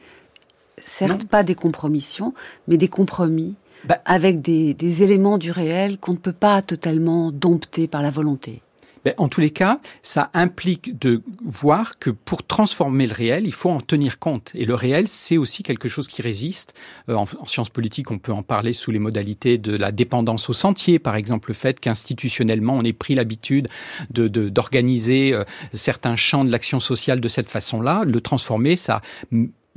Certes 0.84 1.26
pas 1.26 1.44
des 1.44 1.54
compromissions, 1.54 2.34
mais 2.66 2.76
des 2.76 2.88
compromis 2.88 3.54
bah, 3.84 4.00
avec 4.04 4.40
des, 4.40 4.74
des 4.74 5.02
éléments 5.02 5.38
du 5.38 5.50
réel 5.50 5.98
qu'on 5.98 6.12
ne 6.12 6.18
peut 6.18 6.32
pas 6.32 6.60
totalement 6.60 7.30
dompter 7.30 7.86
par 7.86 8.02
la 8.02 8.10
volonté. 8.10 8.62
Ben, 9.04 9.14
en 9.16 9.28
tous 9.28 9.40
les 9.40 9.50
cas, 9.50 9.80
ça 10.02 10.30
implique 10.34 10.98
de 10.98 11.22
voir 11.42 11.98
que 11.98 12.10
pour 12.10 12.44
transformer 12.44 13.06
le 13.06 13.14
réel, 13.14 13.46
il 13.46 13.52
faut 13.52 13.70
en 13.70 13.80
tenir 13.80 14.18
compte. 14.18 14.52
Et 14.54 14.64
le 14.64 14.74
réel, 14.74 15.08
c'est 15.08 15.36
aussi 15.36 15.62
quelque 15.62 15.88
chose 15.88 16.06
qui 16.06 16.22
résiste. 16.22 16.74
Euh, 17.08 17.14
en, 17.14 17.26
sciences 17.46 17.70
politiques, 17.70 18.10
on 18.10 18.18
peut 18.18 18.32
en 18.32 18.42
parler 18.42 18.72
sous 18.72 18.90
les 18.90 18.98
modalités 18.98 19.58
de 19.58 19.76
la 19.76 19.92
dépendance 19.92 20.48
au 20.48 20.52
sentier, 20.52 20.98
par 20.98 21.16
exemple, 21.16 21.50
le 21.50 21.54
fait 21.54 21.80
qu'institutionnellement, 21.80 22.76
on 22.76 22.82
ait 22.82 22.92
pris 22.92 23.14
l'habitude 23.14 23.68
de, 24.10 24.28
d'organiser 24.28 25.32
euh, 25.32 25.44
certains 25.74 26.16
champs 26.16 26.44
de 26.44 26.52
l'action 26.52 26.80
sociale 26.80 27.20
de 27.20 27.28
cette 27.28 27.50
façon-là. 27.50 28.04
Le 28.06 28.20
transformer, 28.20 28.76
ça 28.76 29.00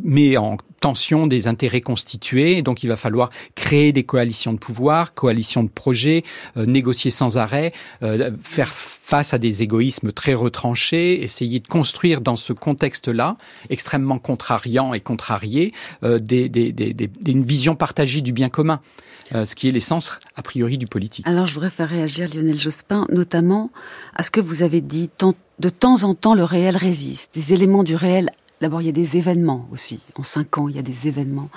met 0.03 0.37
en 0.37 0.57
tension 0.79 1.25
des 1.25 1.47
intérêts 1.47 1.81
constitués. 1.81 2.61
Donc 2.61 2.83
il 2.83 2.87
va 2.87 2.95
falloir 2.95 3.29
créer 3.55 3.91
des 3.91 4.03
coalitions 4.03 4.53
de 4.53 4.59
pouvoir, 4.59 5.13
coalitions 5.13 5.63
de 5.63 5.69
projets, 5.69 6.23
euh, 6.57 6.65
négocier 6.65 7.11
sans 7.11 7.37
arrêt, 7.37 7.71
euh, 8.03 8.31
faire 8.41 8.69
face 8.69 9.33
à 9.33 9.37
des 9.37 9.63
égoïsmes 9.63 10.11
très 10.11 10.33
retranchés, 10.33 11.23
essayer 11.23 11.59
de 11.59 11.67
construire 11.67 12.21
dans 12.21 12.35
ce 12.35 12.53
contexte-là, 12.53 13.37
extrêmement 13.69 14.19
contrariant 14.19 14.93
et 14.93 14.99
contrarié, 14.99 15.73
euh, 16.03 16.19
des, 16.19 16.49
des, 16.49 16.71
des, 16.71 17.09
une 17.25 17.45
vision 17.45 17.75
partagée 17.75 18.21
du 18.21 18.33
bien 18.33 18.49
commun. 18.49 18.79
ce 19.33 19.55
qui 19.55 19.67
est 19.67 19.71
l'essence 19.71 20.19
a 20.35 20.43
priori 20.43 20.77
du 20.77 20.85
politique. 20.85 21.25
Alors 21.27 21.47
je 21.47 21.53
voudrais 21.55 21.71
faire 21.71 21.89
réagir 21.89 22.29
Lionel 22.31 22.59
Jospin, 22.59 23.07
notamment 23.09 23.71
à 24.15 24.21
ce 24.21 24.29
que 24.29 24.39
vous 24.39 24.61
avez 24.61 24.81
dit, 24.81 25.09
de 25.59 25.69
temps 25.69 26.03
en 26.03 26.13
temps 26.13 26.35
le 26.35 26.43
réel 26.43 26.77
résiste, 26.77 27.31
des 27.33 27.53
éléments 27.53 27.83
du 27.83 27.95
réel 27.95 28.29
D'abord, 28.65 28.81
il 28.81 28.85
y 28.85 28.89
a 28.89 28.93
des 28.93 29.17
événements 29.17 29.67
aussi. 29.71 29.99
En 30.15 30.23
cinq 30.23 30.57
ans, 30.57 30.67
il 30.67 30.75
y 30.75 30.79
a 30.79 30.81
des 30.81 31.07
événements. 31.07 31.51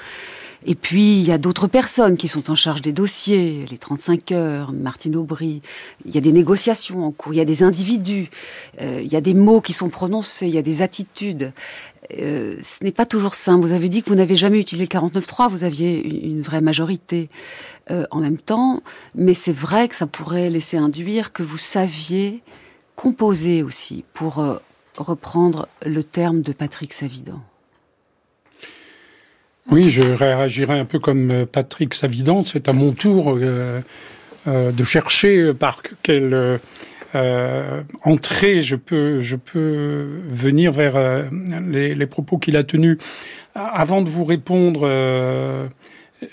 Et 0.66 0.74
puis, 0.74 1.18
il 1.18 1.26
y 1.26 1.32
a 1.32 1.38
d'autres 1.38 1.66
personnes 1.66 2.18
qui 2.18 2.28
sont 2.28 2.50
en 2.50 2.54
charge 2.54 2.82
des 2.82 2.92
dossiers, 2.92 3.64
les 3.70 3.78
35 3.78 4.30
heures, 4.32 4.72
Martine 4.74 5.16
Aubry. 5.16 5.62
Il 6.04 6.14
y 6.14 6.18
a 6.18 6.20
des 6.20 6.32
négociations 6.32 7.06
en 7.06 7.10
cours, 7.10 7.32
il 7.32 7.38
y 7.38 7.40
a 7.40 7.46
des 7.46 7.62
individus, 7.62 8.28
euh, 8.82 9.00
il 9.02 9.10
y 9.10 9.16
a 9.16 9.22
des 9.22 9.32
mots 9.32 9.62
qui 9.62 9.72
sont 9.72 9.88
prononcés, 9.88 10.48
il 10.48 10.54
y 10.54 10.58
a 10.58 10.62
des 10.62 10.82
attitudes. 10.82 11.54
Euh, 12.18 12.58
ce 12.62 12.84
n'est 12.84 12.92
pas 12.92 13.06
toujours 13.06 13.34
simple. 13.34 13.64
Vous 13.64 13.72
avez 13.72 13.88
dit 13.88 14.02
que 14.02 14.10
vous 14.10 14.14
n'avez 14.14 14.36
jamais 14.36 14.58
utilisé 14.58 14.86
le 14.92 15.00
49.3, 15.00 15.48
vous 15.48 15.64
aviez 15.64 16.26
une, 16.26 16.42
vraie 16.42 16.60
majorité 16.60 17.30
euh, 17.90 18.04
en 18.10 18.20
même 18.20 18.36
temps, 18.36 18.82
mais 19.14 19.32
c'est 19.32 19.50
vrai 19.50 19.88
que 19.88 19.94
ça 19.94 20.06
pourrait 20.06 20.50
laisser 20.50 20.76
induire 20.76 21.32
que 21.32 21.42
vous 21.42 21.56
saviez 21.56 22.42
composer 22.96 23.62
aussi 23.62 24.04
pour 24.12 24.44
reprendre 25.02 25.68
le 25.84 26.02
terme 26.02 26.42
de 26.42 26.52
Patrick 26.52 26.92
Savidan. 26.92 27.40
Oui, 29.70 29.90
je 29.90 30.00
réagirai 30.00 30.78
un 30.78 30.86
peu 30.86 30.98
comme 30.98 31.30
euh, 31.30 31.46
Patrick 31.46 31.92
Savidan. 31.92 32.42
C'est 32.44 32.68
à 32.68 32.72
mon 32.72 32.92
tour 32.92 33.36
euh, 33.36 33.80
euh, 34.46 34.72
de 34.72 34.84
chercher 34.84 35.52
par 35.52 35.82
quelle 36.02 36.60
entrée 38.04 38.60
je 38.60 38.76
peux, 38.76 39.20
je 39.20 39.36
peux 39.36 40.20
venir 40.28 40.72
vers 40.72 41.30
les, 41.66 42.06
propos 42.06 42.36
qu'il 42.36 42.54
a 42.54 42.64
tenus. 42.64 42.98
Avant 43.54 44.02
de 44.02 44.10
vous 44.10 44.26
répondre, 44.26 44.86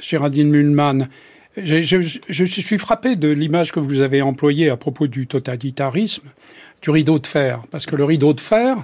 Géraldine 0.01 0.49
Mühlmann, 0.49 1.07
je, 1.55 2.01
suis 2.43 2.77
frappé 2.77 3.15
de 3.15 3.29
l'image 3.29 3.71
que 3.71 3.79
vous 3.79 4.01
avez 4.01 4.21
employée 4.21 4.69
à 4.69 4.75
propos 4.75 5.07
du 5.07 5.27
totalitarisme 5.27 6.27
du 6.81 6.89
rideau 6.89 7.19
de 7.19 7.27
fer. 7.27 7.61
Parce 7.71 7.85
que 7.85 7.95
le 7.95 8.03
rideau 8.03 8.33
de 8.33 8.39
fer, 8.39 8.77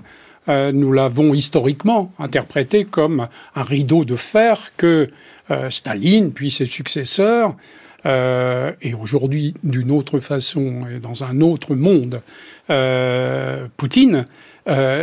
euh, 0.50 0.72
nous 0.72 0.92
l'avons 0.92 1.34
historiquement 1.34 2.12
interprété 2.18 2.86
comme 2.86 3.28
un 3.56 3.64
rideau 3.64 4.06
de 4.06 4.16
fer 4.16 4.72
que 4.76 5.10
euh, 5.52 5.70
Staline, 5.70 6.34
puis 6.34 6.50
ses 6.50 6.66
successeurs, 6.66 7.56
euh, 8.08 8.72
et 8.82 8.96
aujourd'hui 8.96 9.54
d'une 9.64 9.92
autre 9.92 10.18
façon 10.18 10.88
et 10.92 11.00
dans 11.00 11.24
un 11.24 11.42
autre 11.42 11.76
monde, 11.76 12.22
Poutine, 13.78 14.26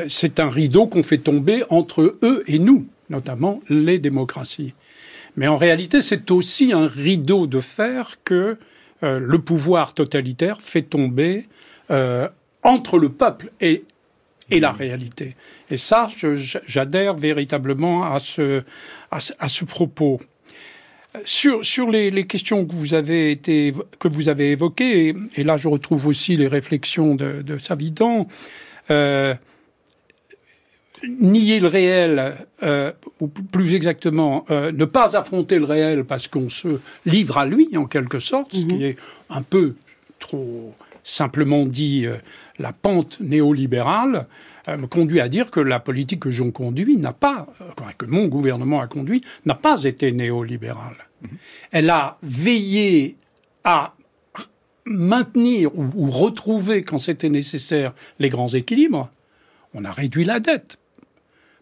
c'est 0.08 0.40
un 0.40 0.48
rideau 0.48 0.86
qu'on 0.86 1.02
fait 1.02 1.18
tomber 1.18 1.64
entre 1.68 2.16
eux 2.22 2.42
et 2.46 2.58
nous, 2.58 2.86
notamment 3.10 3.60
les 3.68 3.98
démocraties. 3.98 4.72
Mais 5.36 5.48
en 5.48 5.58
réalité, 5.58 6.00
c'est 6.00 6.30
aussi 6.30 6.72
un 6.72 6.88
rideau 6.88 7.46
de 7.46 7.60
fer 7.60 8.16
que 8.24 8.56
le 9.02 9.38
pouvoir 9.38 9.92
totalitaire 9.92 10.62
fait 10.62 10.80
tomber 10.80 11.46
entre 12.62 12.98
le 12.98 13.08
peuple 13.08 13.50
et, 13.60 13.84
et 14.50 14.60
la 14.60 14.72
réalité. 14.72 15.36
Et 15.70 15.76
ça, 15.76 16.08
j'adhère 16.66 17.14
véritablement 17.14 18.12
à 18.12 18.18
ce, 18.18 18.62
à, 19.10 19.48
ce 19.48 19.64
propos. 19.64 20.20
Sur, 21.24 21.64
sur 21.64 21.90
les, 21.90 22.10
les, 22.10 22.26
questions 22.26 22.64
que 22.66 22.74
vous 22.74 22.94
avez 22.94 23.30
été 23.30 23.72
que 23.98 24.08
vous 24.08 24.28
avez 24.28 24.52
évoquées, 24.52 25.14
et, 25.36 25.42
là 25.42 25.56
je 25.56 25.66
retrouve 25.66 26.06
aussi 26.06 26.36
les 26.36 26.46
réflexions 26.46 27.14
de, 27.14 27.42
de 27.42 27.58
Savidan, 27.58 28.28
euh, 28.90 29.34
nier 31.02 31.60
le 31.60 31.68
réel, 31.68 32.34
euh, 32.62 32.92
ou 33.20 33.28
plus 33.28 33.74
exactement, 33.74 34.44
euh, 34.50 34.70
ne 34.70 34.84
pas 34.84 35.16
affronter 35.16 35.58
le 35.58 35.64
réel 35.64 36.04
parce 36.04 36.28
qu'on 36.28 36.48
se 36.48 36.80
livre 37.06 37.38
à 37.38 37.46
lui 37.46 37.76
en 37.76 37.86
quelque 37.86 38.20
sorte, 38.20 38.52
ce 38.52 38.64
qui 38.66 38.74
mhm. 38.74 38.82
est 38.82 38.96
un 39.30 39.42
peu 39.42 39.76
trop 40.18 40.74
simplement 41.04 41.64
dit 41.64 42.06
la 42.58 42.72
pente 42.72 43.20
néolibérale 43.20 44.26
euh, 44.68 44.76
me 44.76 44.86
conduit 44.86 45.20
à 45.20 45.28
dire 45.28 45.50
que 45.50 45.60
la 45.60 45.80
politique 45.80 46.20
que 46.20 46.30
j'ai 46.30 46.50
conduit 46.52 46.96
n'a 46.96 47.12
pas, 47.12 47.46
euh, 47.60 47.92
que 47.96 48.06
mon 48.06 48.26
gouvernement 48.26 48.80
a 48.80 48.86
conduit, 48.86 49.22
n'a 49.46 49.54
pas 49.54 49.82
été 49.84 50.12
néolibérale. 50.12 51.08
Mhm. 51.22 51.28
Elle 51.72 51.90
a 51.90 52.18
veillé 52.22 53.16
à 53.64 53.94
maintenir 54.84 55.70
ou, 55.76 56.10
retrouver, 56.10 56.82
quand 56.82 56.98
c'était 56.98 57.28
nécessaire, 57.28 57.92
les 58.18 58.30
grands 58.30 58.48
équilibres. 58.48 59.10
On 59.74 59.84
a 59.84 59.92
réduit 59.92 60.24
la 60.24 60.40
dette 60.40 60.78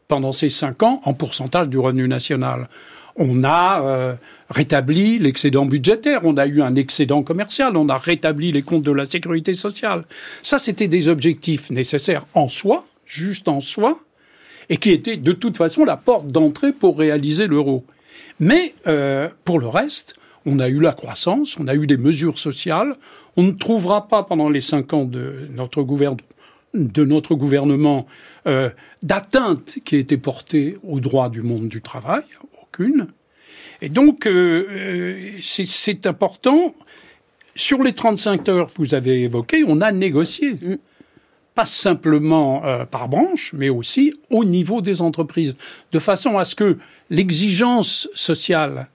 pendant 0.06 0.32
ces 0.32 0.50
cinq 0.50 0.82
ans 0.84 1.00
en 1.04 1.14
pourcentage 1.14 1.68
du 1.68 1.78
revenu 1.78 2.06
national 2.06 2.68
on 3.16 3.44
a 3.44 3.82
euh, 3.82 4.14
rétabli 4.50 5.18
l'excédent 5.18 5.66
budgétaire, 5.66 6.20
on 6.24 6.36
a 6.36 6.46
eu 6.46 6.62
un 6.62 6.74
excédent 6.76 7.22
commercial, 7.22 7.76
on 7.76 7.88
a 7.88 7.98
rétabli 7.98 8.52
les 8.52 8.62
comptes 8.62 8.82
de 8.82 8.92
la 8.92 9.04
sécurité 9.04 9.54
sociale. 9.54 10.04
Ça, 10.42 10.58
c'était 10.58 10.88
des 10.88 11.08
objectifs 11.08 11.70
nécessaires 11.70 12.26
en 12.34 12.48
soi, 12.48 12.86
juste 13.06 13.48
en 13.48 13.60
soi, 13.60 13.98
et 14.68 14.76
qui 14.76 14.90
étaient 14.90 15.16
de 15.16 15.32
toute 15.32 15.56
façon 15.56 15.84
la 15.84 15.96
porte 15.96 16.26
d'entrée 16.28 16.72
pour 16.72 16.98
réaliser 16.98 17.46
l'euro. 17.46 17.84
Mais 18.40 18.74
euh, 18.86 19.28
pour 19.44 19.58
le 19.58 19.68
reste, 19.68 20.14
on 20.44 20.60
a 20.60 20.68
eu 20.68 20.78
la 20.78 20.92
croissance, 20.92 21.56
on 21.58 21.68
a 21.68 21.74
eu 21.74 21.86
des 21.86 21.96
mesures 21.96 22.38
sociales. 22.38 22.94
On 23.36 23.42
ne 23.42 23.52
trouvera 23.52 24.08
pas 24.08 24.22
pendant 24.22 24.48
les 24.48 24.60
cinq 24.60 24.92
ans 24.92 25.04
de 25.04 25.48
notre 25.48 25.82
gouvernement 27.34 28.06
euh, 28.46 28.70
d'atteinte 29.02 29.78
qui 29.84 29.96
a 29.96 29.98
été 29.98 30.16
portée 30.18 30.78
aux 30.82 31.00
droits 31.00 31.30
du 31.30 31.42
monde 31.42 31.68
du 31.68 31.82
travail, 31.82 32.22
et 33.80 33.88
donc, 33.88 34.26
euh, 34.26 34.66
euh, 34.70 35.38
c'est 35.40 36.06
important. 36.06 36.74
Sur 37.54 37.82
les 37.82 37.92
35 37.92 38.48
heures 38.48 38.70
que 38.70 38.78
vous 38.78 38.94
avez 38.94 39.22
évoquées, 39.22 39.64
on 39.66 39.80
a 39.80 39.92
négocié. 39.92 40.52
Mm. 40.54 40.76
Pas 41.54 41.64
simplement 41.64 42.64
euh, 42.66 42.84
par 42.84 43.08
branche, 43.08 43.52
mais 43.54 43.70
aussi 43.70 44.14
au 44.28 44.44
niveau 44.44 44.82
des 44.82 45.00
entreprises, 45.00 45.56
de 45.90 45.98
façon 45.98 46.36
à 46.36 46.44
ce 46.44 46.54
que 46.54 46.78
l'exigence 47.08 48.08
sociale, 48.14 48.88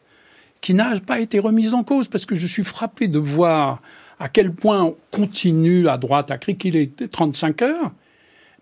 qui 0.62 0.76
n'a 0.76 1.00
pas 1.00 1.20
été 1.20 1.40
remise 1.40 1.74
en 1.74 1.84
cause, 1.84 2.08
parce 2.08 2.28
que 2.28 2.36
je 2.36 2.46
suis 2.46 2.64
frappé 2.64 3.08
de 3.08 3.18
voir 3.18 3.82
à 4.20 4.30
quel 4.30 4.54
point 4.54 4.84
on 4.84 4.96
continue 5.10 5.88
à 5.88 5.98
droite 5.98 6.30
à 6.30 6.38
crier 6.38 6.92
35 6.92 7.64
heures, 7.64 7.92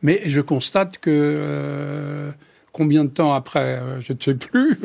mais 0.02 0.22
je 0.26 0.40
constate 0.40 0.98
que 1.00 2.32
combien 2.80 3.04
de 3.04 3.10
temps 3.10 3.34
après 3.34 3.76
euh, 3.76 4.00
Je 4.00 4.14
ne 4.14 4.18
sais 4.20 4.36
plus. 4.36 4.80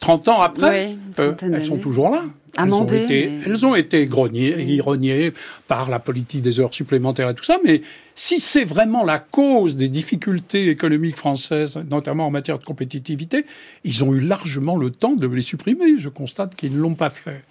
30 0.00 0.28
euh, 0.28 0.30
ans 0.32 0.40
après, 0.42 0.96
euh, 1.20 1.32
elles 1.40 1.64
sont 1.64 1.78
toujours 1.78 2.10
là. 2.10 2.22
Elles 2.58 2.72
ont 2.72 2.84
été, 2.84 3.32
elles 3.46 3.66
ont 3.66 3.74
été 3.74 4.06
grognées, 4.06 5.32
par 5.66 5.90
la 5.90 5.98
politique 5.98 6.40
des 6.40 6.60
heures 6.60 6.74
supplémentaires 6.74 7.30
et 7.30 7.34
tout 7.34 7.44
ça, 7.44 7.58
mais 7.64 7.82
si 8.14 8.38
c'est 8.38 8.64
vraiment 8.64 9.04
la 9.04 9.18
cause 9.18 9.74
des 9.76 9.88
difficultés 9.88 10.68
économiques 10.68 11.16
françaises, 11.16 11.76
notamment 11.90 12.28
en 12.28 12.30
matière 12.30 12.60
de 12.60 12.64
compétitivité, 12.64 13.44
ils 13.82 14.04
ont 14.04 14.14
eu 14.14 14.20
largement 14.20 14.76
le 14.76 14.90
temps 14.90 15.14
de 15.14 15.26
les 15.26 15.42
supprimer. 15.42 15.98
Je 15.98 16.08
constate 16.08 16.54
qu'ils 16.54 16.76
ne 16.76 16.80
l'ont 16.80 16.94
pas 16.94 17.10
fait. 17.10 17.42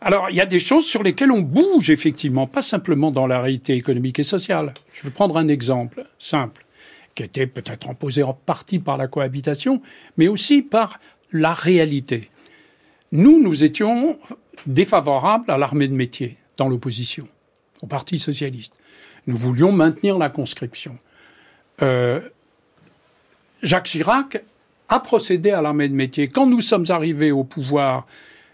Alors, 0.00 0.26
il 0.30 0.36
y 0.36 0.40
a 0.40 0.46
des 0.46 0.60
choses 0.60 0.84
sur 0.84 1.04
lesquelles 1.04 1.30
on 1.30 1.40
bouge, 1.40 1.90
effectivement, 1.90 2.48
pas 2.48 2.62
simplement 2.62 3.12
dans 3.12 3.28
la 3.28 3.40
réalité 3.40 3.74
économique 3.74 4.18
et 4.18 4.24
sociale. 4.24 4.74
Je 4.92 5.04
vais 5.04 5.10
prendre 5.10 5.36
un 5.36 5.46
exemple 5.46 6.04
simple 6.18 6.65
qui 7.16 7.24
était 7.24 7.48
peut-être 7.48 7.88
imposé 7.88 8.22
en 8.22 8.34
partie 8.34 8.78
par 8.78 8.96
la 8.96 9.08
cohabitation, 9.08 9.82
mais 10.16 10.28
aussi 10.28 10.62
par 10.62 11.00
la 11.32 11.52
réalité. 11.52 12.30
Nous, 13.10 13.42
nous 13.42 13.64
étions 13.64 14.18
défavorables 14.66 15.50
à 15.50 15.58
l'armée 15.58 15.88
de 15.88 15.94
métier 15.94 16.36
dans 16.56 16.68
l'opposition, 16.68 17.26
au 17.82 17.86
Parti 17.86 18.18
socialiste. 18.18 18.72
Nous 19.26 19.36
voulions 19.36 19.72
maintenir 19.72 20.18
la 20.18 20.28
conscription. 20.28 20.96
Euh, 21.82 22.20
Jacques 23.62 23.86
Chirac 23.86 24.44
a 24.88 25.00
procédé 25.00 25.50
à 25.50 25.62
l'armée 25.62 25.88
de 25.88 25.94
métier. 25.94 26.28
Quand 26.28 26.46
nous 26.46 26.60
sommes 26.60 26.86
arrivés 26.90 27.32
au 27.32 27.44
pouvoir, 27.44 28.06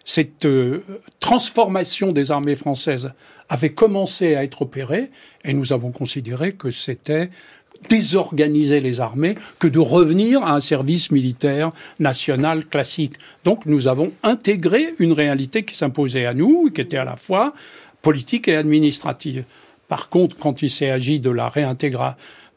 cette 0.04 0.46
euh, 0.46 0.82
transformation 1.20 2.12
des 2.12 2.30
armées 2.30 2.56
françaises 2.56 3.12
avait 3.48 3.72
commencé 3.72 4.34
à 4.34 4.44
être 4.44 4.62
opérée 4.62 5.10
et 5.44 5.52
nous 5.52 5.72
avons 5.72 5.90
considéré 5.90 6.52
que 6.52 6.70
c'était 6.70 7.30
désorganiser 7.88 8.80
les 8.80 9.00
armées 9.00 9.36
que 9.58 9.68
de 9.68 9.78
revenir 9.78 10.42
à 10.42 10.54
un 10.54 10.60
service 10.60 11.10
militaire 11.10 11.70
national 11.98 12.66
classique. 12.66 13.14
Donc 13.44 13.66
nous 13.66 13.88
avons 13.88 14.12
intégré 14.22 14.94
une 14.98 15.12
réalité 15.12 15.64
qui 15.64 15.76
s'imposait 15.76 16.26
à 16.26 16.34
nous, 16.34 16.70
qui 16.70 16.80
était 16.80 16.96
à 16.96 17.04
la 17.04 17.16
fois 17.16 17.54
politique 18.02 18.48
et 18.48 18.56
administrative. 18.56 19.44
Par 19.88 20.08
contre, 20.08 20.36
quand 20.38 20.62
il 20.62 20.70
s'agit 20.70 21.20
de 21.20 21.30
la 21.30 21.50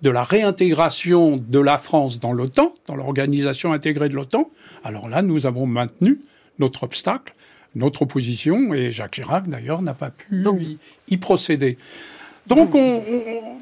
de 0.02 0.10
la 0.10 0.24
réintégration 0.24 1.38
de 1.38 1.60
la 1.60 1.78
France 1.78 2.20
dans 2.20 2.34
l'OTAN, 2.34 2.74
dans 2.88 2.96
l'organisation 2.96 3.74
intégrée 3.74 4.10
de 4.10 4.14
l'OTAN, 4.14 4.50
alors 4.84 5.10
là, 5.10 5.22
nous 5.22 5.46
avons 5.46 5.66
maintenu 5.66 6.20
notre 6.60 6.84
obstacle, 6.84 7.34
notre 7.76 8.04
opposition, 8.04 8.74
et 8.74 8.92
Jacques 8.92 9.16
Chirac, 9.16 9.48
d'ailleurs, 9.48 9.82
n'a 9.82 9.94
pas 9.94 10.12
pu 10.12 10.44
y, 11.10 11.18
procéder. 11.18 11.78
Donc, 12.48 12.76
on, 12.76 13.02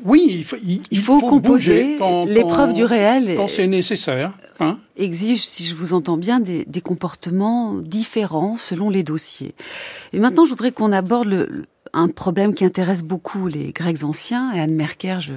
oui, 0.05 0.25
il 0.29 0.43
faut, 0.43 0.57
il, 0.91 0.99
faut, 0.99 1.19
composer 1.21 1.97
l'épreuve 2.27 2.73
du 2.73 2.83
réel. 2.83 3.35
Quand 3.37 3.47
c'est 3.47 3.67
nécessaire. 3.67 4.33
Hein. 4.59 4.77
Exige, 4.97 5.43
si 5.45 5.63
je 5.63 5.73
vous 5.73 5.93
entends 5.93 6.17
bien, 6.17 6.39
des, 6.39 6.65
des, 6.65 6.81
comportements 6.81 7.75
différents 7.75 8.57
selon 8.57 8.89
les 8.89 9.03
dossiers. 9.03 9.55
Et 10.11 10.19
maintenant, 10.19 10.45
je 10.45 10.49
voudrais 10.49 10.71
qu'on 10.71 10.91
aborde 10.91 11.27
le, 11.27 11.65
un 11.93 12.07
problème 12.07 12.53
qui 12.55 12.65
intéresse 12.65 13.03
beaucoup 13.03 13.47
les 13.47 13.71
Grecs 13.71 14.03
anciens. 14.03 14.51
Et 14.53 14.59
Anne 14.59 14.73
Merker, 14.73 15.17
je, 15.19 15.33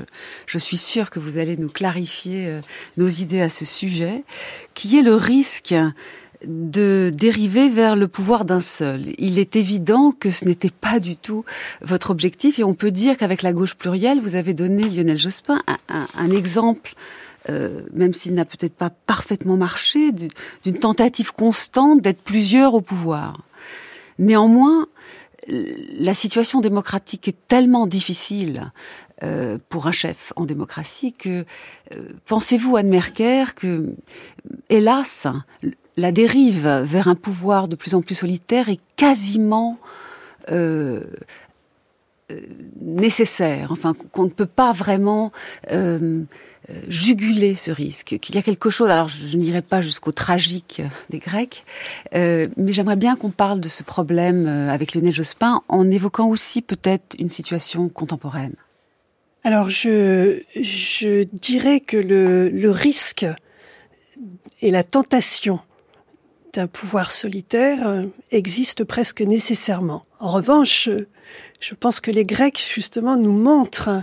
je 0.46 0.58
suis 0.58 0.78
sûre 0.78 1.10
que 1.10 1.18
vous 1.18 1.38
allez 1.38 1.56
nous 1.56 1.68
clarifier 1.68 2.46
euh, 2.46 2.60
nos 2.96 3.08
idées 3.08 3.42
à 3.42 3.50
ce 3.50 3.64
sujet, 3.64 4.24
qui 4.74 4.98
est 4.98 5.02
le 5.02 5.14
risque 5.14 5.74
de 6.44 7.10
dériver 7.14 7.68
vers 7.68 7.96
le 7.96 8.08
pouvoir 8.08 8.44
d'un 8.44 8.60
seul. 8.60 9.12
Il 9.18 9.38
est 9.38 9.56
évident 9.56 10.12
que 10.12 10.30
ce 10.30 10.44
n'était 10.44 10.70
pas 10.70 11.00
du 11.00 11.16
tout 11.16 11.44
votre 11.80 12.10
objectif 12.10 12.58
et 12.58 12.64
on 12.64 12.74
peut 12.74 12.90
dire 12.90 13.16
qu'avec 13.16 13.42
la 13.42 13.52
gauche 13.52 13.74
plurielle, 13.74 14.20
vous 14.20 14.34
avez 14.34 14.54
donné 14.54 14.88
Lionel 14.88 15.18
Jospin 15.18 15.62
un, 15.88 16.30
exemple, 16.30 16.94
euh, 17.48 17.82
même 17.92 18.12
s'il 18.12 18.34
n'a 18.34 18.44
peut-être 18.44 18.74
pas 18.74 18.90
parfaitement 18.90 19.56
marché, 19.56 20.12
d'une 20.12 20.78
tentative 20.78 21.32
constante 21.32 22.00
d'être 22.02 22.22
plusieurs 22.22 22.74
au 22.74 22.80
pouvoir. 22.80 23.42
Néanmoins, 24.18 24.86
la 25.48 26.14
situation 26.14 26.60
démocratique 26.60 27.28
est 27.28 27.36
tellement 27.46 27.86
difficile 27.86 28.72
euh, 29.22 29.58
pour 29.70 29.86
un 29.86 29.92
chef 29.92 30.32
en 30.36 30.44
démocratie 30.44 31.12
que 31.12 31.44
euh, 31.94 32.08
pensez-vous 32.26 32.76
Anne 32.76 32.88
Merker 32.88 33.44
que 33.54 33.94
hélas 34.68 35.26
la 35.96 36.12
dérive 36.12 36.68
vers 36.84 37.08
un 37.08 37.14
pouvoir 37.14 37.68
de 37.68 37.76
plus 37.76 37.94
en 37.94 38.02
plus 38.02 38.14
solitaire 38.14 38.68
est 38.68 38.80
quasiment 38.96 39.78
euh, 40.50 41.04
euh, 42.30 42.40
nécessaire, 42.80 43.72
enfin 43.72 43.94
qu'on 43.94 44.24
ne 44.24 44.30
peut 44.30 44.46
pas 44.46 44.72
vraiment 44.72 45.32
euh, 45.70 46.22
juguler 46.88 47.54
ce 47.54 47.70
risque, 47.70 48.18
qu'il 48.20 48.34
y 48.34 48.38
a 48.38 48.42
quelque 48.42 48.70
chose, 48.70 48.90
alors 48.90 49.08
je 49.08 49.36
n'irai 49.36 49.62
pas 49.62 49.80
jusqu'au 49.80 50.12
tragique 50.12 50.82
des 51.10 51.18
Grecs, 51.18 51.64
mais 52.12 52.48
j'aimerais 52.72 52.96
bien 52.96 53.14
qu'on 53.14 53.30
parle 53.30 53.60
de 53.60 53.68
ce 53.68 53.84
problème 53.84 54.48
avec 54.48 54.94
Lionel 54.94 55.14
Jospin 55.14 55.62
en 55.68 55.88
évoquant 55.88 56.26
aussi 56.26 56.62
peut-être 56.62 57.14
une 57.20 57.30
situation 57.30 57.88
contemporaine. 57.88 58.56
Alors 59.44 59.70
je, 59.70 60.42
je 60.60 61.22
dirais 61.22 61.78
que 61.78 61.96
le, 61.96 62.48
le 62.48 62.70
risque 62.72 63.26
et 64.60 64.72
la 64.72 64.82
tentation 64.82 65.60
un 66.58 66.66
pouvoir 66.66 67.10
solitaire 67.10 67.88
euh, 67.88 68.04
existe 68.30 68.84
presque 68.84 69.20
nécessairement. 69.20 70.02
En 70.20 70.30
revanche, 70.30 70.88
je 71.60 71.74
pense 71.74 72.00
que 72.00 72.10
les 72.10 72.24
Grecs, 72.24 72.62
justement, 72.74 73.16
nous 73.16 73.32
montrent 73.32 74.02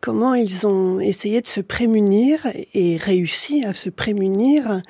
comment 0.00 0.34
ils 0.34 0.66
ont 0.66 1.00
essayé 1.00 1.40
de 1.40 1.46
se 1.46 1.60
prémunir 1.60 2.46
et 2.74 2.96
réussi 2.96 3.64
à 3.64 3.72
se 3.72 3.88
prémunir 3.88 4.82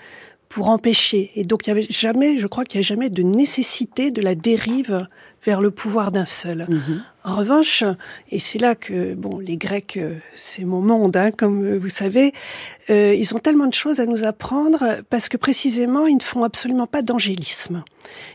pour 0.54 0.68
empêcher. 0.68 1.32
Et 1.34 1.42
donc, 1.42 1.66
il 1.66 1.70
y 1.70 1.72
avait 1.72 1.86
jamais, 1.90 2.38
je 2.38 2.46
crois 2.46 2.64
qu'il 2.64 2.78
n'y 2.78 2.84
a 2.84 2.86
jamais 2.86 3.10
de 3.10 3.24
nécessité 3.24 4.12
de 4.12 4.22
la 4.22 4.36
dérive 4.36 5.08
vers 5.42 5.60
le 5.60 5.72
pouvoir 5.72 6.12
d'un 6.12 6.24
seul. 6.24 6.66
Mhm. 6.68 7.02
En 7.24 7.34
revanche, 7.34 7.82
et 8.30 8.38
c'est 8.38 8.60
là 8.60 8.76
que 8.76 9.14
bon, 9.14 9.40
les 9.40 9.56
Grecs, 9.56 9.96
euh, 9.96 10.14
c'est 10.32 10.64
mon 10.64 10.80
monde, 10.80 11.16
hein, 11.16 11.32
comme 11.32 11.64
euh, 11.64 11.76
vous 11.76 11.88
savez, 11.88 12.32
euh, 12.88 13.12
ils 13.18 13.34
ont 13.34 13.40
tellement 13.40 13.66
de 13.66 13.74
choses 13.74 13.98
à 13.98 14.06
nous 14.06 14.22
apprendre 14.22 15.02
parce 15.10 15.28
que 15.28 15.36
précisément, 15.36 16.06
ils 16.06 16.18
ne 16.18 16.22
font 16.22 16.44
absolument 16.44 16.86
pas 16.86 17.02
d'angélisme. 17.02 17.82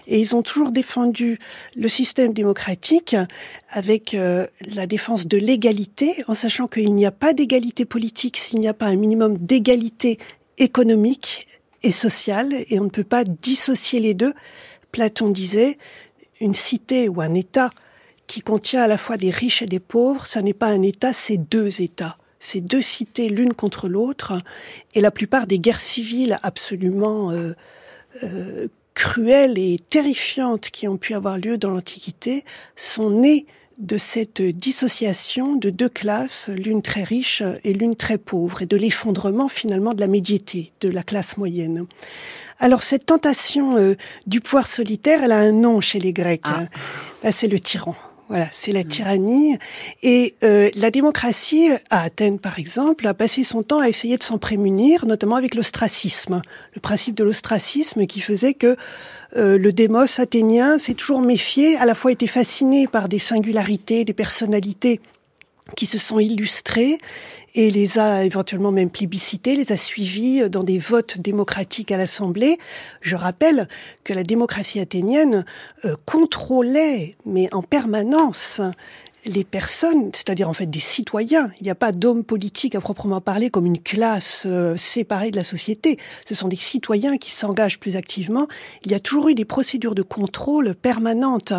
Et 0.05 0.19
ils 0.19 0.36
ont 0.36 0.41
toujours 0.41 0.71
défendu 0.71 1.39
le 1.77 1.88
système 1.88 2.34
démocratique 2.34 3.15
avec 3.69 4.17
la 4.75 4.88
défense 4.88 5.25
de 5.25 5.38
l'égalité, 5.38 6.15
en 6.27 6.34
sachant 6.34 6.67
qu'il 6.67 6.93
n'y 6.93 7.05
a 7.05 7.12
pas 7.12 7.34
d'égalité 7.34 7.86
politique 7.86 8.36
s'il 8.36 8.60
n'y 8.60 8.67
a 8.67 8.73
pas 8.73 8.88
un 8.88 8.95
minimum 8.97 9.38
d'égalité 9.38 10.17
économique 10.58 11.47
et 11.83 11.91
sociale, 11.91 12.53
et 12.69 12.79
on 12.79 12.85
ne 12.85 12.89
peut 12.89 13.03
pas 13.03 13.23
dissocier 13.23 13.99
les 13.99 14.13
deux. 14.13 14.33
Platon 14.91 15.29
disait, 15.29 15.77
une 16.39 16.53
cité 16.53 17.09
ou 17.09 17.21
un 17.21 17.33
État 17.33 17.69
qui 18.27 18.41
contient 18.41 18.83
à 18.83 18.87
la 18.87 18.97
fois 18.97 19.17
des 19.17 19.29
riches 19.29 19.61
et 19.61 19.65
des 19.67 19.79
pauvres, 19.79 20.25
ça 20.25 20.41
n'est 20.41 20.53
pas 20.53 20.67
un 20.67 20.81
État, 20.81 21.13
c'est 21.13 21.37
deux 21.37 21.81
États. 21.81 22.17
C'est 22.39 22.61
deux 22.61 22.81
cités 22.81 23.27
l'une 23.27 23.53
contre 23.53 23.89
l'autre. 23.89 24.41
Et 24.93 25.01
la 25.01 25.11
plupart 25.11 25.45
des 25.45 25.59
guerres 25.59 25.81
civiles 25.81 26.37
absolument 26.41 27.31
euh, 27.31 27.53
euh, 28.23 28.67
cruelles 28.93 29.57
et 29.57 29.77
terrifiantes 29.89 30.69
qui 30.69 30.87
ont 30.87 30.97
pu 30.97 31.13
avoir 31.13 31.37
lieu 31.37 31.57
dans 31.57 31.71
l'Antiquité 31.71 32.45
sont 32.75 33.09
nées 33.09 33.45
de 33.79 33.97
cette 33.97 34.41
dissociation 34.41 35.55
de 35.55 35.69
deux 35.69 35.89
classes, 35.89 36.49
l'une 36.49 36.81
très 36.81 37.03
riche 37.03 37.43
et 37.63 37.73
l'une 37.73 37.95
très 37.95 38.17
pauvre, 38.17 38.61
et 38.61 38.65
de 38.65 38.75
l'effondrement 38.75 39.47
finalement 39.47 39.93
de 39.93 40.01
la 40.01 40.07
médiété, 40.07 40.73
de 40.81 40.89
la 40.89 41.01
classe 41.01 41.37
moyenne. 41.37 41.85
Alors 42.59 42.83
cette 42.83 43.05
tentation 43.05 43.77
euh, 43.77 43.95
du 44.27 44.41
pouvoir 44.41 44.67
solitaire, 44.67 45.23
elle 45.23 45.31
a 45.31 45.37
un 45.37 45.53
nom 45.53 45.79
chez 45.79 45.99
les 45.99 46.11
Grecs. 46.11 46.41
Ah. 46.43 46.65
Hein. 47.23 47.31
c'est 47.31 47.47
le 47.47 47.59
tyran. 47.59 47.95
Voilà, 48.29 48.47
c'est 48.51 48.71
la 48.71 48.83
tyrannie. 48.83 49.57
Et 50.03 50.35
euh, 50.43 50.69
la 50.75 50.91
démocratie, 50.91 51.69
à 51.89 52.03
Athènes 52.03 52.37
par 52.37 52.59
exemple, 52.59 53.07
a 53.07 53.15
passé 53.15 53.43
son 53.43 53.63
temps 53.63 53.79
à 53.79 53.89
essayer 53.89 54.17
de 54.17 54.23
s'en 54.23 54.37
prémunir, 54.37 55.07
notamment 55.07 55.35
avec 55.35 55.55
l'ostracisme. 55.55 56.43
Le 56.75 56.79
principe 56.79 57.15
de 57.15 57.23
l'ostracisme 57.23 58.05
qui 58.05 58.21
faisait 58.21 58.53
que 58.53 58.75
euh, 59.35 59.57
le 59.57 59.73
démos 59.73 60.19
athénien 60.19 60.77
s'est 60.77 60.93
toujours 60.93 61.21
méfié, 61.21 61.75
à 61.77 61.85
la 61.85 61.95
fois 61.95 62.11
été 62.11 62.27
fasciné 62.27 62.87
par 62.87 63.09
des 63.09 63.17
singularités, 63.17 64.05
des 64.05 64.13
personnalités 64.13 65.01
qui 65.75 65.87
se 65.87 65.97
sont 65.97 66.19
illustrés 66.19 66.99
et 67.55 67.71
les 67.71 67.99
a 67.99 68.23
éventuellement 68.23 68.71
même 68.71 68.89
plébiscités, 68.89 69.55
les 69.55 69.71
a 69.71 69.77
suivis 69.77 70.49
dans 70.49 70.63
des 70.63 70.79
votes 70.79 71.19
démocratiques 71.19 71.91
à 71.91 71.97
l'Assemblée. 71.97 72.57
Je 73.01 73.15
rappelle 73.15 73.67
que 74.03 74.13
la 74.13 74.23
démocratie 74.23 74.79
athénienne 74.79 75.45
euh, 75.85 75.95
contrôlait, 76.05 77.15
mais 77.25 77.53
en 77.53 77.62
permanence, 77.62 78.62
les 79.25 79.43
personnes, 79.43 80.12
c'est-à-dire 80.13 80.49
en 80.49 80.53
fait 80.53 80.65
des 80.65 80.79
citoyens. 80.79 81.51
Il 81.60 81.63
n'y 81.63 81.69
a 81.69 81.75
pas 81.75 81.91
d'hommes 81.91 82.23
politiques 82.23 82.75
à 82.75 82.82
proprement 82.82 83.19
parler 83.19 83.49
comme 83.49 83.65
une 83.65 83.79
classe 83.79 84.43
euh, 84.45 84.75
séparée 84.77 85.32
de 85.32 85.36
la 85.36 85.43
société. 85.43 85.97
Ce 86.25 86.36
sont 86.36 86.47
des 86.47 86.55
citoyens 86.55 87.17
qui 87.17 87.32
s'engagent 87.32 87.79
plus 87.79 87.95
activement. 87.95 88.47
Il 88.86 88.91
y 88.91 88.95
a 88.95 88.99
toujours 88.99 89.29
eu 89.29 89.36
des 89.36 89.45
procédures 89.45 89.95
de 89.95 90.01
contrôle 90.03 90.73
permanentes. 90.73 91.53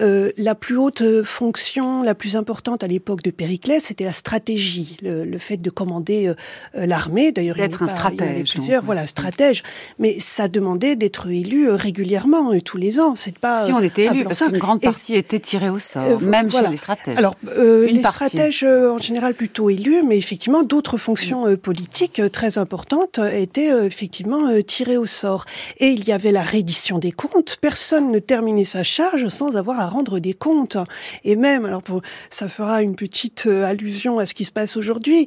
Euh, 0.00 0.32
la 0.38 0.54
plus 0.54 0.76
haute 0.76 1.22
fonction, 1.22 2.02
la 2.02 2.14
plus 2.14 2.36
importante 2.36 2.82
à 2.82 2.86
l'époque 2.86 3.22
de 3.22 3.30
Périclès, 3.30 3.82
c'était 3.82 4.04
la 4.04 4.12
stratégie, 4.12 4.96
le, 5.02 5.38
fait 5.38 5.56
de 5.56 5.70
commander 5.70 6.28
euh, 6.28 6.86
l'armée. 6.86 7.32
D'ailleurs, 7.32 7.58
il 7.58 7.70
y 7.70 7.88
stratège. 7.88 8.52
plusieurs, 8.52 8.82
voilà, 8.82 9.06
stratège. 9.06 9.62
Mais 9.98 10.18
ça 10.18 10.48
demandait 10.48 10.96
d'être 10.96 11.28
élu 11.30 11.68
régulièrement, 11.70 12.58
tous 12.64 12.78
les 12.78 13.00
ans. 13.00 13.16
C'est 13.16 13.38
pas. 13.38 13.66
Si 13.66 13.72
on 13.72 13.80
était 13.80 14.06
élu, 14.06 14.24
parce 14.24 14.42
qu'une 14.42 14.58
grande 14.58 14.80
partie 14.80 15.14
était 15.14 15.40
tirée 15.40 15.68
au 15.68 15.78
sort, 15.78 16.20
même 16.20 16.50
chez 16.50 16.66
les 16.68 16.76
stratèges. 16.76 17.01
Alors, 17.06 17.36
euh, 17.56 17.86
les 17.86 18.02
stratèges 18.02 18.64
euh, 18.64 18.92
en 18.92 18.98
général 18.98 19.34
plutôt 19.34 19.70
élus, 19.70 20.02
mais 20.02 20.16
effectivement 20.16 20.62
d'autres 20.62 20.98
fonctions 20.98 21.46
euh, 21.46 21.56
politiques 21.56 22.20
euh, 22.20 22.28
très 22.28 22.58
importantes 22.58 23.18
étaient 23.32 23.86
effectivement 23.86 24.60
tirées 24.62 24.96
au 24.96 25.06
sort. 25.06 25.44
Et 25.78 25.88
il 25.88 26.06
y 26.06 26.12
avait 26.12 26.32
la 26.32 26.42
reddition 26.42 26.98
des 26.98 27.12
comptes. 27.12 27.58
Personne 27.60 28.10
ne 28.10 28.18
terminait 28.18 28.64
sa 28.64 28.82
charge 28.82 29.28
sans 29.28 29.56
avoir 29.56 29.80
à 29.80 29.88
rendre 29.88 30.18
des 30.18 30.34
comptes. 30.34 30.76
Et 31.24 31.36
même, 31.36 31.64
alors 31.64 31.82
pour, 31.82 32.02
ça 32.30 32.48
fera 32.48 32.82
une 32.82 32.94
petite 32.94 33.46
allusion 33.46 34.18
à 34.18 34.26
ce 34.26 34.34
qui 34.34 34.44
se 34.44 34.52
passe 34.52 34.76
aujourd'hui. 34.76 35.26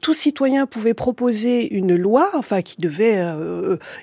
tout 0.00 0.14
citoyen 0.14 0.66
pouvait 0.66 0.94
proposer 0.94 1.74
une 1.74 1.96
loi, 1.96 2.30
enfin 2.34 2.62
qui 2.62 2.76
devait 2.78 3.24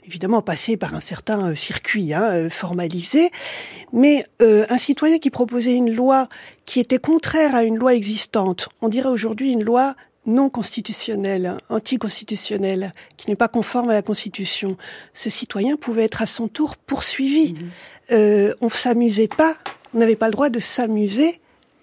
évidemment 0.06 0.42
passer 0.42 0.78
par 0.78 0.96
un 0.96 1.02
certain 1.02 1.56
circuit 1.56 2.14
hein, 2.14 2.50
formalisé, 2.50 3.32
mais 3.94 4.26
un 4.40 4.78
citoyen 4.78 5.20
qui 5.20 5.30
proposait 5.30 5.76
une 5.76 5.94
loi 5.94 6.28
qui 6.66 6.80
était 6.80 7.00
contraire 7.00 7.56
à 7.56 7.64
une 7.64 7.78
loi 7.78 7.96
existante. 7.96 8.70
On 8.82 8.90
dirait 8.90 9.10
aujourd'hui 9.10 9.52
une 9.52 9.64
loi 9.64 9.96
non 10.26 10.50
constitutionnel, 10.50 11.58
anticonstitutionnel, 11.70 12.94
qui 13.18 13.30
n'est 13.30 13.36
pas 13.36 13.48
conforme 13.48 13.90
à 13.90 13.94
la 13.94 14.02
Constitution, 14.02 14.78
ce 15.14 15.30
citoyen 15.30 15.78
pouvait 15.78 16.04
être 16.04 16.22
à 16.22 16.28
son 16.28 16.48
tour 16.48 16.78
poursuivi. 16.78 17.54
Mhm. 17.54 17.70
Euh, 18.12 18.54
on 18.62 18.70
s'amusait 18.70 19.28
pas, 19.28 19.58
on 19.94 20.00
n'avait 20.00 20.16
pas 20.16 20.28
le 20.28 20.34
droit 20.34 20.50
de 20.50 20.60
s'amuser 20.60 21.40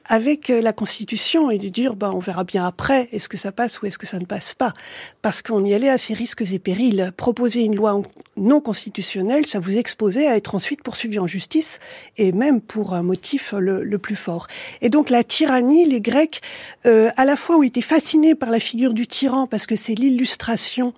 avec 0.09 0.51
euh, 0.51 0.61
la 0.61 0.73
Constitution 0.73 1.51
et 1.51 1.59
de 1.59 1.69
dire 1.69 1.95
bah 1.95 2.11
on 2.13 2.19
verra 2.19 2.45
bien 2.45 2.67
après 2.67 3.09
est-ce 3.13 3.29
que 3.29 3.37
ça 3.37 3.53
passe 3.53 3.81
ou 3.81 3.87
est-ce 3.87 3.99
que 3.99 4.07
ça 4.07 4.19
ne 4.19 4.25
passe 4.25 4.55
pas 4.55 4.73
parce 5.23 5.43
qu'on 5.43 5.65
y 5.65 5.75
allait 5.75 5.89
à 5.89 5.99
ses 5.99 6.15
risques 6.15 6.43
et 6.51 6.59
périls. 6.59 7.13
Proposer 7.17 7.63
une 7.63 7.77
loi 7.77 8.01
non 8.37 8.61
constitutionnelle, 8.61 9.47
ça 9.47 9.59
vous 9.59 9.77
exposait 9.77 10.27
à 10.27 10.37
être 10.37 10.55
ensuite 10.55 10.83
poursuivi 10.83 11.19
en 11.19 11.27
justice 11.27 11.79
et 12.17 12.33
même 12.33 12.61
pour 12.61 12.95
un 12.95 13.03
motif 13.03 13.55
le, 13.57 13.99
plus 13.99 14.17
fort. 14.17 14.47
Et 14.81 14.91
donc 14.91 15.11
la 15.11 15.25
tyrannie, 15.25 15.85
les 15.85 16.01
Grecs 16.01 16.41
euh, 16.87 17.11
à 17.17 17.25
la 17.25 17.37
fois 17.37 17.59
ont 17.59 17.63
été 17.63 17.81
fascinés 17.81 18.35
par 18.35 18.51
la 18.51 18.61
figure 18.61 18.95
du 18.95 19.07
tyran 19.07 19.47
parce 19.47 19.67
que 19.67 19.77
c'est 19.77 19.95
l'illustration 19.95 20.95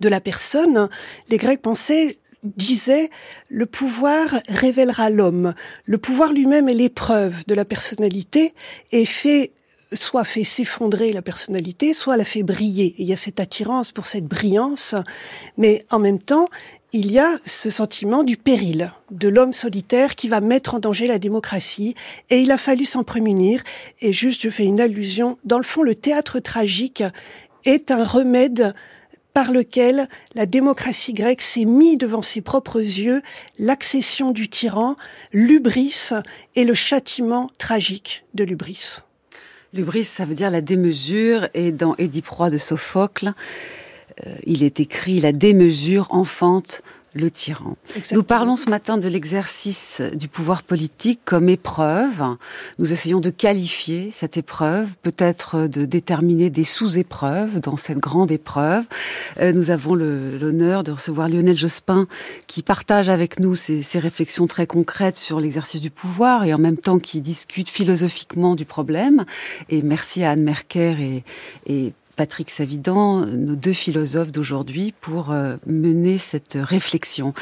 de 0.00 0.08
la 0.08 0.20
personne, 0.20 0.88
les 1.28 1.36
Grecs 1.36 1.62
pensaient 1.62 2.18
disait 2.56 3.10
le 3.48 3.66
pouvoir 3.66 4.40
révélera 4.48 5.10
l'homme. 5.10 5.54
Le 5.84 5.98
pouvoir 5.98 6.32
lui-même 6.32 6.68
est 6.68 6.74
l'épreuve 6.74 7.44
de 7.46 7.54
la 7.54 7.64
personnalité 7.64 8.54
et 8.92 9.04
fait 9.04 9.52
soit 9.92 10.24
fait 10.24 10.44
s'effondrer 10.44 11.12
la 11.12 11.22
personnalité, 11.22 11.94
soit 11.94 12.16
la 12.16 12.24
fait 12.24 12.42
briller. 12.42 12.94
il 12.98 13.06
y 13.06 13.12
a 13.12 13.16
cette 13.16 13.40
attirance 13.40 13.92
pour 13.92 14.06
cette 14.06 14.26
brillance, 14.26 14.94
mais 15.56 15.84
en 15.90 15.98
même 15.98 16.18
temps, 16.18 16.48
il 16.92 17.10
y 17.12 17.18
a 17.18 17.36
ce 17.44 17.70
sentiment 17.70 18.22
du 18.22 18.36
péril, 18.36 18.92
de 19.10 19.28
l'homme 19.28 19.52
solitaire 19.52 20.14
qui 20.14 20.28
va 20.28 20.40
mettre 20.40 20.74
en 20.74 20.78
danger 20.78 21.06
la 21.06 21.18
démocratie, 21.18 21.94
et 22.30 22.40
il 22.40 22.50
a 22.50 22.58
fallu 22.58 22.84
s'en 22.84 23.04
prémunir. 23.04 23.62
Et 24.00 24.12
juste, 24.12 24.42
je 24.42 24.50
fais 24.50 24.64
une 24.64 24.80
allusion, 24.80 25.38
dans 25.44 25.58
le 25.58 25.64
fond, 25.64 25.82
le 25.82 25.94
théâtre 25.94 26.40
tragique 26.40 27.04
est 27.64 27.90
un 27.90 28.04
remède 28.04 28.74
par 29.36 29.52
lequel 29.52 30.08
la 30.34 30.46
démocratie 30.46 31.12
grecque 31.12 31.42
s'est 31.42 31.66
mis 31.66 31.98
devant 31.98 32.22
ses 32.22 32.40
propres 32.40 32.80
yeux 32.80 33.20
l'accession 33.58 34.30
du 34.32 34.48
tyran, 34.48 34.96
l'ubris 35.30 36.08
et 36.54 36.64
le 36.64 36.72
châtiment 36.72 37.50
tragique 37.58 38.24
de 38.32 38.44
l'ubris. 38.44 39.00
L'ubris, 39.74 40.04
ça 40.04 40.24
veut 40.24 40.34
dire 40.34 40.48
la 40.48 40.62
démesure, 40.62 41.48
et 41.52 41.70
dans 41.70 41.94
Édipe-roi 41.96 42.48
de 42.48 42.56
Sophocle, 42.56 43.34
euh, 44.26 44.34
il 44.46 44.62
est 44.62 44.80
écrit 44.80 45.20
la 45.20 45.32
démesure 45.32 46.06
enfante 46.08 46.80
le 47.16 47.30
tyran. 47.30 47.76
Nous 48.12 48.22
parlons 48.22 48.56
ce 48.56 48.68
matin 48.68 48.98
de 48.98 49.08
l'exercice 49.08 50.02
du 50.14 50.28
pouvoir 50.28 50.62
politique 50.62 51.20
comme 51.24 51.48
épreuve. 51.48 52.22
Nous 52.78 52.92
essayons 52.92 53.20
de 53.20 53.30
qualifier 53.30 54.10
cette 54.12 54.36
épreuve, 54.36 54.88
peut-être 55.02 55.66
de 55.66 55.84
déterminer 55.84 56.50
des 56.50 56.64
sous-épreuves 56.64 57.60
dans 57.60 57.76
cette 57.76 57.98
grande 57.98 58.30
épreuve. 58.30 58.84
Euh, 59.40 59.52
nous 59.52 59.70
avons 59.70 59.94
l'honneur 59.94 60.84
de 60.84 60.92
recevoir 60.92 61.28
Lionel 61.28 61.56
Jospin 61.56 62.06
qui 62.46 62.62
partage 62.62 63.08
avec 63.08 63.40
nous 63.40 63.54
ses, 63.54 63.82
réflexions 63.94 64.46
très 64.46 64.66
concrètes 64.66 65.16
sur 65.16 65.40
l'exercice 65.40 65.80
du 65.80 65.90
pouvoir 65.90 66.44
et 66.44 66.52
en 66.52 66.58
même 66.58 66.76
temps 66.76 66.98
qui 66.98 67.20
discute 67.20 67.70
philosophiquement 67.70 68.54
du 68.54 68.66
problème. 68.66 69.24
Et 69.70 69.80
merci 69.80 70.22
à 70.22 70.32
Anne 70.32 70.42
Merker 70.42 70.96
et, 71.00 71.24
et 71.66 71.92
Patrick 72.16 72.48
Savidan, 72.48 73.26
nos 73.26 73.56
deux 73.56 73.74
philosophes 73.74 74.32
d'aujourd'hui, 74.32 74.94
pour 75.00 75.30
euh, 75.30 75.56
mener 75.66 76.16
cette 76.16 76.56
réflexion. 76.58 77.34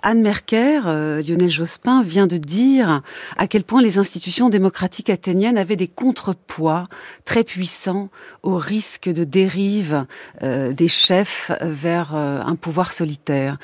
Anne 0.00 0.22
Merker, 0.22 0.80
euh, 0.86 1.22
Lionel 1.22 1.50
Jospin, 1.50 2.02
vient 2.02 2.26
de 2.26 2.38
dire 2.38 3.02
à 3.36 3.46
quel 3.46 3.62
point 3.62 3.82
les 3.82 3.98
institutions 3.98 4.48
démocratiques 4.48 5.10
athéniennes 5.10 5.58
avaient 5.58 5.76
des 5.76 5.86
contrepoids 5.86 6.84
très 7.26 7.44
puissants 7.44 8.08
au 8.42 8.56
risque 8.56 9.10
de 9.10 9.24
dérive 9.24 10.06
euh, 10.42 10.72
des 10.72 10.88
chefs 10.88 11.52
vers 11.60 12.14
un 12.14 12.56
pouvoir 12.56 12.92
solitaire. 12.92 13.58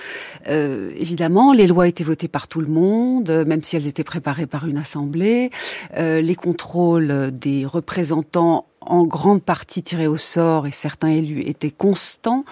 évidemment, 0.46 1.52
les 1.52 1.66
lois 1.66 1.88
étaient 1.88 2.04
votées 2.04 2.28
par 2.28 2.46
tout 2.46 2.60
le 2.60 2.66
monde, 2.66 3.30
même 3.46 3.62
si 3.62 3.76
elles 3.76 3.86
étaient 3.86 4.04
préparées 4.04 4.46
par 4.46 4.66
une 4.66 4.76
assemblée. 4.76 5.50
les 5.96 6.34
contrôles 6.34 7.30
des 7.32 7.64
représentants 7.64 8.66
en 8.88 9.04
grande 9.04 9.42
partie 9.42 9.82
tirés 9.82 10.06
au 10.06 10.16
sort 10.16 10.66
et 10.66 10.70
certains 10.70 11.10
élus 11.10 11.42
étaient 11.42 11.70
constants. 11.70 12.44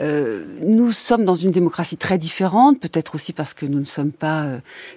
Euh, 0.00 0.44
nous 0.62 0.92
sommes 0.92 1.24
dans 1.24 1.34
une 1.34 1.50
démocratie 1.50 1.96
très 1.96 2.18
différente, 2.18 2.78
peut-être 2.78 3.14
aussi 3.14 3.32
parce 3.32 3.54
que 3.54 3.64
nous 3.64 3.80
ne 3.80 3.86
sommes 3.86 4.12
pas 4.12 4.46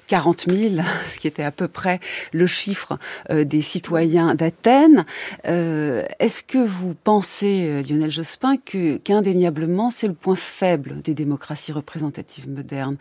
40 0.08 0.48
euh, 0.50 0.70
000, 0.70 0.84
ce 1.08 1.18
qui 1.18 1.28
était 1.28 1.44
à 1.44 1.52
peu 1.52 1.68
près 1.68 2.00
le 2.34 2.46
chiffre 2.46 3.00
euh, 3.30 3.46
des 3.46 3.62
citoyens 3.62 4.36
d'Athènes. 4.36 5.06
Est-ce 5.46 6.44
que 6.44 6.58
vous 6.58 6.94
pensez, 6.94 7.82
Lionel 7.84 8.12
Jospin, 8.12 8.56
qu'indéniablement 8.58 9.90
c'est 9.92 10.08
le 10.08 10.14
point 10.14 10.36
faible 10.36 11.00
des 11.02 11.14
démocraties 11.14 11.72
représentatives 11.72 12.50
modernes, 12.50 12.98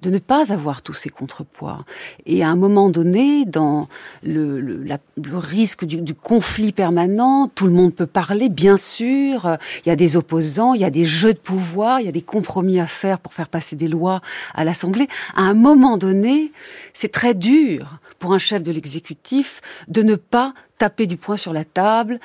de 0.00 0.10
ne 0.10 0.18
pas 0.18 0.52
avoir 0.52 0.82
tous 0.82 0.92
ces 0.92 1.08
contrepoids? 1.08 1.84
Et 2.26 2.42
à 2.42 2.48
un 2.48 2.56
moment 2.56 2.90
donné, 2.90 3.44
dans 3.44 3.88
le, 4.22 4.60
le 4.60 4.98
risque 5.36 5.84
du, 5.84 6.00
du 6.00 6.14
conflit 6.14 6.72
permanent, 6.72 7.27
tout 7.54 7.66
le 7.66 7.72
monde 7.72 7.94
peut 7.94 8.06
parler, 8.06 8.48
bien 8.48 8.76
sûr. 8.76 9.56
Il 9.84 9.88
y 9.88 9.92
a 9.92 9.96
des 9.96 10.16
opposants, 10.16 10.74
il 10.74 10.80
y 10.80 10.84
a 10.84 10.90
des 10.90 11.04
jeux 11.04 11.34
de 11.34 11.38
pouvoir, 11.38 12.00
il 12.00 12.06
y 12.06 12.08
a 12.08 12.12
des 12.12 12.22
compromis 12.22 12.80
à 12.80 12.86
faire 12.86 13.18
pour 13.18 13.32
faire 13.32 13.48
passer 13.48 13.76
des 13.76 13.88
lois 13.88 14.20
à 14.54 14.64
l'Assemblée. 14.64 15.08
À 15.34 15.42
un 15.42 15.54
moment 15.54 15.98
donné, 15.98 16.52
c'est 16.92 17.12
très 17.12 17.34
dur 17.34 17.98
pour 18.18 18.32
un 18.34 18.38
chef 18.38 18.62
de 18.62 18.72
l'exécutif 18.72 19.60
de 19.88 20.02
ne 20.02 20.16
pas 20.16 20.54
taper 20.78 21.06
du 21.06 21.16
poing 21.16 21.36
sur 21.36 21.52
la 21.52 21.64
table, 21.64 22.20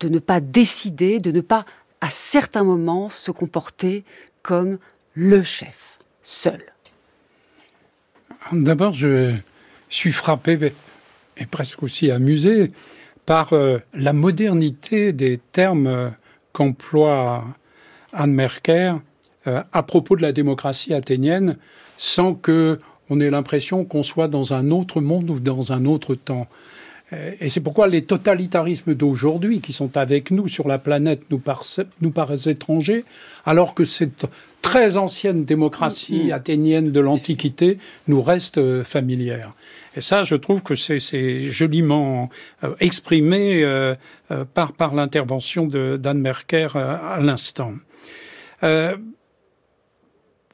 de, 0.00 0.08
ne 0.08 0.18
pas 0.18 0.40
décider, 0.40 1.18
de 1.18 1.30
ne 1.30 1.40
pas, 1.40 1.64
à 2.00 2.10
certains 2.10 2.64
moments, 2.64 3.08
se 3.08 3.30
comporter 3.30 4.04
comme 4.42 4.78
le 5.14 5.42
chef, 5.42 5.98
seul. 6.22 6.62
D'abord, 8.52 8.92
je 8.92 9.36
suis 9.88 10.12
frappé 10.12 10.72
et 11.36 11.46
presque 11.46 11.82
aussi 11.82 12.10
amusé 12.10 12.72
par 13.26 13.52
euh, 13.52 13.78
la 13.94 14.12
modernité 14.12 15.12
des 15.12 15.38
termes 15.52 15.86
euh, 15.86 16.08
qu'emploie 16.52 17.44
Anne 18.12 18.32
Merker 18.32 18.94
euh, 19.46 19.62
à 19.72 19.82
propos 19.82 20.16
de 20.16 20.22
la 20.22 20.32
démocratie 20.32 20.94
athénienne, 20.94 21.56
sans 21.98 22.34
que 22.34 22.78
on 23.10 23.20
ait 23.20 23.30
l'impression 23.30 23.84
qu'on 23.84 24.02
soit 24.02 24.28
dans 24.28 24.54
un 24.54 24.70
autre 24.70 25.00
monde 25.00 25.28
ou 25.30 25.38
dans 25.38 25.72
un 25.72 25.84
autre 25.84 26.14
temps. 26.14 26.46
Et 27.40 27.48
c'est 27.48 27.60
pourquoi 27.60 27.88
les 27.88 28.02
totalitarismes 28.02 28.94
d'aujourd'hui 28.94 29.60
qui 29.60 29.72
sont 29.72 29.96
avec 29.96 30.30
nous 30.30 30.48
sur 30.48 30.66
la 30.66 30.78
planète 30.78 31.22
nous, 31.30 31.42
nous 32.00 32.10
paraissent 32.10 32.46
étrangers, 32.46 33.04
alors 33.44 33.74
que 33.74 33.84
cette 33.84 34.26
très 34.62 34.96
ancienne 34.96 35.44
démocratie 35.44 36.24
mm, 36.24 36.28
mm. 36.28 36.32
athénienne 36.32 36.92
de 36.92 37.00
l'Antiquité 37.00 37.78
nous 38.08 38.22
reste 38.22 38.82
familière. 38.84 39.52
Et 39.94 40.00
ça, 40.00 40.22
je 40.22 40.36
trouve 40.36 40.62
que 40.62 40.74
c'est 40.74 41.50
joliment 41.50 42.30
euh, 42.64 42.74
exprimé 42.80 43.62
euh, 43.62 43.94
euh, 44.30 44.44
par, 44.44 44.72
par 44.72 44.94
l'intervention 44.94 45.66
d'Anne 45.66 46.20
Merker 46.20 46.68
à 46.74 47.18
l'instant. 47.20 47.74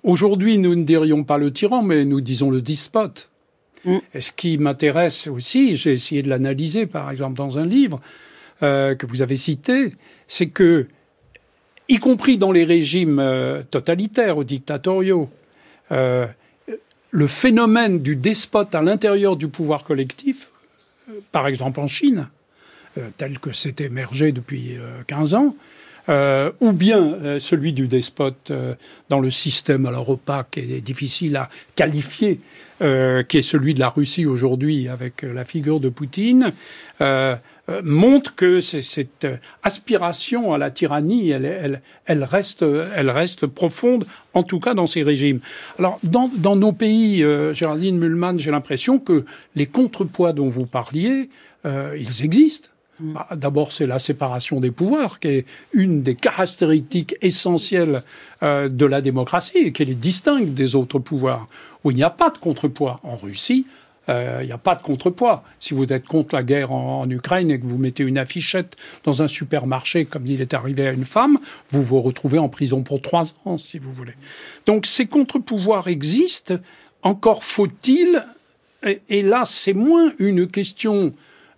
Aujourd'hui, 0.03 0.59
nous 0.59 0.75
ne 0.75 0.85
dirions 0.85 1.25
pas 1.25 1.39
le 1.39 1.53
tyran, 1.53 1.83
mais 1.83 2.05
nous 2.05 2.21
disons 2.21 2.51
le 2.51 2.63
despote. 2.63 3.31
Et 3.87 4.21
ce 4.21 4.33
qui 4.33 4.59
m'intéresse 4.59 5.29
aussi, 5.29 5.77
j'ai 5.77 5.93
essayé 5.93 6.23
de 6.23 6.29
l'analyser, 6.29 6.87
par 6.87 7.11
exemple, 7.11 7.37
dans 7.37 7.59
un 7.59 7.67
livre 7.67 8.01
que 8.61 9.07
vous 9.07 9.23
avez 9.23 9.37
cité, 9.37 9.95
c'est 10.27 10.49
que, 10.49 10.89
y 11.89 11.99
compris 11.99 12.39
dans 12.39 12.51
les 12.51 12.65
régimes 12.65 13.23
totalitaires 13.71 14.37
ou 14.37 14.45
dictatoriaux, 14.45 15.31
le 17.11 17.27
phénomène 17.27 18.01
du 18.01 18.17
despote 18.17 18.75
à 18.75 18.83
l'intérieur 18.83 19.37
du 19.37 19.49
pouvoir 19.49 19.85
collectif, 19.85 20.51
euh, 21.09 21.21
par 21.33 21.47
exemple 21.47 21.81
en 21.81 21.89
Chine, 21.89 22.29
euh, 22.99 23.09
tel 23.17 23.39
que 23.39 23.53
c'est 23.53 23.81
émergé 23.81 24.33
depuis 24.33 24.77
15 25.07 25.35
euh, 26.09 26.51
ou 26.61 26.73
bien 26.73 27.39
celui 27.39 27.73
du 27.73 27.89
despote 27.89 28.53
dans 29.09 29.21
le 29.21 29.31
système 29.31 29.87
alors 29.87 30.09
opaque 30.09 30.59
et 30.59 30.81
difficile 30.81 31.37
à 31.37 31.49
qualifier, 31.77 32.41
qui 32.81 33.39
est 33.39 33.43
celui 33.43 33.75
de 33.75 33.81
la 33.81 33.89
Russie 33.89 34.27
aujourd'hui 34.27 34.89
avec 34.89 35.23
la 35.23 35.45
figure 35.45 35.81
de 35.81 35.89
Poutine, 35.89 36.53
euh, 37.69 37.83
montre 37.85 38.35
que 38.35 38.61
cette 38.61 39.27
euh, 39.27 39.37
aspiration 39.63 40.55
à 40.55 40.59
la 40.59 40.71
tyrannie, 40.71 41.29
elle, 41.29 41.83
elle, 42.07 42.25
reste, 42.25 42.63
elle 42.63 43.11
reste 43.11 43.47
profonde, 43.47 44.07
en 44.33 44.43
tout 44.43 44.59
cas 44.59 44.73
dans 44.73 44.87
ces 44.87 45.03
régimes. 45.03 45.41
Alors, 45.79 45.99
dans, 46.03 46.31
dans 46.35 46.57
nos 46.57 46.73
pays, 46.73 47.23
euh, 47.23 47.53
Géraldine 47.53 47.99
Mühlmann, 47.99 48.39
j'ai 48.39 48.51
l'impression 48.51 48.99
que 48.99 49.27
les 49.55 49.67
contrepoids 49.67 50.33
dont 50.33 50.49
vous 50.49 50.67
parliez, 50.67 51.29
ils 51.65 52.25
existent. 52.25 52.71
Mm. 53.01 53.13
Bah, 53.13 53.29
d'abord, 53.37 53.73
c'est 53.73 53.87
la 53.87 53.99
séparation 53.99 54.61
des 54.61 54.71
pouvoirs, 54.71 55.21
qui 55.21 55.29
est 55.29 55.47
une 55.73 56.03
des 56.03 56.15
caractéristiques 56.15 57.17
essentielles 57.23 58.03
de 58.43 58.87
la 58.87 59.01
démocratie 59.01 59.59
et 59.59 59.73
qui 59.73 59.85
les 59.85 59.95
distingue 59.95 60.55
des 60.55 60.77
autres 60.77 60.99
pouvoirs, 60.99 61.49
où 61.85 61.91
il 61.91 61.97
n'y 61.97 62.03
a 62.03 62.11
pas 62.11 62.31
de 62.31 62.39
contrepoids. 62.39 63.01
En 63.03 63.17
Russie, 63.17 63.67
il 64.09 64.47
n'y 64.47 64.53
a 64.53 64.59
pas 64.59 64.75
de 64.75 64.83
contrepoids. 64.83 65.43
Si 65.61 65.75
vous 65.75 65.85
êtes 65.93 66.07
contre 66.07 66.35
la 66.35 66.43
guerre 66.43 66.73
en, 66.73 67.09
Ukraine 67.11 67.51
et 67.51 67.61
que 67.61 67.67
vous 67.67 67.77
mettez 67.77 68.03
une 68.03 68.17
affichette 68.19 68.77
dans 69.05 69.23
un 69.23 69.29
supermarché, 69.29 70.07
comme 70.07 70.27
il 70.27 70.41
est 70.41 70.55
arrivé 70.55 70.87
à 70.87 70.93
une 70.93 71.05
femme, 71.05 71.39
vous 71.71 71.83
vous 71.83 72.01
retrouvez 72.01 72.39
en 72.39 72.49
prison 72.49 72.83
pour 72.83 73.03
trois 73.03 73.35
ans, 73.45 73.59
si 73.59 73.79
vous 73.79 73.93
voulez. 73.93 74.15
Donc 74.67 74.87
ces 74.87 75.07
contre-pouvoirs 75.07 75.89
existent. 75.89 76.55
Encore 77.03 77.45
faut-il, 77.45 78.25
et, 78.83 79.23
là 79.23 79.43
c'est 79.45 79.75
moins 79.75 80.13
une 80.19 80.47
question 80.47 81.13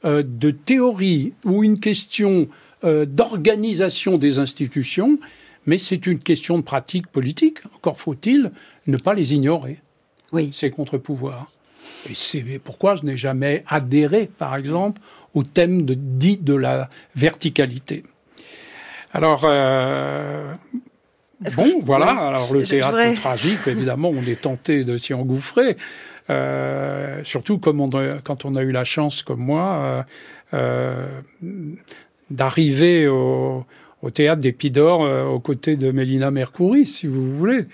de 0.05 0.51
théorie 0.51 1.35
ou 1.45 1.63
une 1.63 1.79
question 1.79 2.49
d'organisation 2.83 4.17
des 4.17 4.39
institutions, 4.39 5.19
mais 5.67 5.79
c'est 5.79 6.07
une 6.07 6.19
question 6.19 6.59
de 6.59 6.63
pratique 6.63 7.07
politique. 7.07 7.59
Encore 7.77 7.99
faut-il 7.99 8.51
ne 8.87 8.97
pas 8.97 9.15
les 9.15 9.35
ignorer, 9.35 9.81
oui. 10.33 10.51
ces 10.53 10.71
contre-pouvoirs. 10.71 11.51
Et 12.09 12.15
c'est 12.15 12.41
pourquoi 12.63 12.97
je 12.97 13.03
n'ai 13.03 13.17
jamais 13.17 13.63
adhéré, 13.67 14.31
par 14.39 14.57
exemple, 14.57 15.01
au 15.35 15.43
thème 15.43 15.83
de, 15.83 15.95
dit 15.95 16.39
de 16.39 16.55
la 16.55 16.89
verticalité. 17.15 18.05
Alors, 19.13 19.43
euh, 19.45 20.55
bon, 21.57 21.81
voilà. 21.83 22.11
Alors, 22.11 22.53
le 22.53 22.63
théâtre 22.65 23.15
tragique, 23.15 23.67
évidemment, 23.67 24.11
on 24.11 24.23
est 24.23 24.41
tenté 24.41 24.85
de 24.85 24.97
s'y 24.97 25.15
engouffrer. 25.15 25.77
Euh, 26.31 27.21
surtout 27.25 27.59
comme 27.59 27.81
on 27.81 27.89
quand 28.25 28.45
on 28.45 28.55
a 28.55 28.63
eu 28.63 28.71
la 28.71 28.85
chance, 28.85 29.23
comme 29.23 29.41
moi, 29.41 30.07
euh, 30.53 30.55
euh 30.55 31.07
d'arriver 32.31 33.09
au, 33.09 33.67
au 34.03 34.11
théâtre 34.11 34.41
d'Épidore 34.41 35.05
euh, 35.05 35.25
aux 35.25 35.41
côtés 35.41 35.77
de 35.77 35.91
Mélina 35.91 36.31
Mercouri, 36.31 36.87
si 36.87 37.07
vous 37.07 37.37
voulez. 37.37 37.67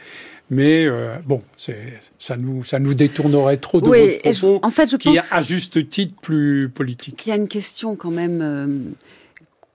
Mais 0.49 0.87
euh, 0.87 1.17
bon, 1.27 1.41
ça 1.57 2.37
nous, 2.37 2.63
ça 2.63 2.79
nous 2.79 2.95
détournerait 2.95 3.57
trop 3.57 3.81
de 3.81 3.89
oui, 3.89 4.19
votre 4.25 4.39
propos, 4.41 4.61
en 4.65 4.71
fait, 4.71 4.91
je 4.91 4.97
qui 4.97 5.09
pense 5.09 5.17
est 5.17 5.35
à 5.35 5.43
juste 5.43 5.89
titre 5.89 6.15
plus 6.21 6.69
politique. 6.69 7.27
Il 7.27 7.31
y 7.31 7.33
a 7.33 7.37
une 7.37 7.49
question 7.49 7.97
quand 7.97 8.13
même 8.13 8.41
euh, 8.43 8.79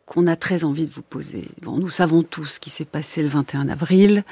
qu'on 0.06 0.28
a 0.28 0.38
très 0.38 0.64
envie 0.64 0.86
de 0.86 0.94
vous 0.94 1.02
poser. 1.02 1.44
Bon, 1.62 1.78
nous 1.78 1.90
savons 1.90 2.24
tous 2.24 2.46
ce 2.46 2.60
qui 2.62 2.70
s'est 2.70 2.86
passé 2.86 3.22
le 3.22 3.28
21 3.28 3.68
avril. 3.68 4.24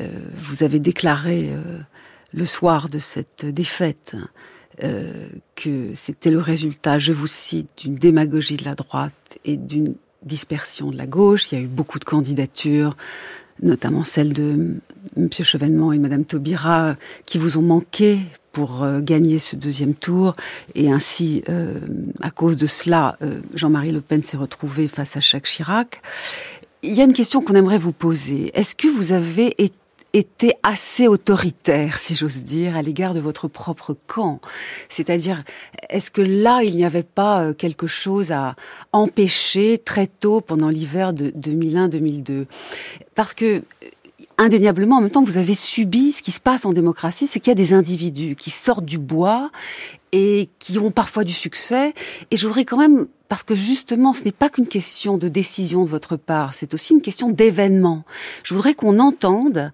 Euh, 0.00 0.08
vous 0.34 0.64
avez 0.64 0.80
déclaré 0.80 1.50
le 2.32 2.44
soir 2.44 2.88
de 2.88 2.98
cette 2.98 3.46
défaite 3.46 4.16
que 5.56 5.92
c'était 5.94 6.30
le 6.30 6.38
résultat, 6.38 6.98
je 6.98 7.12
vous 7.12 7.26
cite, 7.26 7.68
d'une 7.78 7.96
démagogie 7.96 8.56
de 8.56 8.64
la 8.64 8.74
droite 8.74 9.38
et 9.44 9.56
d'une 9.56 9.96
dispersion 10.22 10.90
de 10.90 10.96
la 10.96 11.06
gauche. 11.06 11.50
Il 11.50 11.58
y 11.58 11.60
a 11.60 11.64
eu 11.64 11.68
beaucoup 11.68 11.98
de 11.98 12.04
candidatures, 12.04 12.96
notamment 13.62 14.04
celle 14.04 14.32
de 14.32 14.76
M. 15.16 15.28
Chevènement 15.30 15.92
et 15.92 15.98
Mme 15.98 16.24
Taubira, 16.24 16.96
qui 17.26 17.38
vous 17.38 17.58
ont 17.58 17.62
manqué 17.62 18.20
pour 18.52 18.82
euh, 18.82 19.00
gagner 19.00 19.38
ce 19.38 19.56
deuxième 19.56 19.94
tour. 19.94 20.32
Et 20.74 20.90
ainsi, 20.90 21.42
euh, 21.48 21.78
à 22.20 22.30
cause 22.30 22.56
de 22.56 22.66
cela, 22.66 23.16
euh, 23.22 23.40
Jean-Marie 23.54 23.92
Le 23.92 24.00
Pen 24.00 24.22
s'est 24.22 24.36
retrouvé 24.36 24.88
face 24.88 25.16
à 25.16 25.20
Jacques 25.20 25.46
Chirac. 25.46 26.02
Il 26.82 26.94
y 26.94 27.00
a 27.00 27.04
une 27.04 27.12
question 27.12 27.42
qu'on 27.42 27.54
aimerait 27.54 27.78
vous 27.78 27.92
poser. 27.92 28.50
Est-ce 28.54 28.74
que 28.74 28.88
vous 28.88 29.12
avez 29.12 29.54
été 29.62 29.74
était 30.14 30.54
assez 30.62 31.06
autoritaire, 31.06 31.98
si 31.98 32.14
j'ose 32.14 32.42
dire, 32.42 32.76
à 32.76 32.82
l'égard 32.82 33.14
de 33.14 33.20
votre 33.20 33.48
propre 33.48 33.96
camp. 34.06 34.40
C'est-à-dire, 34.88 35.44
est-ce 35.90 36.10
que 36.10 36.22
là, 36.22 36.62
il 36.62 36.76
n'y 36.76 36.84
avait 36.84 37.02
pas 37.02 37.42
euh, 37.42 37.52
quelque 37.52 37.86
chose 37.86 38.32
à 38.32 38.56
empêcher 38.92 39.78
très 39.78 40.06
tôt 40.06 40.40
pendant 40.40 40.68
l'hiver 40.68 41.12
de 41.12 41.30
2001-2002 41.30 42.46
Parce 43.14 43.34
que 43.34 43.44
euh, 43.44 43.62
indéniablement, 44.38 44.96
en 44.96 45.00
même 45.02 45.10
temps, 45.10 45.24
vous 45.24 45.36
avez 45.36 45.54
subi 45.54 46.12
ce 46.12 46.22
qui 46.22 46.30
se 46.30 46.40
passe 46.40 46.64
en 46.64 46.72
démocratie, 46.72 47.26
c'est 47.26 47.40
qu'il 47.40 47.50
y 47.50 47.52
a 47.52 47.54
des 47.54 47.74
individus 47.74 48.36
qui 48.36 48.50
sortent 48.50 48.84
du 48.84 48.98
bois 48.98 49.50
et 50.12 50.48
qui 50.58 50.78
ont 50.78 50.90
parfois 50.90 51.24
du 51.24 51.32
succès. 51.32 51.94
Et 52.30 52.36
je 52.36 52.46
voudrais 52.46 52.64
quand 52.64 52.78
même, 52.78 53.06
parce 53.28 53.42
que 53.42 53.54
justement, 53.54 54.12
ce 54.12 54.24
n'est 54.24 54.32
pas 54.32 54.48
qu'une 54.48 54.66
question 54.66 55.18
de 55.18 55.28
décision 55.28 55.84
de 55.84 55.88
votre 55.88 56.16
part, 56.16 56.54
c'est 56.54 56.74
aussi 56.74 56.94
une 56.94 57.02
question 57.02 57.30
d'événement. 57.30 58.04
Je 58.42 58.54
voudrais 58.54 58.74
qu'on 58.74 58.98
entende 58.98 59.72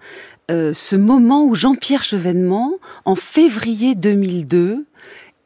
euh, 0.51 0.75
ce 0.75 0.97
moment 0.97 1.45
où 1.45 1.55
Jean-Pierre 1.55 2.03
Chevènement, 2.03 2.75
en 3.05 3.15
février 3.15 3.95
2002, 3.95 4.85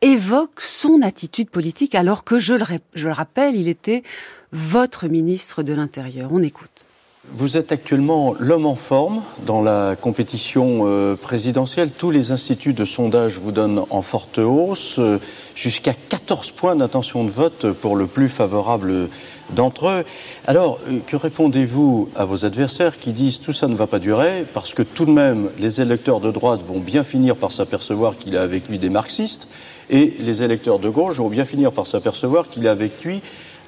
évoque 0.01 0.61
son 0.61 1.03
attitude 1.03 1.51
politique 1.51 1.95
alors 1.95 2.24
que, 2.24 2.39
je 2.39 2.55
le, 2.55 2.64
je 2.95 3.07
le 3.07 3.12
rappelle, 3.12 3.57
il 3.57 3.68
était 3.68 4.03
votre 4.53 5.09
ministre 5.09 5.62
de 5.62 5.72
l'Intérieur. 5.72 6.30
On 6.32 6.43
écoute. 6.43 6.78
Vous 7.31 7.59
êtes 7.59 7.72
actuellement 7.72 8.35
l'homme 8.39 8.64
en 8.64 8.74
forme 8.74 9.20
dans 9.45 9.61
la 9.61 9.97
compétition 10.01 10.81
euh, 10.87 11.14
présidentielle. 11.14 11.91
Tous 11.91 12.11
les 12.11 12.33
instituts 12.33 12.72
de 12.72 12.87
sondage 12.87 13.39
vous 13.39 13.53
donnent 13.53 13.83
en 13.91 14.01
forte 14.01 14.39
hausse, 14.39 14.95
euh, 14.99 15.18
jusqu'à 15.55 15.93
14 15.93 16.53
points 16.53 16.74
d'intention 16.74 17.24
de 17.24 17.31
vote 17.31 17.72
pour 17.72 17.97
le 17.97 18.07
plus 18.07 18.31
favorable 18.31 19.09
d'entre 19.51 19.89
eux. 19.89 20.05
Alors, 20.47 20.79
euh, 20.89 21.01
que 21.07 21.16
répondez-vous 21.16 22.09
à 22.16 22.24
vos 22.24 22.47
adversaires 22.47 22.97
qui 22.97 23.12
disent 23.12 23.41
tout 23.41 23.53
ça 23.53 23.68
ne 23.68 23.74
va 23.74 23.87
pas 23.87 23.99
durer 23.99 24.47
parce 24.55 24.72
que 24.72 24.83
tout 24.83 25.05
de 25.05 25.12
même 25.12 25.51
les 25.59 25.83
électeurs 25.83 26.20
de 26.20 26.31
droite 26.31 26.62
vont 26.62 26.81
bien 26.81 27.05
finir 27.05 27.37
par 27.37 27.53
s'apercevoir 27.53 28.16
qu'il 28.16 28.39
a 28.39 28.43
avec 28.43 28.68
lui 28.68 28.79
des 28.79 28.91
marxistes 28.91 29.49
et 29.91 30.14
les 30.20 30.43
électeurs 30.43 30.79
de 30.79 30.89
gauche 30.89 31.16
vont 31.16 31.29
bien 31.29 31.45
finir 31.45 31.72
par 31.72 31.87
s'apercevoir 31.87 32.49
qu'il 32.49 32.66
a 32.66 32.70
avec 32.70 33.05
lui 33.05 33.20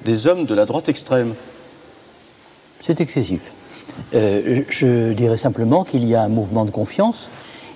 des 0.03 0.25
hommes 0.25 0.45
de 0.45 0.55
la 0.55 0.65
droite 0.65 0.89
extrême? 0.89 1.35
C'est 2.81 2.99
excessif. 2.99 3.53
Euh, 4.13 4.63
je 4.69 5.13
dirais 5.13 5.37
simplement 5.37 5.83
qu'il 5.83 6.05
y 6.05 6.15
a 6.15 6.23
un 6.23 6.29
mouvement 6.29 6.65
de 6.65 6.71
confiance 6.71 7.29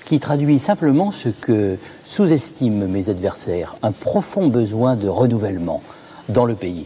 qui 0.06 0.20
traduit 0.20 0.60
simplement 0.60 1.12
ce 1.12 1.30
que 1.30 1.78
sous-estiment 2.04 2.88
mes 2.88 3.10
adversaires, 3.10 3.76
un 3.82 3.92
profond 3.92 4.48
besoin 4.48 4.96
de 4.96 5.08
renouvellement 5.08 5.82
dans 6.30 6.46
le 6.46 6.56
pays. 6.56 6.86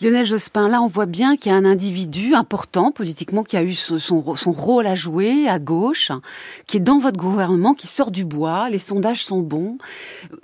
Lionel 0.00 0.26
Jospin, 0.26 0.68
là 0.68 0.80
on 0.80 0.86
voit 0.86 1.06
bien 1.06 1.36
qu'il 1.36 1.50
y 1.50 1.54
a 1.54 1.58
un 1.58 1.64
individu 1.64 2.34
important 2.34 2.92
politiquement 2.92 3.42
qui 3.42 3.56
a 3.56 3.64
eu 3.64 3.74
son, 3.74 4.20
rôle 4.20 4.86
à 4.86 4.94
jouer 4.94 5.48
à 5.48 5.58
gauche, 5.58 6.12
qui 6.68 6.76
est 6.76 6.80
dans 6.80 6.98
votre 6.98 7.18
gouvernement, 7.18 7.74
qui 7.74 7.88
sort 7.88 8.12
du 8.12 8.24
bois, 8.24 8.70
les 8.70 8.78
sondages 8.78 9.24
sont 9.24 9.40
bons. 9.40 9.76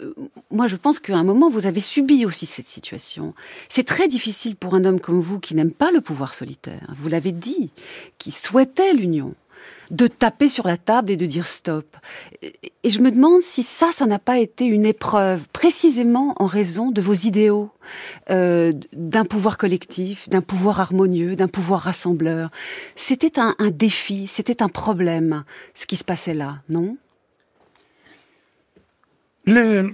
Euh, 0.00 0.12
moi 0.50 0.66
je 0.66 0.74
pense 0.74 0.98
qu'à 0.98 1.16
un 1.16 1.22
moment 1.22 1.50
vous 1.50 1.66
avez 1.66 1.80
subi 1.80 2.26
aussi 2.26 2.46
cette 2.46 2.66
situation. 2.66 3.32
C'est 3.68 3.86
très 3.86 4.08
difficile 4.08 4.56
pour 4.56 4.74
un 4.74 4.84
homme 4.84 4.98
comme 4.98 5.20
vous 5.20 5.38
qui 5.38 5.54
n'aime 5.54 5.72
pas 5.72 5.92
le 5.92 6.00
pouvoir 6.00 6.34
solitaire, 6.34 6.92
vous 6.96 7.08
l'avez 7.08 7.32
dit, 7.32 7.70
qui 8.18 8.32
souhaitait 8.32 8.92
l'union 8.92 9.34
de 9.90 10.06
taper 10.06 10.48
sur 10.48 10.66
la 10.66 10.76
table 10.76 11.10
et 11.10 11.16
de 11.16 11.26
dire 11.26 11.46
stop. 11.46 11.96
Et 12.42 12.90
je 12.90 13.00
me 13.00 13.10
demande 13.10 13.42
si 13.42 13.62
ça, 13.62 13.90
ça 13.92 14.06
n'a 14.06 14.18
pas 14.18 14.38
été 14.38 14.64
une 14.64 14.86
épreuve, 14.86 15.46
précisément 15.52 16.34
en 16.38 16.46
raison 16.46 16.90
de 16.90 17.00
vos 17.00 17.14
idéaux, 17.14 17.70
euh, 18.30 18.72
d'un 18.92 19.24
pouvoir 19.24 19.58
collectif, 19.58 20.28
d'un 20.28 20.42
pouvoir 20.42 20.80
harmonieux, 20.80 21.36
d'un 21.36 21.48
pouvoir 21.48 21.80
rassembleur. 21.80 22.50
C'était 22.96 23.38
un, 23.38 23.54
défi, 23.70 24.26
c'était 24.26 24.62
un 24.62 24.68
problème, 24.68 25.44
ce 25.74 25.86
qui 25.86 25.96
se 25.96 26.04
passait 26.04 26.34
là, 26.34 26.56
non? 26.68 26.96
Le, 29.46 29.92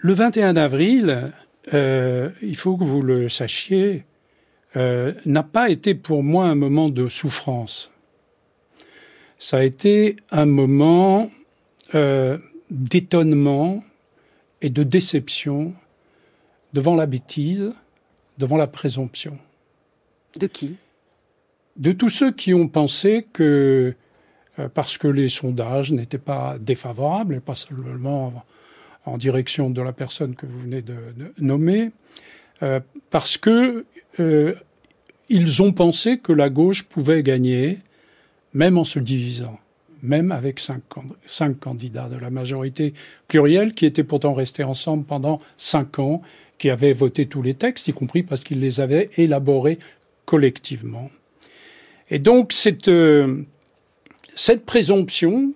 le 0.00 0.12
21 0.12 0.56
avril, 0.56 1.32
euh, 1.72 2.30
il 2.42 2.56
faut 2.56 2.76
que 2.76 2.84
vous 2.84 3.00
le 3.00 3.30
sachiez, 3.30 4.04
euh, 4.76 5.14
n'a 5.26 5.42
pas 5.42 5.70
été 5.70 5.94
pour 5.94 6.22
moi 6.22 6.46
un 6.46 6.54
moment 6.54 6.88
de 6.88 7.08
souffrance. 7.08 7.90
Ça 9.38 9.58
a 9.58 9.62
été 9.62 10.16
un 10.30 10.46
moment 10.46 11.30
euh, 11.94 12.38
d'étonnement 12.70 13.82
et 14.62 14.70
de 14.70 14.82
déception 14.82 15.74
devant 16.72 16.94
la 16.94 17.06
bêtise, 17.06 17.72
devant 18.38 18.56
la 18.56 18.66
présomption. 18.66 19.38
De 20.38 20.46
qui? 20.46 20.76
De 21.76 21.92
tous 21.92 22.10
ceux 22.10 22.30
qui 22.30 22.54
ont 22.54 22.68
pensé 22.68 23.26
que, 23.32 23.94
euh, 24.58 24.68
parce 24.68 24.98
que 24.98 25.08
les 25.08 25.28
sondages 25.28 25.90
n'étaient 25.90 26.18
pas 26.18 26.56
défavorables, 26.60 27.34
et 27.34 27.40
pas 27.40 27.54
seulement 27.54 28.44
en, 29.06 29.18
direction 29.18 29.70
de 29.70 29.82
la 29.82 29.92
personne 29.92 30.36
que 30.36 30.46
vous 30.46 30.60
venez 30.60 30.82
de 30.82 30.94
nommer, 31.38 31.90
euh, 32.62 32.80
parce 33.10 33.36
que 33.36 33.84
euh, 34.18 34.54
ils 35.28 35.62
ont 35.62 35.72
pensé 35.72 36.18
que 36.18 36.32
la 36.32 36.48
gauche 36.48 36.84
pouvait 36.84 37.22
gagner, 37.22 37.78
même 38.54 38.78
en 38.78 38.84
se 38.84 38.98
divisant, 38.98 39.58
même 40.02 40.32
avec 40.32 40.58
cinq, 40.58 40.82
candidats 41.60 42.08
de 42.08 42.16
la 42.16 42.30
majorité 42.30 42.94
plurielle 43.28 43.74
qui 43.74 43.86
étaient 43.86 44.04
pourtant 44.04 44.34
restés 44.34 44.64
ensemble 44.64 45.04
pendant 45.04 45.40
cinq 45.56 45.98
ans, 45.98 46.22
qui 46.58 46.70
avaient 46.70 46.92
voté 46.92 47.26
tous 47.26 47.42
les 47.42 47.54
textes, 47.54 47.88
y 47.88 47.92
compris 47.92 48.22
parce 48.22 48.42
qu'ils 48.42 48.60
les 48.60 48.80
avaient 48.80 49.08
élaborés 49.16 49.78
collectivement. 50.24 51.10
Et 52.10 52.18
donc 52.18 52.52
cette, 52.52 52.88
euh, 52.88 53.44
cette 54.34 54.64
présomption 54.66 55.52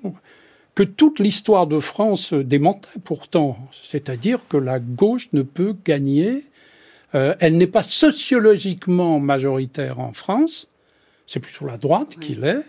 que 0.75 0.83
toute 0.83 1.21
l'histoire 1.21 1.67
de 1.67 1.79
France 1.79 2.33
démentait 2.33 3.01
pourtant, 3.05 3.59
c'est-à-dire 3.83 4.41
que 4.49 4.57
la 4.57 4.81
gauche 4.81 5.29
ne 5.33 5.43
peut 5.43 5.77
gagner 5.85 6.45
euh, 7.15 7.35
elle 7.39 7.57
n'est 7.57 7.67
pas 7.67 7.83
sociologiquement 7.83 9.21
majoritaire 9.21 10.01
en 10.01 10.13
France, 10.13 10.69
c'est 11.27 11.41
plutôt 11.41 11.67
la 11.67 11.77
droite 11.77 12.17
qui 12.21 12.35
l'est. 12.35 12.65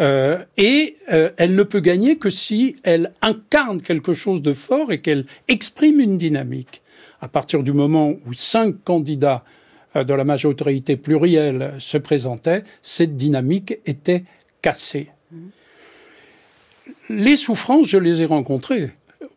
Euh, 0.00 0.42
et 0.56 0.96
euh, 1.12 1.30
elle 1.36 1.54
ne 1.54 1.62
peut 1.62 1.80
gagner 1.80 2.16
que 2.16 2.30
si 2.30 2.76
elle 2.82 3.12
incarne 3.20 3.82
quelque 3.82 4.14
chose 4.14 4.42
de 4.42 4.52
fort 4.52 4.90
et 4.90 5.00
qu'elle 5.00 5.26
exprime 5.48 6.00
une 6.00 6.18
dynamique. 6.18 6.82
À 7.20 7.28
partir 7.28 7.62
du 7.62 7.72
moment 7.72 8.14
où 8.26 8.32
cinq 8.32 8.82
candidats 8.84 9.44
de 9.94 10.14
la 10.14 10.24
majorité 10.24 10.96
plurielle 10.96 11.74
se 11.78 11.98
présentaient, 11.98 12.64
cette 12.80 13.16
dynamique 13.16 13.78
était 13.84 14.24
cassée. 14.62 15.10
Les 17.10 17.36
souffrances, 17.36 17.86
je 17.88 17.98
les 17.98 18.22
ai 18.22 18.26
rencontrées 18.26 18.90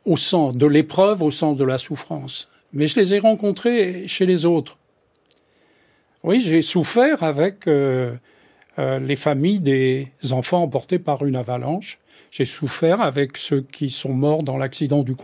au 0.06 0.18
sang 0.18 0.54
de 0.54 0.66
l'épreuve, 0.66 1.22
au 1.22 1.32
sang 1.32 1.54
de 1.54 1.64
la 1.64 1.78
souffrance. 1.78 2.50
Mais 2.76 2.88
je 2.88 3.00
les 3.00 3.16
ai 3.16 3.20
rencontrées 3.20 4.08
chez 4.08 4.26
les 4.26 4.46
autres. 4.46 4.78
Oui, 6.24 6.42
j'ai 6.42 6.62
souffert 6.62 7.24
avec 7.24 7.68
euh, 7.68 8.16
euh, 8.80 9.00
les 9.00 9.16
familles 9.16 9.60
des 9.60 10.10
enfants 10.32 10.62
emportés 10.62 11.00
par 11.00 11.26
une 11.26 11.38
avalanche. 11.38 12.00
J'ai 12.32 12.46
souffert 12.46 13.00
avec 13.00 13.38
ceux 13.38 13.62
qui 13.62 13.90
sont 13.90 14.14
morts 14.14 14.44
dans 14.44 14.58
l'accident 14.58 15.04
du, 15.04 15.16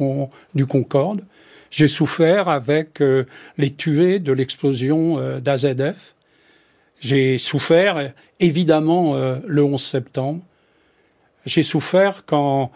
du, 0.56 0.66
Concorde. 0.66 1.26
J'ai 1.72 1.90
souffert 1.90 2.48
avec 2.48 3.02
euh, 3.02 3.26
les 3.58 3.74
tués 3.74 4.20
de 4.20 4.32
l'explosion 4.32 5.40
d'AZF. 5.40 6.16
J'ai 7.02 7.38
souffert, 7.38 8.14
évidemment, 8.40 9.16
le 9.44 9.64
11 9.64 9.84
septembre. 9.84 10.42
J'ai 11.48 11.64
souffert 11.64 12.26
quand, 12.28 12.72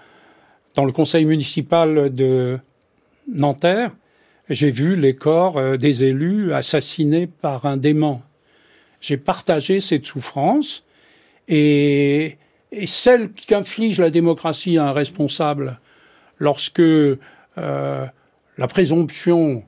dans 0.73 0.84
le 0.84 0.91
conseil 0.91 1.26
municipal 1.26 2.13
de 2.13 2.57
Nanterre, 3.32 3.91
j'ai 4.50 4.72
vu 4.72 4.96
les 4.96 5.16
corps 5.16 5.58
euh, 5.58 5.78
des 5.78 6.04
élus 6.04 6.54
assassinés 6.54 7.28
par 7.28 7.66
un 7.66 7.78
démon. 7.78 8.22
J'ai 9.02 9.18
partagé 9.18 9.80
cette 9.80 10.06
souffrance 10.06 10.84
et, 11.48 12.38
celle 12.86 13.32
qu'inflige 13.32 14.00
la 14.00 14.10
démocratie 14.10 14.78
à 14.78 14.88
un 14.88 14.91
responsable 14.91 15.80
lorsque 16.39 16.80
euh, 16.80 17.18
la 17.58 18.68
présomption, 18.68 19.64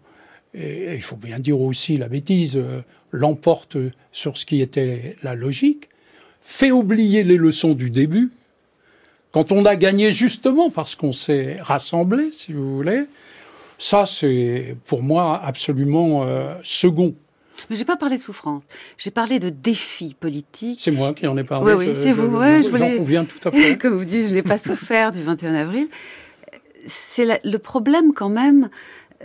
et 0.53 0.95
il 0.95 1.01
faut 1.01 1.15
bien 1.15 1.39
dire 1.39 1.61
aussi 1.61 1.97
la 1.97 2.09
bêtise, 2.09 2.57
euh, 2.57 2.81
l'emporte 3.11 3.77
sur 4.11 4.37
ce 4.37 4.45
qui 4.45 4.61
était 4.61 5.15
la 5.23 5.35
logique, 5.35 5.87
fait 6.41 6.71
oublier 6.71 7.23
les 7.23 7.37
leçons 7.37 7.73
du 7.73 7.89
début 7.89 8.31
quand 9.31 9.51
on 9.51 9.65
a 9.65 9.75
gagné 9.75 10.11
justement 10.11 10.69
parce 10.69 10.95
qu'on 10.95 11.11
s'est 11.11 11.57
rassemblé, 11.61 12.31
si 12.31 12.53
vous 12.53 12.75
voulez, 12.75 13.03
ça 13.77 14.05
c'est 14.05 14.75
pour 14.85 15.03
moi 15.03 15.41
absolument 15.43 16.23
euh, 16.23 16.53
second. 16.63 17.15
Mais 17.69 17.75
j'ai 17.75 17.85
pas 17.85 17.97
parlé 17.97 18.17
de 18.17 18.21
souffrance. 18.21 18.61
J'ai 18.97 19.11
parlé 19.11 19.39
de 19.39 19.49
défis 19.49 20.15
politiques. 20.17 20.79
C'est 20.81 20.91
moi 20.91 21.13
qui 21.13 21.27
en 21.27 21.35
ai 21.37 21.43
parlé. 21.43 21.73
Oui, 21.73 21.87
oui, 21.87 21.95
c'est 21.95 22.11
vous. 22.11 22.41
Je, 22.41 22.61
je 22.63 22.69
voulais... 22.69 22.97
conviens 22.97 23.25
tout 23.25 23.45
à 23.47 23.51
fait. 23.51 23.77
Comme 23.81 23.95
vous 23.97 24.05
dites, 24.05 24.29
je 24.29 24.33
n'ai 24.33 24.43
pas 24.43 24.57
souffert 24.57 25.11
du 25.11 25.21
21 25.21 25.55
avril. 25.55 25.87
C'est 26.85 27.41
le 27.43 27.57
problème 27.57 28.13
quand 28.13 28.29
même 28.29 28.69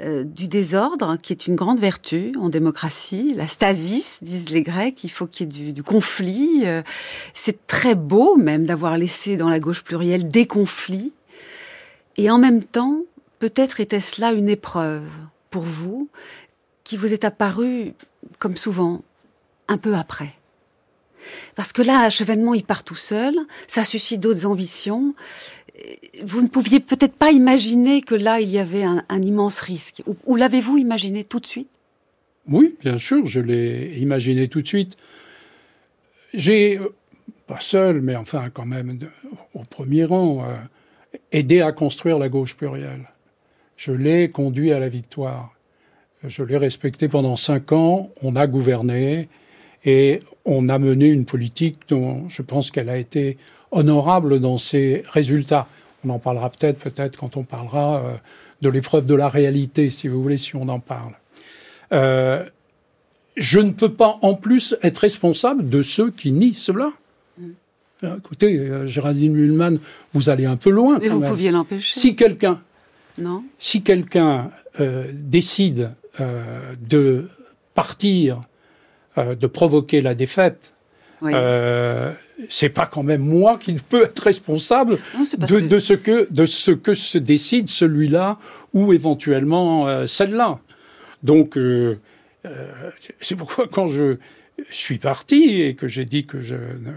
euh, 0.00 0.24
du 0.24 0.46
désordre, 0.46 1.18
qui 1.22 1.34
est 1.34 1.46
une 1.46 1.54
grande 1.54 1.78
vertu 1.78 2.32
en 2.40 2.48
démocratie. 2.48 3.34
La 3.36 3.46
stasis, 3.46 4.22
disent 4.22 4.48
les 4.48 4.62
Grecs, 4.62 5.04
il 5.04 5.10
faut 5.10 5.26
qu'il 5.26 5.54
y 5.54 5.68
ait 5.68 5.72
du, 5.72 5.82
conflit. 5.82 6.62
Euh, 6.64 6.82
c'est 7.34 7.66
très 7.66 7.94
beau 7.94 8.36
même 8.36 8.64
d'avoir 8.64 8.96
laissé 8.96 9.36
dans 9.36 9.50
la 9.50 9.60
gauche 9.60 9.84
plurielle 9.84 10.30
des 10.30 10.46
conflits. 10.46 11.12
Et 12.16 12.30
en 12.30 12.38
même 12.38 12.64
temps, 12.64 13.02
peut-être 13.42 13.80
était-ce 13.80 14.20
là 14.20 14.30
une 14.30 14.48
épreuve 14.48 15.10
pour 15.50 15.64
vous, 15.64 16.08
qui 16.84 16.96
vous 16.96 17.12
est 17.12 17.24
apparue, 17.24 17.92
comme 18.38 18.54
souvent, 18.54 19.02
un 19.66 19.78
peu 19.78 19.96
après? 19.96 20.30
Parce 21.56 21.72
que 21.72 21.82
là, 21.82 22.08
chevènement, 22.08 22.54
il 22.54 22.62
part 22.62 22.84
tout 22.84 22.94
seul, 22.94 23.34
ça 23.66 23.82
suscite 23.82 24.20
d'autres 24.20 24.46
ambitions, 24.46 25.16
vous 26.22 26.40
ne 26.40 26.46
pouviez 26.46 26.78
peut-être 26.78 27.16
pas 27.16 27.32
imaginer 27.32 28.00
que 28.00 28.14
là, 28.14 28.38
il 28.38 28.48
y 28.48 28.60
avait 28.60 28.84
un, 28.84 29.04
immense 29.10 29.58
risque. 29.58 30.04
Ou, 30.24 30.36
l'avez-vous 30.36 30.78
imaginé 30.78 31.24
tout 31.24 31.40
de 31.40 31.46
suite? 31.46 31.70
Oui, 32.46 32.76
bien 32.80 32.98
sûr, 32.98 33.26
je 33.26 33.40
l'ai 33.40 33.98
imaginé 33.98 34.46
tout 34.46 34.62
de 34.62 34.68
suite. 34.68 34.96
J'ai, 36.32 36.78
euh, 36.78 36.94
pas 37.48 37.58
seul, 37.58 38.02
mais 38.02 38.14
enfin 38.14 38.50
quand 38.50 38.66
même 38.66 39.00
au 39.52 39.64
premier 39.64 40.04
rang, 40.04 40.44
euh, 40.44 40.54
aidé 41.32 41.60
à 41.60 41.72
construire 41.72 42.20
la 42.20 42.28
gauche 42.28 42.54
plurielle. 42.54 43.04
Je 43.84 43.90
l'ai 43.90 44.28
conduit 44.28 44.70
à 44.70 44.78
la 44.78 44.88
victoire. 44.88 45.56
Je 46.22 46.44
l'ai 46.44 46.56
respecté 46.56 47.08
pendant 47.08 47.34
cinq 47.34 47.72
ans, 47.72 48.10
on 48.22 48.36
a 48.36 48.46
gouverné 48.46 49.28
et 49.84 50.20
on 50.44 50.68
a 50.68 50.78
mené 50.78 51.08
une 51.08 51.24
politique 51.24 51.80
dont 51.88 52.28
je 52.28 52.42
pense 52.42 52.70
qu'elle 52.70 52.88
a 52.88 52.96
été 52.96 53.38
honorable 53.72 54.38
dans 54.38 54.56
ses 54.56 55.02
résultats. 55.10 55.66
On 56.04 56.10
en 56.10 56.20
parlera 56.20 56.48
peut-être, 56.50 56.78
peut-être 56.78 57.18
quand 57.18 57.36
on 57.36 57.42
parlera 57.42 57.96
euh, 57.96 58.14
de 58.60 58.68
l'épreuve 58.68 59.04
de 59.04 59.16
la 59.16 59.28
réalité, 59.28 59.90
si 59.90 60.06
vous 60.06 60.22
voulez, 60.22 60.36
si 60.36 60.54
on 60.54 60.68
en 60.68 60.78
parle. 60.78 61.14
Euh, 61.92 62.48
je 63.36 63.58
ne 63.58 63.72
peux 63.72 63.94
pas 63.94 64.20
en 64.22 64.34
plus 64.34 64.76
être 64.84 64.98
responsable 64.98 65.68
de 65.68 65.82
ceux 65.82 66.12
qui 66.12 66.30
nient 66.30 66.54
cela. 66.54 66.92
Mm. 67.36 67.46
Euh, 68.04 68.16
écoutez, 68.18 68.86
Géraldine 68.86 69.32
Mühlmann, 69.32 69.80
vous 70.12 70.30
allez 70.30 70.46
un 70.46 70.56
peu 70.56 70.70
loin. 70.70 71.00
Mais 71.00 71.08
vous 71.08 71.20
pouviez 71.20 71.50
l'empêcher. 71.50 71.98
Si 71.98 72.14
quelqu'un, 72.14 72.60
non, 73.18 73.44
si 73.58 73.82
quelqu'un 73.82 74.50
décide 75.12 75.90
de 76.18 77.28
partir, 77.74 78.40
de 79.16 79.46
provoquer 79.46 80.00
la 80.00 80.14
défaite, 80.14 80.72
c'est 82.48 82.68
pas 82.68 82.86
quand 82.86 83.02
même 83.02 83.22
moi 83.22 83.58
qui 83.58 83.74
peux 83.74 84.04
être 84.04 84.20
responsable 84.20 84.98
de, 85.38 85.78
ce 85.78 85.94
que 85.94 86.26
de 86.30 86.46
ce 86.46 86.70
que 86.70 86.94
se 86.94 87.18
décide 87.18 87.68
celui-là 87.68 88.38
ou 88.72 88.92
éventuellement 88.92 89.86
euh, 89.86 90.06
celle-là. 90.06 90.58
Donc 91.22 91.56
euh, 91.56 91.98
euh, 92.46 92.90
c'est 93.20 93.36
pourquoi 93.36 93.68
quand 93.68 93.88
je 93.88 94.16
suis 94.70 94.98
parti 94.98 95.60
et 95.62 95.74
que 95.74 95.88
j'ai 95.88 96.04
dit 96.04 96.24
que 96.24 96.40
je 96.40 96.54
ne 96.54 96.92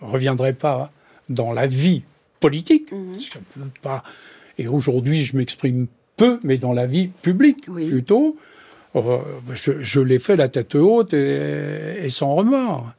reviendrai 0.00 0.52
pas 0.52 0.92
dans 1.28 1.52
la 1.52 1.66
vie 1.66 2.02
politique, 2.40 2.92
mhm. 2.92 3.18
pas, 3.82 4.02
et 4.58 4.68
aujourd'hui 4.68 5.24
je 5.24 5.36
m'exprime 5.36 5.86
peu, 6.16 6.40
mais 6.42 6.58
dans 6.58 6.72
la 6.72 6.86
vie 6.86 7.08
publique 7.08 7.66
plutôt, 7.66 8.36
je, 8.94 10.00
l'ai 10.00 10.18
fait 10.18 10.36
la 10.36 10.48
tête 10.48 10.74
haute 10.74 11.12
et 11.12 12.08
sans 12.10 12.34
remords. 12.34 12.92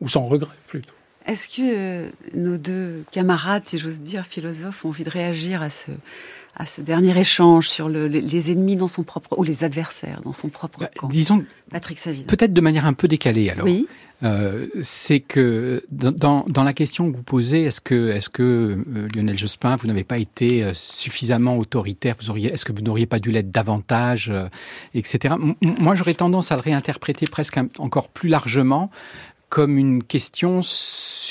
Ou 0.00 0.08
sans 0.08 0.26
regret 0.26 0.56
plutôt. 0.66 0.94
Est-ce 1.26 1.48
que 1.48 1.62
euh, 1.62 2.08
nos 2.34 2.56
deux 2.56 3.04
camarades, 3.12 3.62
si 3.64 3.78
j'ose 3.78 4.00
dire, 4.00 4.26
philosophes, 4.26 4.84
ont 4.84 4.88
envie 4.88 5.04
de 5.04 5.10
réagir 5.10 5.62
à 5.62 5.70
ce, 5.70 5.92
à 6.54 6.66
ce 6.66 6.80
dernier 6.80 7.18
échange 7.18 7.68
sur 7.68 7.88
le, 7.88 8.06
les 8.06 8.50
ennemis 8.50 8.76
dans 8.76 8.88
son 8.88 9.02
propre 9.02 9.38
ou 9.38 9.42
les 9.42 9.64
adversaires 9.64 10.20
dans 10.22 10.32
son 10.32 10.48
propre 10.48 10.80
bah, 10.80 10.90
camp 10.94 11.08
Disons, 11.08 11.44
Patrick 11.70 11.98
Savine. 11.98 12.24
Peut-être 12.24 12.52
de 12.52 12.60
manière 12.60 12.86
un 12.86 12.92
peu 12.92 13.08
décalée 13.08 13.48
alors. 13.50 13.64
Oui. 13.64 13.86
Euh, 14.22 14.66
c'est 14.82 15.18
que 15.18 15.84
dans, 15.90 16.44
dans, 16.46 16.62
la 16.62 16.72
question 16.72 17.10
que 17.10 17.16
vous 17.16 17.24
posez, 17.24 17.64
est-ce 17.64 17.80
que, 17.80 18.10
est-ce 18.10 18.28
que 18.28 18.42
euh, 18.42 19.08
Lionel 19.12 19.36
Jospin, 19.36 19.74
vous 19.74 19.88
n'avez 19.88 20.04
pas 20.04 20.18
été 20.18 20.64
suffisamment 20.74 21.56
autoritaire? 21.56 22.14
Vous 22.20 22.30
auriez, 22.30 22.52
est-ce 22.52 22.64
que 22.64 22.72
vous 22.72 22.82
n'auriez 22.82 23.06
pas 23.06 23.18
dû 23.18 23.32
l'être 23.32 23.50
davantage, 23.50 24.32
etc. 24.94 25.34
moi, 25.60 25.96
j'aurais 25.96 26.14
tendance 26.14 26.52
à 26.52 26.54
le 26.54 26.60
réinterpréter 26.60 27.26
presque 27.26 27.58
encore 27.78 28.10
plus 28.10 28.28
largement 28.28 28.90
comme 29.52 29.76
une 29.76 30.02
question 30.02 30.62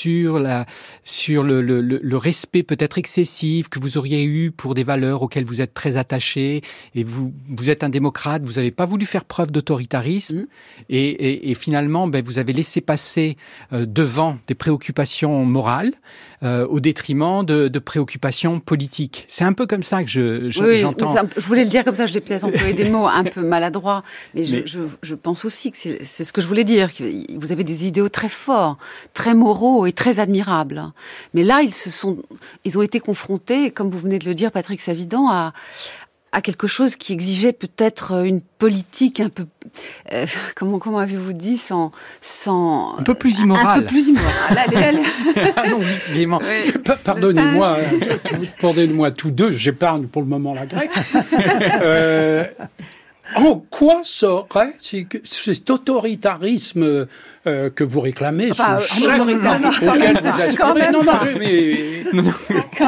sur 0.02 0.40
la 0.40 0.66
sur 1.04 1.44
le, 1.44 1.62
le, 1.62 1.80
le 1.80 2.16
respect 2.16 2.64
peut-être 2.64 2.98
excessif 2.98 3.68
que 3.68 3.78
vous 3.78 3.98
auriez 3.98 4.24
eu 4.24 4.50
pour 4.50 4.74
des 4.74 4.82
valeurs 4.82 5.22
auxquelles 5.22 5.44
vous 5.44 5.60
êtes 5.60 5.74
très 5.74 5.96
attaché 5.96 6.60
et 6.96 7.04
vous 7.04 7.32
vous 7.46 7.70
êtes 7.70 7.84
un 7.84 7.88
démocrate 7.88 8.42
vous 8.42 8.54
n'avez 8.54 8.72
pas 8.72 8.84
voulu 8.84 9.06
faire 9.06 9.24
preuve 9.24 9.52
d'autoritarisme 9.52 10.38
mmh. 10.38 10.46
et, 10.88 11.08
et, 11.08 11.50
et, 11.50 11.54
finalement 11.54 12.08
ben, 12.08 12.24
vous 12.24 12.40
avez 12.40 12.52
laissé 12.52 12.80
passer 12.80 13.36
euh, 13.72 13.86
devant 13.86 14.38
des 14.48 14.56
préoccupations 14.56 15.44
morales 15.44 15.92
euh, 16.42 16.66
au 16.66 16.80
détriment 16.80 17.44
de, 17.44 17.68
de, 17.68 17.78
préoccupations 17.78 18.60
politiques 18.60 19.24
c'est 19.28 19.44
un 19.44 19.52
peu 19.52 19.66
comme 19.66 19.82
ça 19.82 20.02
que 20.02 20.10
je 20.10 20.50
j'entends 20.50 21.14
je 21.36 21.46
voulais 21.46 21.64
le 21.64 21.70
dire 21.70 21.84
comme 21.84 21.94
ça 21.94 22.06
je 22.06 22.14
l'ai 22.14 22.20
peut-être 22.20 22.44
employé 22.44 22.72
des 22.72 22.88
mots 22.88 23.06
un 23.06 23.24
peu 23.24 23.42
maladroits 23.42 24.02
mais, 24.34 24.42
je, 24.42 24.64
je, 24.66 24.80
je, 25.02 25.14
pense 25.14 25.44
aussi 25.44 25.70
que 25.70 25.76
c'est 25.76 26.24
ce 26.24 26.32
que 26.32 26.40
je 26.40 26.46
voulais 26.46 26.64
dire 26.64 26.92
que 26.92 27.04
vous 27.36 27.52
avez 27.52 27.64
des 27.64 27.86
idéaux 27.86 28.08
très 28.08 28.28
forts, 28.28 28.78
très 29.14 29.34
moraux 29.34 29.86
et 29.86 29.92
très 29.92 30.18
admirables. 30.18 30.92
Mais 31.34 31.42
là, 31.44 31.62
ils 31.62 31.74
se 31.74 31.90
sont, 31.90 32.22
ils 32.64 32.78
ont 32.78 32.82
été 32.82 33.00
confrontés, 33.00 33.70
comme 33.70 33.90
vous 33.90 33.98
venez 33.98 34.18
de 34.18 34.26
le 34.26 34.34
dire, 34.34 34.50
Patrick 34.52 34.80
Savidan, 34.80 35.28
à, 35.30 35.52
à 36.32 36.40
quelque 36.40 36.66
chose 36.66 36.96
qui 36.96 37.12
exigeait 37.12 37.52
peut-être 37.52 38.24
une 38.24 38.40
politique 38.40 39.20
un 39.20 39.28
peu 39.28 39.44
euh, 40.12 40.26
comment 40.56 40.78
comment 40.78 40.98
avez-vous 40.98 41.34
dit 41.34 41.58
sans 41.58 41.92
sans 42.20 42.98
un 42.98 43.02
peu 43.02 43.14
plus 43.14 43.40
immoral. 43.40 43.66
un 43.66 43.80
peu 43.80 43.86
plus 43.86 44.08
immoral. 44.08 44.58
Allez, 44.58 44.76
allez. 44.76 45.02
pardonnez-moi 47.04 47.78
pardonnez-moi 48.60 49.10
tous 49.10 49.30
deux 49.30 49.50
j'épargne 49.50 50.06
pour 50.06 50.22
le 50.22 50.28
moment 50.28 50.54
la 50.54 50.66
grecque. 50.66 50.90
Euh, 51.82 52.44
en 53.36 53.64
quoi 53.70 54.00
serait 54.02 54.74
cet 55.24 55.70
autoritarisme 55.70 57.06
euh, 57.46 57.70
que 57.70 57.84
vous 57.84 58.00
réclamez, 58.00 58.50
enfin, 58.50 58.76
ce 58.78 59.08
auquel 59.08 60.18
vous 60.22 60.40
aspirez? 60.40 60.92
Non, 60.92 61.02
non, 61.02 61.12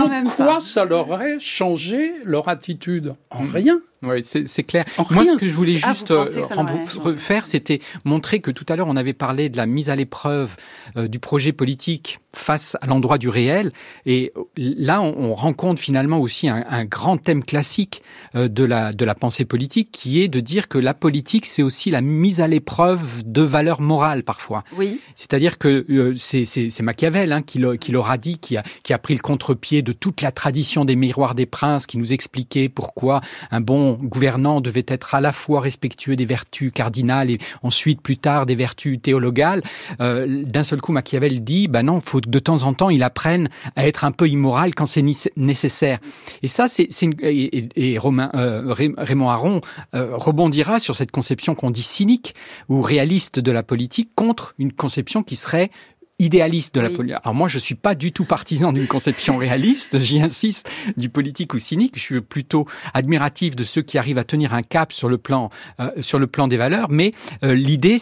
mais 0.09 0.18
en 0.18 0.30
quoi 0.30 0.59
ça 0.61 0.84
leur 0.84 1.11
aurait 1.11 1.38
changé 1.40 2.14
leur 2.24 2.49
attitude? 2.49 3.14
En 3.30 3.42
mm. 3.42 3.51
rien. 3.51 3.80
Oui, 4.05 4.22
c'est 4.24 4.62
clair. 4.62 4.84
Moi, 5.11 5.24
ce 5.24 5.34
que 5.34 5.48
je 5.48 5.52
voulais 5.52 5.78
ah, 5.82 5.92
juste 5.92 6.11
euh, 6.11 7.16
faire, 7.16 7.46
c'était 7.46 7.80
montrer 8.05 8.40
que 8.40 8.50
tout 8.50 8.66
à 8.68 8.76
l'heure, 8.76 8.88
on 8.88 8.96
avait 8.96 9.12
parlé 9.12 9.48
de 9.48 9.57
la 9.57 9.66
mise 9.66 9.90
à 9.90 9.96
l'épreuve 9.96 10.57
euh, 10.96 11.09
du 11.09 11.18
projet 11.18 11.52
politique 11.52 12.18
face 12.32 12.76
à 12.80 12.86
l'endroit 12.86 13.18
du 13.18 13.28
réel. 13.28 13.70
Et 14.07 14.32
là, 14.57 15.00
on, 15.00 15.34
rencontre 15.34 15.80
finalement 15.80 16.18
aussi 16.18 16.48
un, 16.48 16.64
un 16.68 16.84
grand 16.84 17.16
thème 17.16 17.42
classique 17.42 18.02
euh, 18.34 18.48
de, 18.48 18.64
la, 18.64 18.92
de 18.92 19.05
la 19.05 19.14
pensée 19.14 19.44
politique, 19.44 19.90
qui 19.92 20.22
est 20.22 20.28
de 20.28 20.40
dire 20.40 20.68
que 20.68 20.78
la 20.78 20.94
politique, 20.94 21.46
c'est 21.46 21.62
aussi 21.62 21.90
la 21.90 22.00
mise 22.00 22.40
à 22.40 22.48
l'épreuve 22.48 23.22
de 23.24 23.42
valeurs 23.42 23.80
morales 23.80 24.22
parfois. 24.22 24.64
Oui. 24.76 25.00
C'est-à-dire 25.14 25.59
que 25.59 26.14
c'est 26.16 26.80
Machiavel 26.80 27.32
hein, 27.32 27.42
qui 27.42 27.59
l'aura 27.59 28.18
dit, 28.18 28.38
qui 28.38 28.57
a, 28.57 28.62
qui 28.82 28.92
a 28.92 28.98
pris 28.98 29.14
le 29.14 29.20
contre-pied 29.20 29.82
de 29.82 29.92
toute 29.92 30.20
la 30.20 30.32
tradition 30.32 30.84
des 30.84 30.96
miroirs 30.96 31.34
des 31.34 31.46
princes, 31.46 31.86
qui 31.86 31.98
nous 31.98 32.12
expliquait 32.12 32.68
pourquoi 32.68 33.20
un 33.50 33.61
bon 33.61 33.93
gouvernant 33.95 34.61
devait 34.61 34.84
être 34.88 35.14
à 35.14 35.20
la 35.20 35.32
fois 35.32 35.61
respectueux 35.61 36.16
des 36.16 36.24
vertus 36.24 36.72
cardinales 36.72 37.30
et 37.30 37.38
ensuite 37.62 38.01
plus 38.01 38.16
tard 38.16 38.47
des 38.47 38.55
vertus 38.55 39.01
théologales. 39.01 39.62
Euh, 40.01 40.45
d'un 40.45 40.64
seul 40.64 40.80
coup, 40.80 40.92
Machiavel 40.92 41.42
dit, 41.42 41.68
bah 41.68 41.82
non, 41.82 42.01
faut 42.01 42.20
de 42.20 42.38
temps 42.38 42.62
en 42.64 42.74
temps 42.74 42.90
il 42.90 43.03
apprenne 43.03 43.49
à 43.76 43.86
être 43.86 44.05
un 44.05 44.12
peu 44.12 44.28
immoral 44.28 44.74
quand 44.74 44.86
c'est 44.86 45.05
nécessaire. 45.36 45.99
Et 46.42 46.49
ça, 46.49 46.68
c'est 46.68 46.88
et, 47.22 47.68
et 47.76 47.99
euh, 47.99 48.74
Raymond 48.99 49.30
Aron 49.30 49.61
euh, 49.95 50.16
rebondira 50.16 50.78
sur 50.78 50.95
cette 50.95 51.11
conception 51.11 51.55
qu'on 51.55 51.70
dit 51.70 51.82
cynique 51.82 52.34
ou 52.68 52.82
réaliste 52.82 53.38
de 53.38 53.51
la 53.51 53.62
politique 53.62 54.11
contre 54.14 54.55
une 54.59 54.72
conception 54.72 55.22
qui 55.22 55.36
serait 55.36 55.70
idéaliste 56.19 56.75
de 56.75 56.81
la 56.81 56.91
politique. 56.91 57.19
Alors 57.25 57.35
moi, 57.35 57.49
je 57.49 57.59
suis 57.59 57.75
pas 57.75 57.95
du 57.95 58.12
tout 58.12 58.25
partisan 58.25 58.73
d'une 58.73 58.87
conception 58.87 59.37
réaliste, 59.37 59.99
j'y 59.99 60.21
insiste, 60.21 60.71
du 60.97 61.09
politique 61.09 61.55
ou 61.55 61.59
cynique. 61.59 61.95
Je 61.97 62.01
suis 62.01 62.21
plutôt 62.21 62.67
admiratif 62.93 63.57
de 63.57 63.65
ceux 63.65 63.83
qui 63.83 63.99
arrivent 63.99 64.19
à 64.19 64.25
tenir 64.25 64.55
un 64.55 64.62
cap 64.62 64.93
sur 64.93 65.09
le 65.09 65.19
plan 65.19 65.51
euh, 65.81 65.91
sur 66.01 66.19
le 66.19 66.27
plan 66.27 66.47
des 66.47 66.57
valeurs. 66.57 66.89
Mais 66.91 67.12
euh, 67.43 67.55
l'idée 67.55 67.99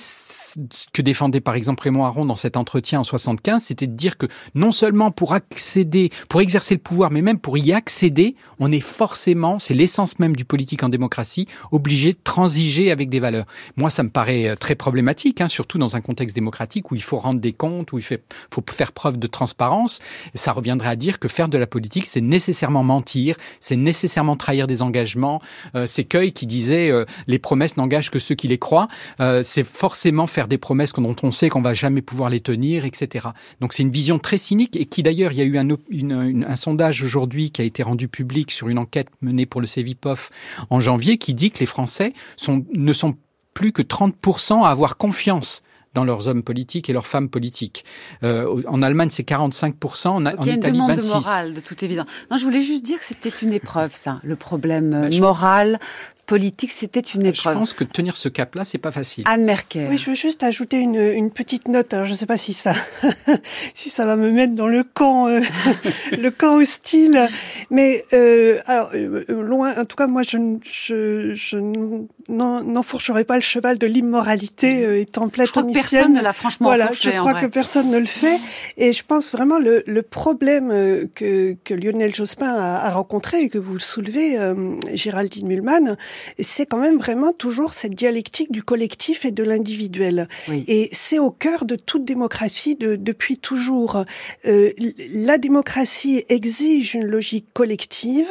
que 0.93 1.01
défendait 1.01 1.41
par 1.41 1.55
exemple 1.55 1.83
Raymond 1.85 2.05
Aron 2.05 2.27
dans 2.27 2.37
cet 2.37 2.57
entretien 2.57 3.01
en 3.01 3.05
75, 3.05 3.63
c'était 3.63 3.87
de 3.87 3.97
dire 3.97 4.19
que 4.19 4.27
non 4.55 4.73
seulement 4.73 5.11
pour 5.11 5.33
accéder, 5.33 6.11
pour 6.29 6.43
exercer 6.43 6.75
le 6.75 6.81
pouvoir, 6.81 7.11
mais 7.11 7.23
même 7.23 7.39
pour 7.39 7.57
y 7.57 7.73
accéder, 7.73 8.37
on 8.59 8.71
est 8.71 8.81
forcément, 8.81 9.59
c'est 9.59 9.75
l'essence 9.75 10.19
même 10.19 10.37
du 10.37 10.45
politique 10.45 10.83
en 10.83 10.91
démocratie, 10.91 11.49
obligé 11.71 12.13
de 12.13 12.19
transiger 12.23 12.91
avec 12.91 13.09
des 13.09 13.21
valeurs. 13.21 13.47
Moi, 13.77 13.89
ça 13.89 14.03
me 14.03 14.11
paraît 14.11 14.49
euh, 14.49 14.57
très 14.57 14.75
problématique, 14.75 15.41
hein, 15.41 15.49
surtout 15.49 15.79
dans 15.79 15.97
un 15.97 16.03
contexte 16.03 16.35
démocratique 16.35 16.91
où 16.91 16.95
il 16.95 17.03
faut 17.03 17.19
rendre 17.19 17.41
des 17.41 17.53
comptes, 17.53 17.93
où 17.93 18.02
il 18.11 18.55
faut 18.55 18.65
faire 18.71 18.93
preuve 18.93 19.19
de 19.19 19.27
transparence. 19.27 20.01
Ça 20.35 20.53
reviendrait 20.53 20.89
à 20.89 20.97
dire 20.97 21.19
que 21.19 21.29
faire 21.29 21.49
de 21.49 21.59
la 21.59 21.67
politique, 21.67 22.07
c'est 22.07 22.21
nécessairement 22.21 22.85
mentir, 22.85 23.37
c'est 23.61 23.77
nécessairement 23.77 24.37
trahir 24.37 24.67
des 24.67 24.83
engagements. 24.83 25.41
Euh, 25.75 25.87
c'est 25.87 26.05
Cueil 26.05 26.33
qui 26.33 26.47
disait 26.47 26.91
euh, 26.91 27.05
les 27.27 27.39
promesses 27.39 27.77
n'engagent 27.77 28.11
que 28.11 28.19
ceux 28.19 28.35
qui 28.35 28.49
les 28.49 28.59
croient. 28.59 28.89
Euh, 29.21 29.43
c'est 29.43 29.65
forcément 29.65 30.27
faire 30.27 30.49
des 30.49 30.59
promesses 30.59 30.93
dont 30.93 31.17
on 31.23 31.33
sait 31.33 31.49
qu'on 31.49 31.63
va 31.63 31.75
jamais 31.75 32.03
pouvoir 32.03 32.31
les 32.31 32.41
tenir, 32.41 32.85
etc. 32.85 33.29
Donc 33.61 33.73
c'est 33.73 33.83
une 33.83 33.91
vision 33.91 34.19
très 34.19 34.39
cynique 34.39 34.77
et 34.77 34.87
qui 34.87 35.03
d'ailleurs, 35.03 35.33
il 35.33 35.39
y 35.39 35.43
a 35.43 35.45
eu 35.45 35.59
un, 35.59 35.69
un 36.43 36.57
sondage 36.57 37.03
aujourd'hui 37.03 37.51
qui 37.51 37.63
a 37.63 37.65
été 37.65 37.83
rendu 37.83 38.09
public 38.09 38.51
sur 38.51 38.69
une 38.69 38.79
enquête 38.79 39.09
menée 39.21 39.47
pour 39.47 39.61
le 39.61 39.67
CEVIPOF 39.67 40.31
en 40.71 40.81
janvier 40.81 41.19
qui 41.19 41.35
dit 41.35 41.51
que 41.51 41.61
les 41.61 41.67
Français 41.67 42.13
sont, 42.37 42.65
ne 42.73 42.93
sont 42.93 43.17
plus 43.55 43.73
que 43.73 43.83
30% 43.83 44.65
à 44.65 44.69
avoir 44.69 44.97
confiance 44.97 45.63
dans 45.95 46.05
leurs 46.05 46.29
hommes 46.29 46.43
politiques 46.43 46.89
et 46.89 46.93
leurs 46.93 47.07
femmes 47.07 47.29
politiques. 47.29 47.85
Euh, 48.23 48.63
en 48.67 48.83
Allemagne, 48.83 49.11
c'est 49.11 49.29
45%, 49.29 50.09
en, 50.09 50.27
en 50.27 50.31
il 50.43 50.47
y 50.47 50.51
a 50.51 50.55
une 50.55 50.61
demande 50.61 50.91
26%. 50.93 50.97
de 50.97 51.13
morale, 51.13 51.55
de 51.55 51.61
toute 51.61 51.83
évidence. 51.83 52.07
Non, 52.31 52.37
je 52.37 52.45
voulais 52.45 52.63
juste 52.63 52.85
dire 52.85 52.99
que 52.99 53.05
c'était 53.05 53.33
une 53.43 53.53
épreuve, 53.53 53.95
ça, 53.95 54.21
le 54.23 54.37
problème 54.37 54.95
euh, 54.95 55.21
moral 55.21 55.79
politique, 56.33 56.71
c'était 56.71 57.01
une 57.01 57.27
épreuve. 57.27 57.53
Je 57.53 57.59
pense 57.59 57.75
que 57.75 57.85
tenir 57.85 58.17
ce 58.17 58.31
cap-là, 58.31 58.65
c'est 58.65 58.79
pas 58.79 58.91
facile. 58.91 59.25
Anne 59.27 59.45
Merkel. 59.45 59.89
Oui, 59.91 59.99
je 59.99 60.09
veux 60.09 60.17
juste 60.17 60.43
ajouter 60.43 60.79
une, 60.79 60.97
une 60.97 61.31
petite 61.31 61.69
note. 61.69 61.93
Alors, 61.93 62.07
je 62.07 62.13
ne 62.13 62.17
sais 62.17 62.25
pas 62.25 62.39
si 62.39 62.55
ça, 62.55 62.73
si 63.75 63.91
ça 63.91 64.07
va 64.07 64.17
me 64.17 64.31
mettre 64.31 64.55
dans 64.55 64.67
le 64.67 64.83
camp, 64.83 65.29
euh, 65.29 65.43
le 66.13 66.31
camp 66.31 66.57
hostile, 66.57 67.29
mais 67.69 68.07
euh, 68.15 68.61
alors 68.65 68.93
euh, 68.95 69.43
loin. 69.43 69.79
En 69.79 69.85
tout 69.85 69.95
cas, 69.95 70.07
moi, 70.07 70.23
je, 70.23 70.39
je, 70.63 71.35
je 71.35 71.59
n'enfourcherai 72.31 73.25
pas 73.25 73.35
le 73.35 73.43
cheval 73.43 73.77
de 73.77 73.87
l'immoralité 73.87 74.87
euh, 74.87 75.01
étant 75.01 75.29
platonicienne. 75.29 75.45
Je 75.45 75.51
crois 75.51 75.91
que 75.91 75.97
personne 75.97 76.13
ne 76.15 76.23
l'a 76.23 76.33
franchement 76.33 76.69
Voilà, 76.69 76.93
je 76.95 77.11
crois 77.11 77.35
que 77.35 77.47
personne 77.47 77.91
ne 77.91 77.99
le 77.99 78.07
fait, 78.07 78.41
et 78.79 78.95
je 78.95 79.03
pense 79.07 79.33
vraiment 79.33 79.59
le, 79.59 79.85
le 79.87 80.01
problème 80.01 80.71
que, 81.15 81.57
que 81.63 81.75
Lionel 81.75 82.15
Jospin 82.15 82.55
a, 82.55 82.87
a 82.87 82.91
rencontré 82.91 83.43
et 83.43 83.49
que 83.51 83.59
vous 83.59 83.79
soulevez, 83.79 84.39
Géraldine 84.95 85.47
Mühlmann, 85.47 85.99
c'est 86.39 86.67
quand 86.67 86.79
même 86.79 86.99
vraiment 86.99 87.33
toujours 87.33 87.73
cette 87.73 87.95
dialectique 87.95 88.53
du 88.53 88.63
collectif 88.63 89.25
et 89.25 89.31
de 89.31 89.43
l'individuel. 89.43 90.29
Et 90.69 90.89
c'est 90.93 91.19
au 91.19 91.31
cœur 91.31 91.65
de 91.65 91.77
toute 91.77 92.05
démocratie 92.05 92.75
de, 92.75 92.97
depuis 92.97 93.39
toujours. 93.39 94.05
Euh, 94.47 94.73
la 95.15 95.39
démocratie 95.39 96.25
exige 96.29 96.95
une 96.95 97.07
logique 97.07 97.47
collective, 97.53 98.31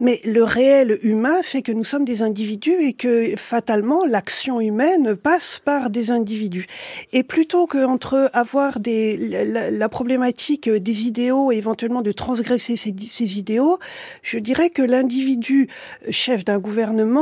mais 0.00 0.20
le 0.24 0.44
réel 0.44 0.98
humain 1.02 1.42
fait 1.42 1.62
que 1.62 1.72
nous 1.72 1.84
sommes 1.84 2.04
des 2.04 2.22
individus 2.22 2.76
et 2.80 2.92
que 2.92 3.34
fatalement 3.36 4.04
l'action 4.04 4.60
humaine 4.60 5.16
passe 5.16 5.60
par 5.64 5.90
des 5.90 6.10
individus. 6.10 6.66
Et 7.12 7.22
plutôt 7.22 7.66
que 7.66 7.84
entre 7.84 8.30
avoir 8.32 8.80
des, 8.80 9.16
la, 9.16 9.88
problématique 9.88 10.68
des 10.68 11.06
idéaux 11.06 11.50
et 11.50 11.56
éventuellement 11.56 12.02
de 12.02 12.12
transgresser 12.12 12.76
ces, 12.76 12.94
ces 12.98 13.38
idéaux, 13.38 13.78
je 14.22 14.38
dirais 14.38 14.70
que 14.70 14.82
l'individu 14.82 15.68
chef 16.10 16.44
d'un 16.44 16.58
gouvernement 16.58 17.17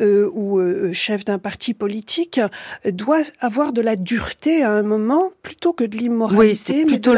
euh, 0.00 0.30
ou 0.32 0.58
euh, 0.58 0.92
chef 0.92 1.24
d'un 1.24 1.38
parti 1.38 1.74
politique 1.74 2.40
doit 2.84 3.22
avoir 3.40 3.72
de 3.72 3.80
la 3.80 3.96
dureté 3.96 4.62
à 4.62 4.70
un 4.70 4.82
moment 4.82 5.32
plutôt 5.42 5.72
que 5.72 5.84
de 5.84 5.96
l'immoralité. 5.96 6.46
Oui, 6.46 6.56
c'est 6.56 6.84
plutôt 6.84 7.14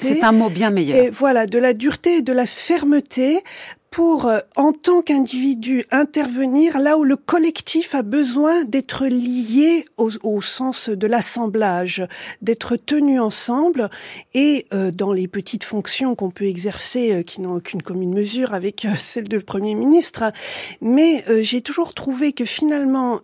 c'est 0.00 0.22
un 0.22 0.32
mot 0.32 0.48
bien 0.48 0.70
meilleur. 0.70 0.98
Et 0.98 1.10
voilà, 1.10 1.46
de 1.46 1.58
la 1.58 1.72
dureté 1.72 2.18
et 2.18 2.22
de 2.22 2.32
la 2.32 2.46
fermeté 2.46 3.42
pour, 3.90 4.26
euh, 4.26 4.38
en 4.54 4.72
tant 4.72 5.02
qu'individu, 5.02 5.84
intervenir 5.90 6.78
là 6.78 6.96
où 6.96 7.02
le 7.02 7.16
collectif 7.16 7.94
a 7.94 8.02
besoin 8.02 8.64
d'être 8.64 9.06
lié 9.06 9.84
au, 9.96 10.10
au, 10.22 10.40
sens 10.40 10.88
de 10.88 11.06
l'assemblage, 11.08 12.06
d'être 12.40 12.76
tenu 12.76 13.18
ensemble 13.18 13.90
et 14.32 14.66
euh, 14.72 14.92
dans 14.92 15.12
les 15.12 15.26
petites 15.26 15.64
fonctions 15.64 16.14
qu'on 16.14 16.30
peut 16.30 16.44
exercer 16.44 17.12
euh, 17.12 17.22
qui 17.22 17.40
n'ont 17.40 17.56
aucune 17.56 17.82
commune 17.82 18.14
mesure 18.14 18.54
avec 18.54 18.86
celle 18.98 19.28
de 19.28 19.38
Premier 19.38 19.74
ministre. 19.74 20.32
Mais 20.80 21.24
j'ai 21.42 21.62
toujours 21.62 21.94
trouvé 21.94 22.32
que 22.32 22.44
finalement, 22.44 23.20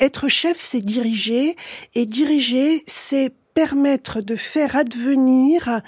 être 0.00 0.28
chef, 0.28 0.56
c'est 0.58 0.80
diriger 0.80 1.56
et 1.94 2.06
diriger, 2.06 2.82
c'est 2.86 3.32
permettre 3.54 4.20
de 4.20 4.36
faire 4.36 4.76
advenir 4.76 5.80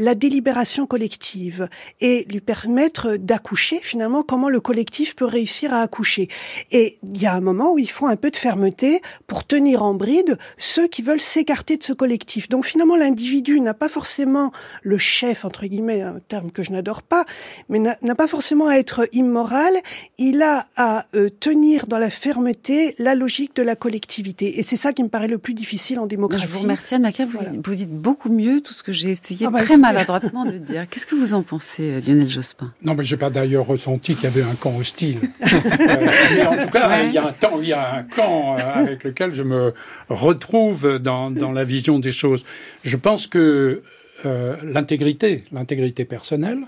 la 0.00 0.14
délibération 0.14 0.86
collective 0.86 1.68
et 2.00 2.26
lui 2.30 2.40
permettre 2.40 3.16
d'accoucher 3.16 3.80
finalement 3.82 4.22
comment 4.22 4.48
le 4.48 4.60
collectif 4.60 5.14
peut 5.14 5.26
réussir 5.26 5.74
à 5.74 5.82
accoucher. 5.82 6.28
Et 6.72 6.98
il 7.02 7.20
y 7.20 7.26
a 7.26 7.34
un 7.34 7.40
moment 7.40 7.74
où 7.74 7.78
il 7.78 7.90
faut 7.90 8.06
un 8.06 8.16
peu 8.16 8.30
de 8.30 8.36
fermeté 8.36 9.02
pour 9.26 9.46
tenir 9.46 9.82
en 9.82 9.92
bride 9.92 10.38
ceux 10.56 10.88
qui 10.88 11.02
veulent 11.02 11.20
s'écarter 11.20 11.76
de 11.76 11.82
ce 11.82 11.92
collectif. 11.92 12.48
Donc 12.48 12.64
finalement 12.64 12.96
l'individu 12.96 13.60
n'a 13.60 13.74
pas 13.74 13.90
forcément 13.90 14.52
le 14.82 14.96
chef 14.96 15.44
entre 15.44 15.66
guillemets, 15.66 16.00
un 16.00 16.18
terme 16.26 16.50
que 16.50 16.62
je 16.62 16.72
n'adore 16.72 17.02
pas, 17.02 17.26
mais 17.68 17.78
n'a 17.78 18.14
pas 18.14 18.26
forcément 18.26 18.68
à 18.68 18.76
être 18.76 19.06
immoral, 19.12 19.74
il 20.16 20.40
a 20.40 20.66
à 20.76 21.06
euh, 21.14 21.28
tenir 21.28 21.86
dans 21.86 21.98
la 21.98 22.10
fermeté 22.10 22.94
la 22.98 23.14
logique 23.14 23.54
de 23.54 23.62
la 23.62 23.76
collectivité. 23.76 24.58
Et 24.58 24.62
c'est 24.62 24.76
ça 24.76 24.94
qui 24.94 25.02
me 25.02 25.08
paraît 25.08 25.28
le 25.28 25.38
plus 25.38 25.52
difficile 25.52 25.98
en 25.98 26.06
démocratie. 26.06 26.46
Je 26.46 26.52
vous 26.52 26.62
remercie 26.62 26.94
Anne 26.94 27.10
vous, 27.26 27.38
vous, 27.62 27.74
dites 27.74 27.90
beaucoup 27.90 28.30
mieux 28.30 28.62
tout 28.62 28.72
ce 28.72 28.82
que 28.82 28.92
j'ai 28.92 29.10
essayé 29.10 29.46
ah 29.46 29.50
bah, 29.50 29.60
très 29.60 29.76
maladroitement 29.92 30.44
de 30.44 30.58
dire. 30.58 30.88
Qu'est-ce 30.88 31.06
que 31.06 31.14
vous 31.14 31.34
en 31.34 31.42
pensez, 31.42 31.90
euh, 31.90 32.00
Lionel 32.00 32.28
Jospin? 32.28 32.72
Non, 32.82 32.94
mais 32.94 33.04
j'ai 33.04 33.16
pas 33.16 33.30
d'ailleurs 33.30 33.66
ressenti 33.66 34.14
qu'il 34.14 34.24
y 34.24 34.26
avait 34.26 34.42
un 34.42 34.54
camp 34.54 34.76
hostile. 34.76 35.20
Euh, 35.50 36.06
mais 36.34 36.46
en 36.46 36.56
tout 36.56 36.70
cas, 36.70 37.02
il 37.02 37.12
y 37.12 37.18
a 37.18 37.26
un 37.26 37.32
temps, 37.32 37.60
il 37.60 37.68
y 37.68 37.72
a 37.72 37.94
un 37.96 38.02
camp 38.04 38.56
euh, 38.56 38.60
avec 38.74 39.04
lequel 39.04 39.34
je 39.34 39.42
me 39.42 39.74
retrouve 40.08 40.98
dans, 40.98 41.30
dans 41.30 41.52
la 41.52 41.64
vision 41.64 41.98
des 41.98 42.12
choses. 42.12 42.44
Je 42.84 42.96
pense 42.96 43.26
que 43.26 43.82
l'intégrité, 44.24 45.44
l'intégrité 45.52 46.04
personnelle, 46.04 46.60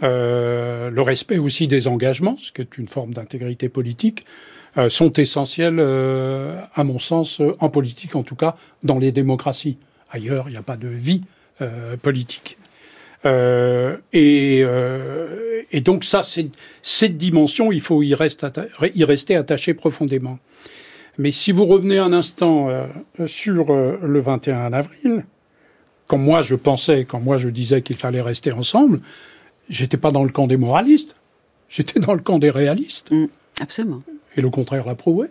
le 0.00 1.00
respect 1.00 1.38
aussi 1.38 1.68
des 1.68 1.88
engagements, 1.88 2.36
ce 2.38 2.52
qui 2.52 2.62
est 2.62 2.78
une 2.78 2.88
forme 2.88 3.14
d'intégrité 3.14 3.68
politique, 3.68 4.24
sont 4.88 5.12
essentiels, 5.12 5.80
à 5.80 6.84
mon 6.84 6.98
sens, 6.98 7.40
en 7.60 7.68
politique, 7.68 8.16
en 8.16 8.22
tout 8.22 8.36
cas, 8.36 8.56
dans 8.82 8.98
les 8.98 9.12
démocraties. 9.12 9.78
Ailleurs, 10.10 10.48
il 10.48 10.52
n'y 10.52 10.58
a 10.58 10.62
pas 10.62 10.76
de 10.76 10.88
vie 10.88 11.22
politique. 12.02 12.58
Euh, 13.24 13.98
et, 14.12 14.62
euh, 14.64 15.62
Et 15.70 15.80
donc 15.80 16.04
ça, 16.04 16.22
cette 16.22 17.16
dimension, 17.16 17.72
il 17.72 17.80
faut 17.80 18.02
y, 18.02 18.08
y 18.08 19.04
rester 19.04 19.36
attaché 19.36 19.74
profondément. 19.74 20.38
Mais 21.18 21.30
si 21.30 21.52
vous 21.52 21.66
revenez 21.66 21.98
un 21.98 22.12
instant 22.12 22.68
euh, 22.68 22.86
sur 23.26 23.70
euh, 23.70 23.98
le 24.02 24.20
21 24.20 24.72
avril, 24.72 25.24
quand 26.06 26.18
moi 26.18 26.42
je 26.42 26.54
pensais, 26.54 27.04
quand 27.04 27.20
moi 27.20 27.38
je 27.38 27.48
disais 27.48 27.82
qu'il 27.82 27.96
fallait 27.96 28.22
rester 28.22 28.50
ensemble, 28.52 29.00
j'étais 29.68 29.98
pas 29.98 30.10
dans 30.10 30.24
le 30.24 30.30
camp 30.30 30.46
des 30.46 30.56
moralistes, 30.56 31.14
j'étais 31.68 32.00
dans 32.00 32.14
le 32.14 32.20
camp 32.20 32.38
des 32.38 32.50
réalistes. 32.50 33.10
Mm, 33.10 33.26
absolument. 33.60 34.02
Et 34.36 34.40
le 34.40 34.50
contraire 34.50 34.86
l'a 34.86 34.94
prouvé. 34.94 35.28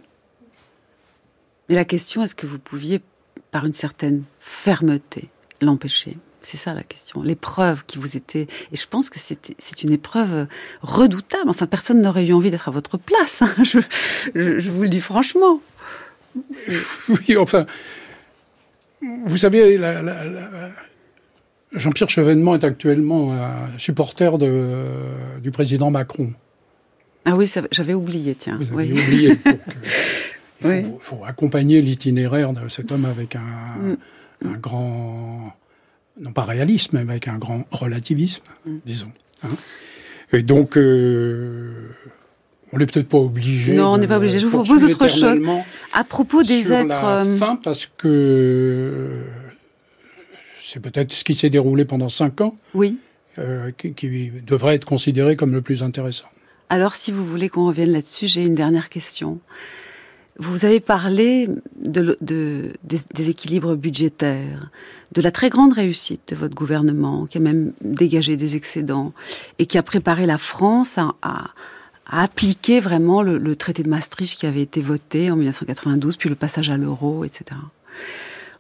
Mais 1.67 1.75
la 1.75 1.85
question, 1.85 2.23
est-ce 2.23 2.35
que 2.35 2.45
vous 2.45 2.59
pouviez, 2.59 3.01
par 3.49 3.65
une 3.65 3.73
certaine 3.73 4.23
fermeté, 4.39 5.29
l'empêcher 5.61 6.17
c'est 6.41 6.57
ça 6.57 6.73
la 6.73 6.83
question. 6.83 7.21
L'épreuve 7.21 7.85
qui 7.85 7.97
vous 7.97 8.17
était. 8.17 8.47
Et 8.71 8.75
je 8.75 8.87
pense 8.87 9.09
que 9.09 9.19
c'est 9.19 9.83
une 9.83 9.91
épreuve 9.91 10.47
redoutable. 10.81 11.49
Enfin, 11.49 11.67
personne 11.67 12.01
n'aurait 12.01 12.25
eu 12.25 12.33
envie 12.33 12.51
d'être 12.51 12.67
à 12.67 12.71
votre 12.71 12.97
place. 12.97 13.41
Hein. 13.41 13.53
Je, 14.35 14.69
vous 14.69 14.83
le 14.83 14.89
dis 14.89 15.01
franchement. 15.01 15.61
Oui, 17.09 17.35
enfin. 17.37 17.65
Vous 19.25 19.37
savez, 19.37 19.77
Jean-Pierre 21.73 22.09
Chevènement 22.09 22.55
est 22.55 22.63
actuellement 22.63 23.33
un 23.33 23.77
supporter 23.77 24.37
de, 24.37 24.85
du 25.41 25.51
président 25.51 25.89
Macron. 25.89 26.31
Ah 27.25 27.35
oui, 27.35 27.51
j'avais 27.71 27.93
oublié, 27.93 28.35
tiens. 28.35 28.57
Vous 28.61 28.79
avez 28.79 28.93
oublié. 28.93 29.39
il 30.63 30.91
faut, 30.99 31.23
accompagner 31.25 31.81
l'itinéraire 31.81 32.53
de 32.53 32.69
cet 32.69 32.91
homme 32.91 33.05
avec 33.05 33.35
un, 33.35 33.41
mm. 33.79 33.97
Grand 34.43 35.53
non 36.19 36.31
pas 36.31 36.43
réalisme, 36.43 36.97
mais 36.97 37.11
avec 37.11 37.27
un 37.27 37.37
grand 37.37 37.65
relativisme, 37.71 38.43
mm. 38.65 38.77
disons. 38.85 39.11
Hein. 39.43 39.49
Et 40.33 40.43
donc, 40.43 40.77
euh, 40.77 41.89
on 42.71 42.77
n'est 42.77 42.85
peut-être 42.85 43.07
pas 43.07 43.17
obligé. 43.17 43.73
Non, 43.73 43.93
on 43.93 43.97
n'est 43.97 44.07
pas 44.07 44.17
obligé. 44.17 44.39
Je 44.39 44.45
vous 44.45 44.51
propose 44.51 44.83
autre 44.83 45.07
chose. 45.07 45.41
À 45.93 46.03
propos 46.03 46.43
des 46.43 46.61
sur 46.61 46.73
êtres. 46.73 46.87
La 46.87 47.23
euh, 47.23 47.37
fin, 47.37 47.55
parce 47.57 47.89
que 47.97 49.23
c'est 50.61 50.79
peut-être 50.79 51.11
ce 51.11 51.23
qui 51.23 51.33
s'est 51.33 51.49
déroulé 51.49 51.85
pendant 51.85 52.09
cinq 52.09 52.41
ans. 52.41 52.55
Oui. 52.73 52.97
Euh, 53.39 53.71
qui, 53.77 53.93
qui, 53.93 54.29
devrait 54.45 54.75
être 54.75 54.85
considéré 54.85 55.37
comme 55.37 55.53
le 55.53 55.61
plus 55.61 55.83
intéressant. 55.83 56.27
Alors, 56.69 56.95
si 56.95 57.11
vous 57.11 57.25
voulez 57.25 57.49
qu'on 57.49 57.65
revienne 57.65 57.91
là-dessus, 57.91 58.27
j'ai 58.27 58.43
une 58.43 58.55
dernière 58.55 58.89
question. 58.89 59.39
Vous 60.41 60.65
avez 60.65 60.79
parlé 60.79 61.47
de, 61.77 62.17
des, 62.19 63.29
équilibres 63.29 63.75
budgétaires, 63.75 64.71
de 65.11 65.21
la 65.21 65.29
très 65.29 65.51
grande 65.51 65.73
réussite 65.73 66.29
de 66.29 66.35
votre 66.35 66.55
gouvernement, 66.55 67.27
qui 67.27 67.37
a 67.37 67.41
même 67.41 67.73
dégagé 67.81 68.37
des 68.37 68.55
excédents 68.55 69.13
et 69.59 69.67
qui 69.67 69.77
a 69.77 69.83
préparé 69.83 70.25
la 70.25 70.39
France 70.39 70.97
à, 70.97 71.51
appliquer 72.07 72.79
vraiment 72.79 73.21
le, 73.21 73.37
le, 73.37 73.55
traité 73.55 73.83
de 73.83 73.89
Maastricht 73.89 74.39
qui 74.39 74.47
avait 74.47 74.63
été 74.63 74.81
voté 74.81 75.29
en 75.29 75.35
1992, 75.35 76.17
puis 76.17 76.27
le 76.27 76.35
passage 76.35 76.71
à 76.71 76.75
l'euro, 76.75 77.23
etc. 77.23 77.55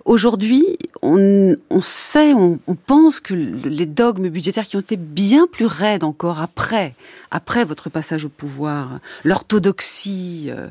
Aujourd'hui, 0.05 0.77
on, 1.03 1.55
sait, 1.81 2.33
on, 2.33 2.59
pense 2.85 3.19
que 3.19 3.33
les 3.33 3.85
dogmes 3.85 4.29
budgétaires 4.29 4.65
qui 4.65 4.75
ont 4.75 4.81
été 4.81 4.97
bien 4.97 5.47
plus 5.47 5.65
raides 5.65 6.03
encore 6.03 6.41
après, 6.41 6.95
après 7.29 7.63
votre 7.65 7.89
passage 7.89 8.25
au 8.25 8.29
pouvoir, 8.29 8.99
l'orthodoxie, 9.23 10.47
euh, 10.49 10.67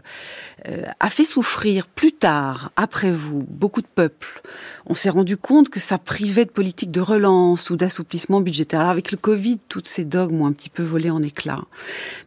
euh, 0.69 0.83
a 0.99 1.11
fait 1.11 1.25
souffrir 1.25 1.87
plus 1.87 2.13
tard, 2.13 2.73
après 2.77 3.11
vous, 3.11 3.45
beaucoup 3.49 3.83
de 3.83 3.87
peuples. 3.87 4.43
On 4.87 4.95
s'est 4.95 5.11
rendu 5.11 5.37
compte 5.37 5.69
que 5.69 5.81
ça 5.81 5.99
privait 5.99 6.45
de 6.45 6.51
politique 6.51 6.91
de 6.91 7.01
relance 7.01 7.71
ou 7.71 7.77
d'assouplissement 7.77 8.41
budgétaire. 8.41 8.81
Alors 8.81 8.91
avec 8.93 9.13
le 9.13 9.17
Covid, 9.17 9.59
toutes 9.69 9.89
ces 9.89 10.05
dogmes 10.05 10.43
ont 10.43 10.47
un 10.47 10.53
petit 10.53 10.71
peu 10.71 10.83
volé 10.83 11.11
en 11.11 11.23
éclats. 11.23 11.65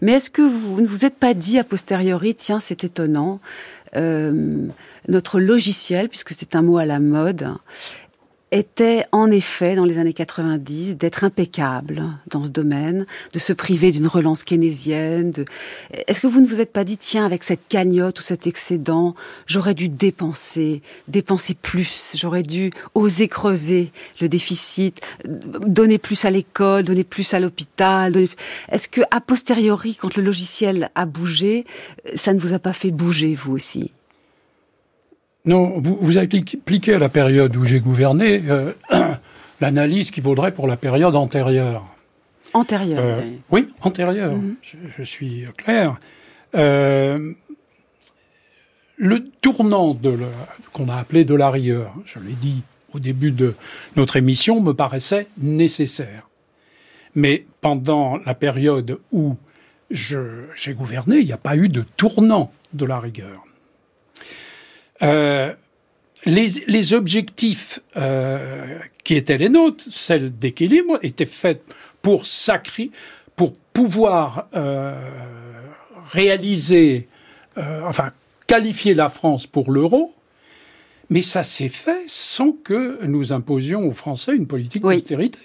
Mais 0.02 0.14
est-ce 0.14 0.30
que 0.30 0.42
vous 0.42 0.82
ne 0.82 0.88
vous 0.88 1.06
êtes 1.06 1.16
pas 1.16 1.34
dit 1.34 1.60
a 1.60 1.64
posteriori, 1.64 2.36
tiens, 2.36 2.60
c'est 2.60 2.84
étonnant, 2.84 3.40
notre 3.96 5.40
logiciel, 5.40 6.10
puisque 6.10 6.32
c'est 6.32 6.56
un 6.56 6.62
mot 6.62 6.78
à 6.78 6.86
la 6.86 7.00
mode, 7.00 7.48
était 8.54 9.06
en 9.12 9.32
effet, 9.32 9.76
dans 9.76 9.86
les 9.86 9.98
années 9.98 10.14
90, 10.14 10.96
d'être 10.96 11.24
impeccable 11.24 12.04
dans 12.28 12.46
ce 12.46 12.50
domaine, 12.50 13.06
de 13.34 13.40
se 13.40 13.52
priver 13.52 13.92
d'une 13.92 14.08
relance 14.08 14.44
keynésienne. 14.44 15.32
De... 15.32 15.46
Est-ce 16.08 16.22
que 16.22 16.28
vous 16.28 16.40
ne 16.40 16.48
vous 16.48 16.62
êtes 16.62 16.72
pas 16.72 16.84
dit, 16.84 16.98
tiens, 16.98 17.26
avec 17.26 17.44
cette 17.44 17.68
cagnotte 17.68 18.20
ou 18.20 18.22
cet 18.22 18.46
excédent, 18.46 19.16
j'aurais 19.48 19.74
dû 19.74 19.90
dépenser, 19.90 20.82
dépenser 21.08 21.56
plus, 21.56 22.14
j'aurais 22.16 22.44
dû 22.44 22.72
oser 22.94 23.28
creuser 23.28 23.92
le 24.22 24.30
déficit, 24.30 25.02
donner 25.26 25.98
plus 25.98 26.24
à 26.26 26.30
l'école, 26.30 26.84
donner 26.84 27.04
plus 27.04 27.34
à 27.34 27.40
l'hôpital. 27.40 28.16
Est-ce 28.72 28.88
que, 28.88 29.02
a 29.10 29.20
posteriori, 29.20 29.96
quand 29.96 30.16
le 30.16 30.24
logiciel 30.24 30.92
a 30.94 31.06
bougé, 31.06 31.66
ça 32.16 32.34
ne 32.34 32.40
vous 32.40 32.54
a 32.54 32.60
pas 32.60 32.74
fait 32.74 32.92
bouger, 32.92 33.34
vous 33.34 33.54
aussi? 33.54 33.92
Non, 35.46 35.80
vous, 35.80 35.98
vous 36.00 36.18
appliquez 36.18 36.94
à 36.94 37.00
la 37.00 37.10
période 37.10 37.56
où 37.58 37.66
j'ai 37.66 37.82
gouverné 37.82 38.44
euh, 38.48 38.72
l'analyse 39.62 40.10
qui 40.10 40.22
vaudrait 40.22 40.54
pour 40.54 40.68
la 40.68 40.78
période 40.78 41.16
antérieure. 41.16 41.86
Antérieure 42.54 43.04
euh, 43.04 43.22
Oui, 43.52 43.68
antérieure. 43.82 44.34
Mhm. 44.34 44.56
je, 44.98 45.04
suis 45.04 45.46
clair. 45.58 45.98
Euh, 46.56 47.34
le 48.96 49.26
tournant 49.42 49.94
de 49.94 50.18
qu'on 50.72 50.88
a 50.88 50.96
appelé 50.96 51.26
de 51.26 51.36
la 51.36 51.50
rigueur, 51.50 51.94
je 52.06 52.20
l'ai 52.20 52.34
dit 52.34 52.62
au 52.94 53.00
début 53.00 53.32
de 53.32 53.56
notre 53.98 54.16
émission, 54.16 54.62
me 54.62 54.74
paraissait 54.74 55.28
nécessaire. 55.38 56.30
Mais 57.16 57.46
pendant 57.60 58.18
la 58.26 58.34
période 58.34 59.00
où 59.12 59.36
j'ai 59.90 60.74
gouverné, 60.74 61.18
il 61.18 61.26
n'y 61.26 61.34
a 61.34 61.38
pas 61.38 61.58
eu 61.58 61.68
de 61.68 61.82
tournant 61.98 62.52
de 62.74 62.86
la 62.86 62.98
rigueur. 62.98 63.44
Euh, 65.04 65.54
les, 66.26 66.94
objectifs 66.94 67.82
euh, 67.98 68.80
qui 69.04 69.16
étaient 69.16 69.38
les 69.38 69.50
nôtres, 69.50 69.84
celles 69.92 70.38
d'équilibre, 70.38 70.98
étaient 71.02 71.26
faits 71.26 71.62
pour 72.02 72.26
sacrer, 72.26 72.92
pour 73.36 73.54
pouvoir 73.74 74.48
euh, 74.56 74.96
réaliser, 76.12 77.08
enfin 77.58 78.12
qualifier 78.48 78.94
la 78.94 79.10
France 79.10 79.48
pour 79.48 79.72
l'euro, 79.72 80.14
mais 81.10 81.22
ça 81.22 81.44
s'est 81.44 81.70
fait 81.70 82.06
sans 82.08 82.52
que 82.52 83.04
nous 83.06 83.34
imposions 83.34 83.86
aux 83.86 83.92
Français 83.92 84.34
une 84.34 84.48
politique 84.48 84.84
d'austérité. 84.84 85.40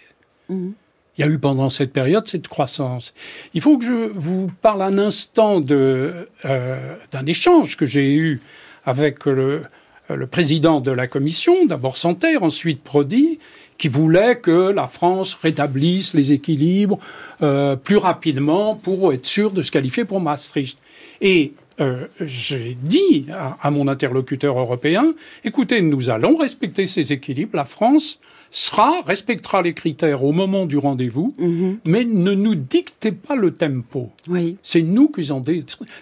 Mhm. 0.48 0.74
Il 1.16 1.22
y 1.22 1.24
a 1.24 1.26
eu 1.26 1.38
pendant 1.40 1.68
cette 1.68 1.92
période 1.92 2.28
cette 2.28 2.46
croissance. 2.46 3.12
Il 3.52 3.61
faut 3.61 3.76
que 3.76 3.84
je 3.84 4.09
vous 4.14 4.48
parle 4.62 4.82
un 4.82 4.98
instant 4.98 5.59
d'un 5.59 7.26
échange 7.26 7.76
que 7.76 7.86
j'ai 7.86 8.14
eu 8.14 8.40
avec 8.85 9.26
le, 9.26 9.62
le 10.09 10.26
président 10.26 10.81
de 10.81 10.91
la 10.91 11.07
commission, 11.07 11.66
d'abord 11.66 11.97
Santerre, 11.97 12.43
ensuite 12.43 12.83
Prodi, 12.83 13.39
qui 13.79 13.89
voulait 13.89 14.37
que 14.37 14.70
la 14.72 14.89
France 14.89 15.35
rétablisse 15.35 16.12
les 16.14 16.33
équilibres 16.33 16.99
euh, 17.43 17.76
plus 17.76 17.97
rapidement 17.97 18.74
pour 18.74 19.12
être 19.12 19.26
sûr 19.26 19.53
de 19.53 19.62
se 19.62 19.70
qualifier 19.70 20.05
pour 20.05 20.20
Maastricht. 20.20 20.79
Et 21.20 21.53
euh, 21.81 22.07
j'ai 22.20 22.76
dit 22.83 23.26
à, 23.33 23.70
mon 23.70 23.87
interlocuteur 23.87 24.59
européen, 24.59 25.14
écoutez, 25.45 25.81
nous 25.81 26.11
allons 26.11 26.37
respecter 26.37 26.89
ces 26.89 27.12
équilibres, 27.12 27.57
la 27.57 27.64
France 27.64 28.18
sera, 28.51 29.03
respectera 29.07 29.62
les 29.62 29.74
critères 29.74 30.24
au 30.24 30.33
moment 30.33 30.66
du 30.66 30.76
rendez-vous, 30.76 31.35
mhm. 31.39 31.79
mais 31.85 32.05
ne 32.05 32.33
nous 32.33 32.57
dictez 32.57 33.12
pas 33.12 33.37
le 33.37 33.53
tempo. 33.53 34.11
Oui. 34.26 34.57
C'est 34.64 34.83
nous 34.83 35.09
qui 35.09 35.31
en 35.31 35.41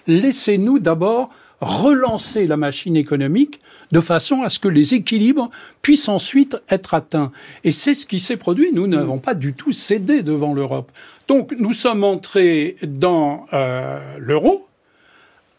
Laissez-nous 0.07 0.79
d'abord 0.79 1.29
relancer 1.61 2.47
la 2.47 2.57
machine 2.57 2.97
économique 2.97 3.61
de 3.93 4.01
façon 4.01 4.43
à 4.43 4.49
ce 4.49 4.59
que 4.59 4.69
les 4.69 4.95
équilibres 4.95 5.49
puissent 5.83 6.09
ensuite 6.09 6.57
être 6.69 6.95
atteints. 6.95 7.33
Et 7.65 7.73
c'est 7.73 7.95
ce 7.95 8.07
qui 8.07 8.21
s'est 8.21 8.37
produit. 8.37 8.71
Nous 8.73 8.87
n'avons 8.87 9.19
pas 9.19 9.35
du 9.35 9.55
tout 9.55 9.73
cédé 9.73 10.23
devant 10.23 10.53
l'Europe. 10.53 10.91
Donc 11.29 11.55
nous 11.59 11.73
sommes 11.73 12.05
entrés 12.05 12.77
dans 12.83 13.47
euh, 13.53 14.17
l'euro 14.19 14.67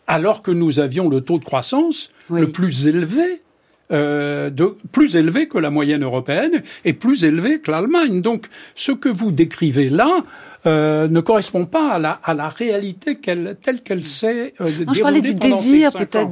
alors 0.07 0.41
que 0.41 0.51
nous 0.51 0.79
avions 0.79 1.09
le 1.09 1.21
taux 1.21 1.39
de 1.39 1.45
croissance 1.45 2.11
le 2.29 2.49
plus 2.49 2.87
élevé 2.87 3.41
euh, 3.89 4.49
de, 4.49 4.75
plus 4.91 5.15
élevé 5.15 5.47
que 5.47 5.57
la 5.57 5.69
moyenne 5.69 6.03
européenne 6.03 6.61
et 6.83 6.91
plus 6.91 7.23
élevé 7.23 7.61
que 7.61 7.71
l'Allemagne. 7.71 8.21
Donc, 8.21 8.47
ce 8.75 8.91
que 8.91 9.07
vous 9.07 9.31
décrivez 9.31 9.87
là 9.87 10.23
euh, 10.67 11.07
ne 11.07 11.21
correspond 11.21 11.65
pas 11.65 11.93
à 11.93 11.99
la, 11.99 12.19
à 12.23 12.33
la 12.33 12.49
réalité 12.49 13.17
telle 13.17 13.81
qu'elle 13.83 14.03
s'est 14.03 14.53
euh, 14.59 14.67
Je 14.93 15.01
parlais 15.01 15.21
du 15.21 15.33
désir 15.33 15.91
peut-être 15.93 16.31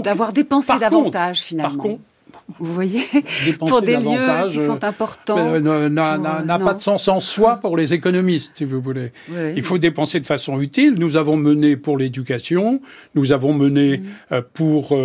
d'avoir 0.00 0.32
dépensé 0.32 0.78
davantage 0.78 1.40
finalement. 1.40 1.76
Par 1.76 1.82
contre, 1.82 2.02
vous 2.58 2.72
voyez, 2.72 3.04
pour 3.58 3.82
des 3.82 3.96
lieux 3.96 4.48
qui 4.50 4.58
sont 4.58 4.82
importants. 4.82 5.60
n'a 5.60 6.58
pas 6.58 6.74
de 6.74 6.80
sens 6.80 7.08
en 7.08 7.20
soi 7.20 7.56
pour 7.56 7.76
les 7.76 7.92
économistes, 7.92 8.52
si 8.56 8.64
vous 8.64 8.80
voulez. 8.80 9.12
Il 9.54 9.62
faut 9.62 9.78
dépenser 9.78 10.18
de 10.20 10.26
façon 10.26 10.60
utile. 10.60 10.94
Nous 10.94 11.16
avons 11.16 11.36
mené 11.36 11.76
pour 11.76 11.98
l'éducation, 11.98 12.80
nous 13.14 13.32
avons 13.32 13.52
mené 13.52 13.98
mm. 14.30 14.40
pour 14.54 14.96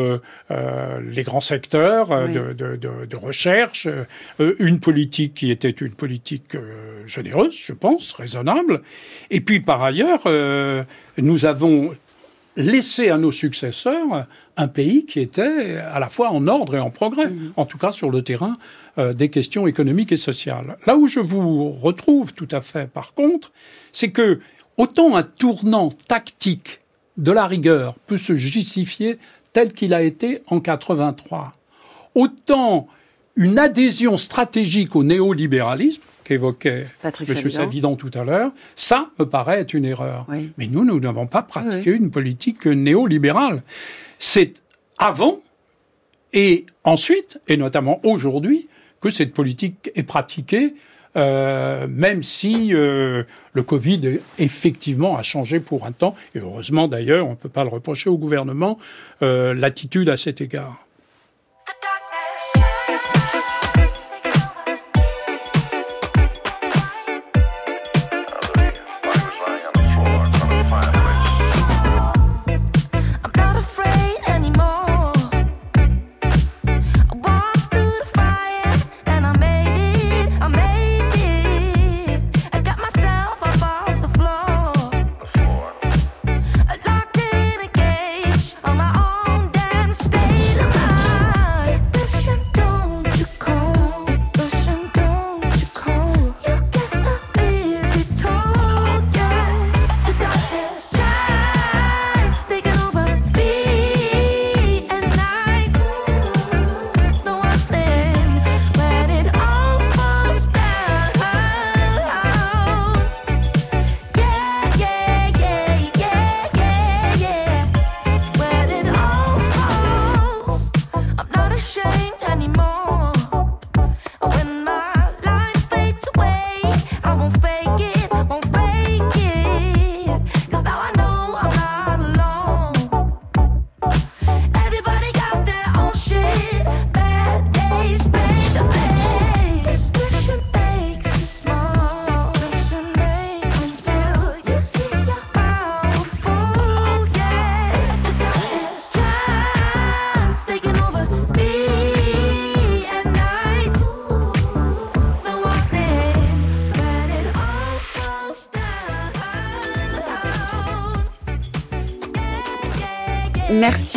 les 0.50 1.24
grands 1.24 1.42
secteurs 1.42 2.10
de, 2.10 2.54
de, 2.54 2.76
de, 2.78 3.06
de, 3.10 3.16
recherche, 3.16 3.88
une 4.40 4.80
politique 4.80 5.34
qui 5.34 5.52
était 5.52 5.70
une 5.70 5.94
politique 5.94 6.58
généreuse, 7.06 7.56
je 7.56 7.74
pense, 7.74 8.14
raisonnable. 8.14 8.82
Et 9.32 9.42
puis 9.42 9.60
par 9.60 9.84
ailleurs, 9.84 10.22
nous 11.18 11.46
avons 11.46 11.94
laisser 12.56 13.10
à 13.10 13.18
nos 13.18 13.32
successeurs 13.32 14.28
un 14.58 14.68
pays 14.68 15.06
qui 15.06 15.20
était 15.20 15.78
à 15.78 16.00
la 16.00 16.10
fois 16.10 16.30
en 16.32 16.48
ordre 16.48 16.76
et 16.76 16.80
en 16.80 16.90
progrès, 16.92 17.30
mhm. 17.30 17.54
en 17.58 17.66
tout 17.66 17.78
cas 17.78 17.92
sur 17.92 18.12
le 18.12 18.22
terrain 18.22 18.58
euh, 18.98 19.14
des 19.14 19.30
questions 19.30 19.66
économiques 19.68 20.12
et 20.12 20.18
sociales. 20.18 20.78
Là 20.86 20.96
où 20.96 21.08
je 21.08 21.20
vous 21.20 21.72
retrouve 21.72 22.34
tout 22.34 22.48
à 22.52 22.62
fait, 22.62 22.88
par 22.90 23.14
contre, 23.14 23.52
c'est 23.92 24.12
que 24.12 24.40
autant 24.78 25.16
un 25.16 25.24
tournant 25.24 25.90
tactique 26.08 26.82
de 27.18 27.32
la 27.32 27.48
rigueur 27.48 27.96
peut 28.08 28.18
se 28.18 28.36
justifier 28.36 29.18
tel 29.52 29.74
qu'il 29.74 29.94
a 29.94 30.02
été 30.02 30.42
en 30.48 30.60
83, 30.60 31.52
autant 32.16 32.88
une 33.36 33.58
adhésion 33.58 34.18
stratégique 34.18 34.96
au 34.96 35.04
néolibéralisme 35.04 36.02
qu'évoquait 36.24 36.86
M. 37.04 37.50
Savidan 37.50 37.96
tout 37.96 38.12
à 38.14 38.24
l'heure, 38.24 38.52
ça 38.76 39.10
me 39.20 39.26
paraît 39.26 39.60
être 39.62 39.74
une 39.74 39.86
erreur. 39.86 40.26
Mais 40.58 40.68
nous, 40.68 40.86
nous 40.86 41.00
n'avons 41.00 41.28
pas 41.28 41.42
pratiqué 41.42 41.92
une 41.92 42.12
politique 42.12 42.66
néolibérale. 42.66 43.64
C'est 44.20 44.62
avant 44.98 45.40
et 46.34 46.66
ensuite, 46.84 47.40
et 47.48 47.58
notamment 47.58 48.00
aujourd'hui, 48.04 48.68
que 49.02 49.10
cette 49.10 49.34
politique 49.34 49.92
est 49.96 50.04
pratiquée, 50.04 50.74
euh, 51.16 51.88
même 51.88 52.24
si 52.24 52.74
euh, 52.74 53.24
le 53.54 53.64
Covid 53.64 54.20
effectivement 54.40 55.16
a 55.16 55.22
changé 55.22 55.60
pour 55.60 55.86
un 55.86 55.92
temps, 55.92 56.16
et 56.34 56.40
heureusement 56.40 56.88
d'ailleurs, 56.88 57.28
on 57.28 57.32
ne 57.32 57.36
peut 57.36 57.50
pas 57.50 57.64
le 57.64 57.70
reprocher 57.70 58.10
au 58.10 58.18
gouvernement, 58.18 58.80
euh, 59.22 59.54
l'attitude 59.54 60.10
à 60.10 60.18
cet 60.18 60.42
égard. 60.42 60.83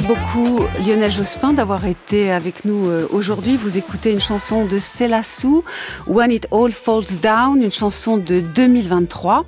Beaucoup 0.06 0.58
Lionel 0.86 1.10
Jospin 1.10 1.52
d'avoir 1.52 1.84
été 1.84 2.30
avec 2.30 2.64
nous 2.64 2.88
euh, 2.88 3.08
aujourd'hui. 3.10 3.56
Vous 3.56 3.76
écoutez 3.76 4.12
une 4.12 4.20
chanson 4.20 4.64
de 4.64 4.78
Sou, 4.78 5.64
When 6.06 6.30
It 6.30 6.46
All 6.52 6.70
Falls 6.70 7.18
Down, 7.20 7.60
une 7.62 7.72
chanson 7.72 8.16
de 8.16 8.40
2023. 8.40 9.44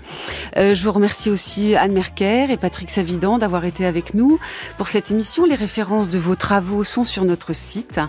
Euh, 0.56 0.74
je 0.74 0.82
vous 0.82 0.90
remercie 0.90 1.30
aussi 1.30 1.76
Anne 1.76 1.92
Merker 1.92 2.46
et 2.50 2.56
Patrick 2.56 2.90
Savidan 2.90 3.38
d'avoir 3.38 3.64
été 3.66 3.86
avec 3.86 4.14
nous 4.14 4.40
pour 4.78 4.88
cette 4.88 5.10
émission. 5.10 5.44
Les 5.44 5.54
références 5.54 6.08
de 6.08 6.18
vos 6.18 6.34
travaux 6.34 6.82
sont 6.82 7.04
sur 7.04 7.24
notre 7.24 7.52
site 7.52 8.00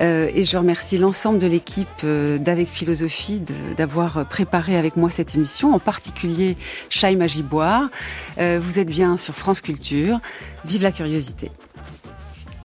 euh, 0.00 0.28
et 0.34 0.44
je 0.44 0.58
remercie 0.58 0.98
l'ensemble 0.98 1.38
de 1.38 1.46
l'équipe 1.46 2.04
d'Avec 2.04 2.68
Philosophie 2.68 3.40
d'avoir 3.76 4.26
préparé 4.26 4.76
avec 4.76 4.96
moi 4.96 5.08
cette 5.08 5.34
émission, 5.34 5.74
en 5.74 5.78
particulier 5.78 6.56
Chaim 6.90 7.16
Magiboire. 7.16 7.88
vous 8.38 8.78
êtes 8.78 8.90
bien 8.90 9.16
sur 9.16 9.34
France 9.34 9.60
Culture. 9.60 10.20
Vive 10.64 10.82
la 10.82 10.92
curiosité. 10.92 11.50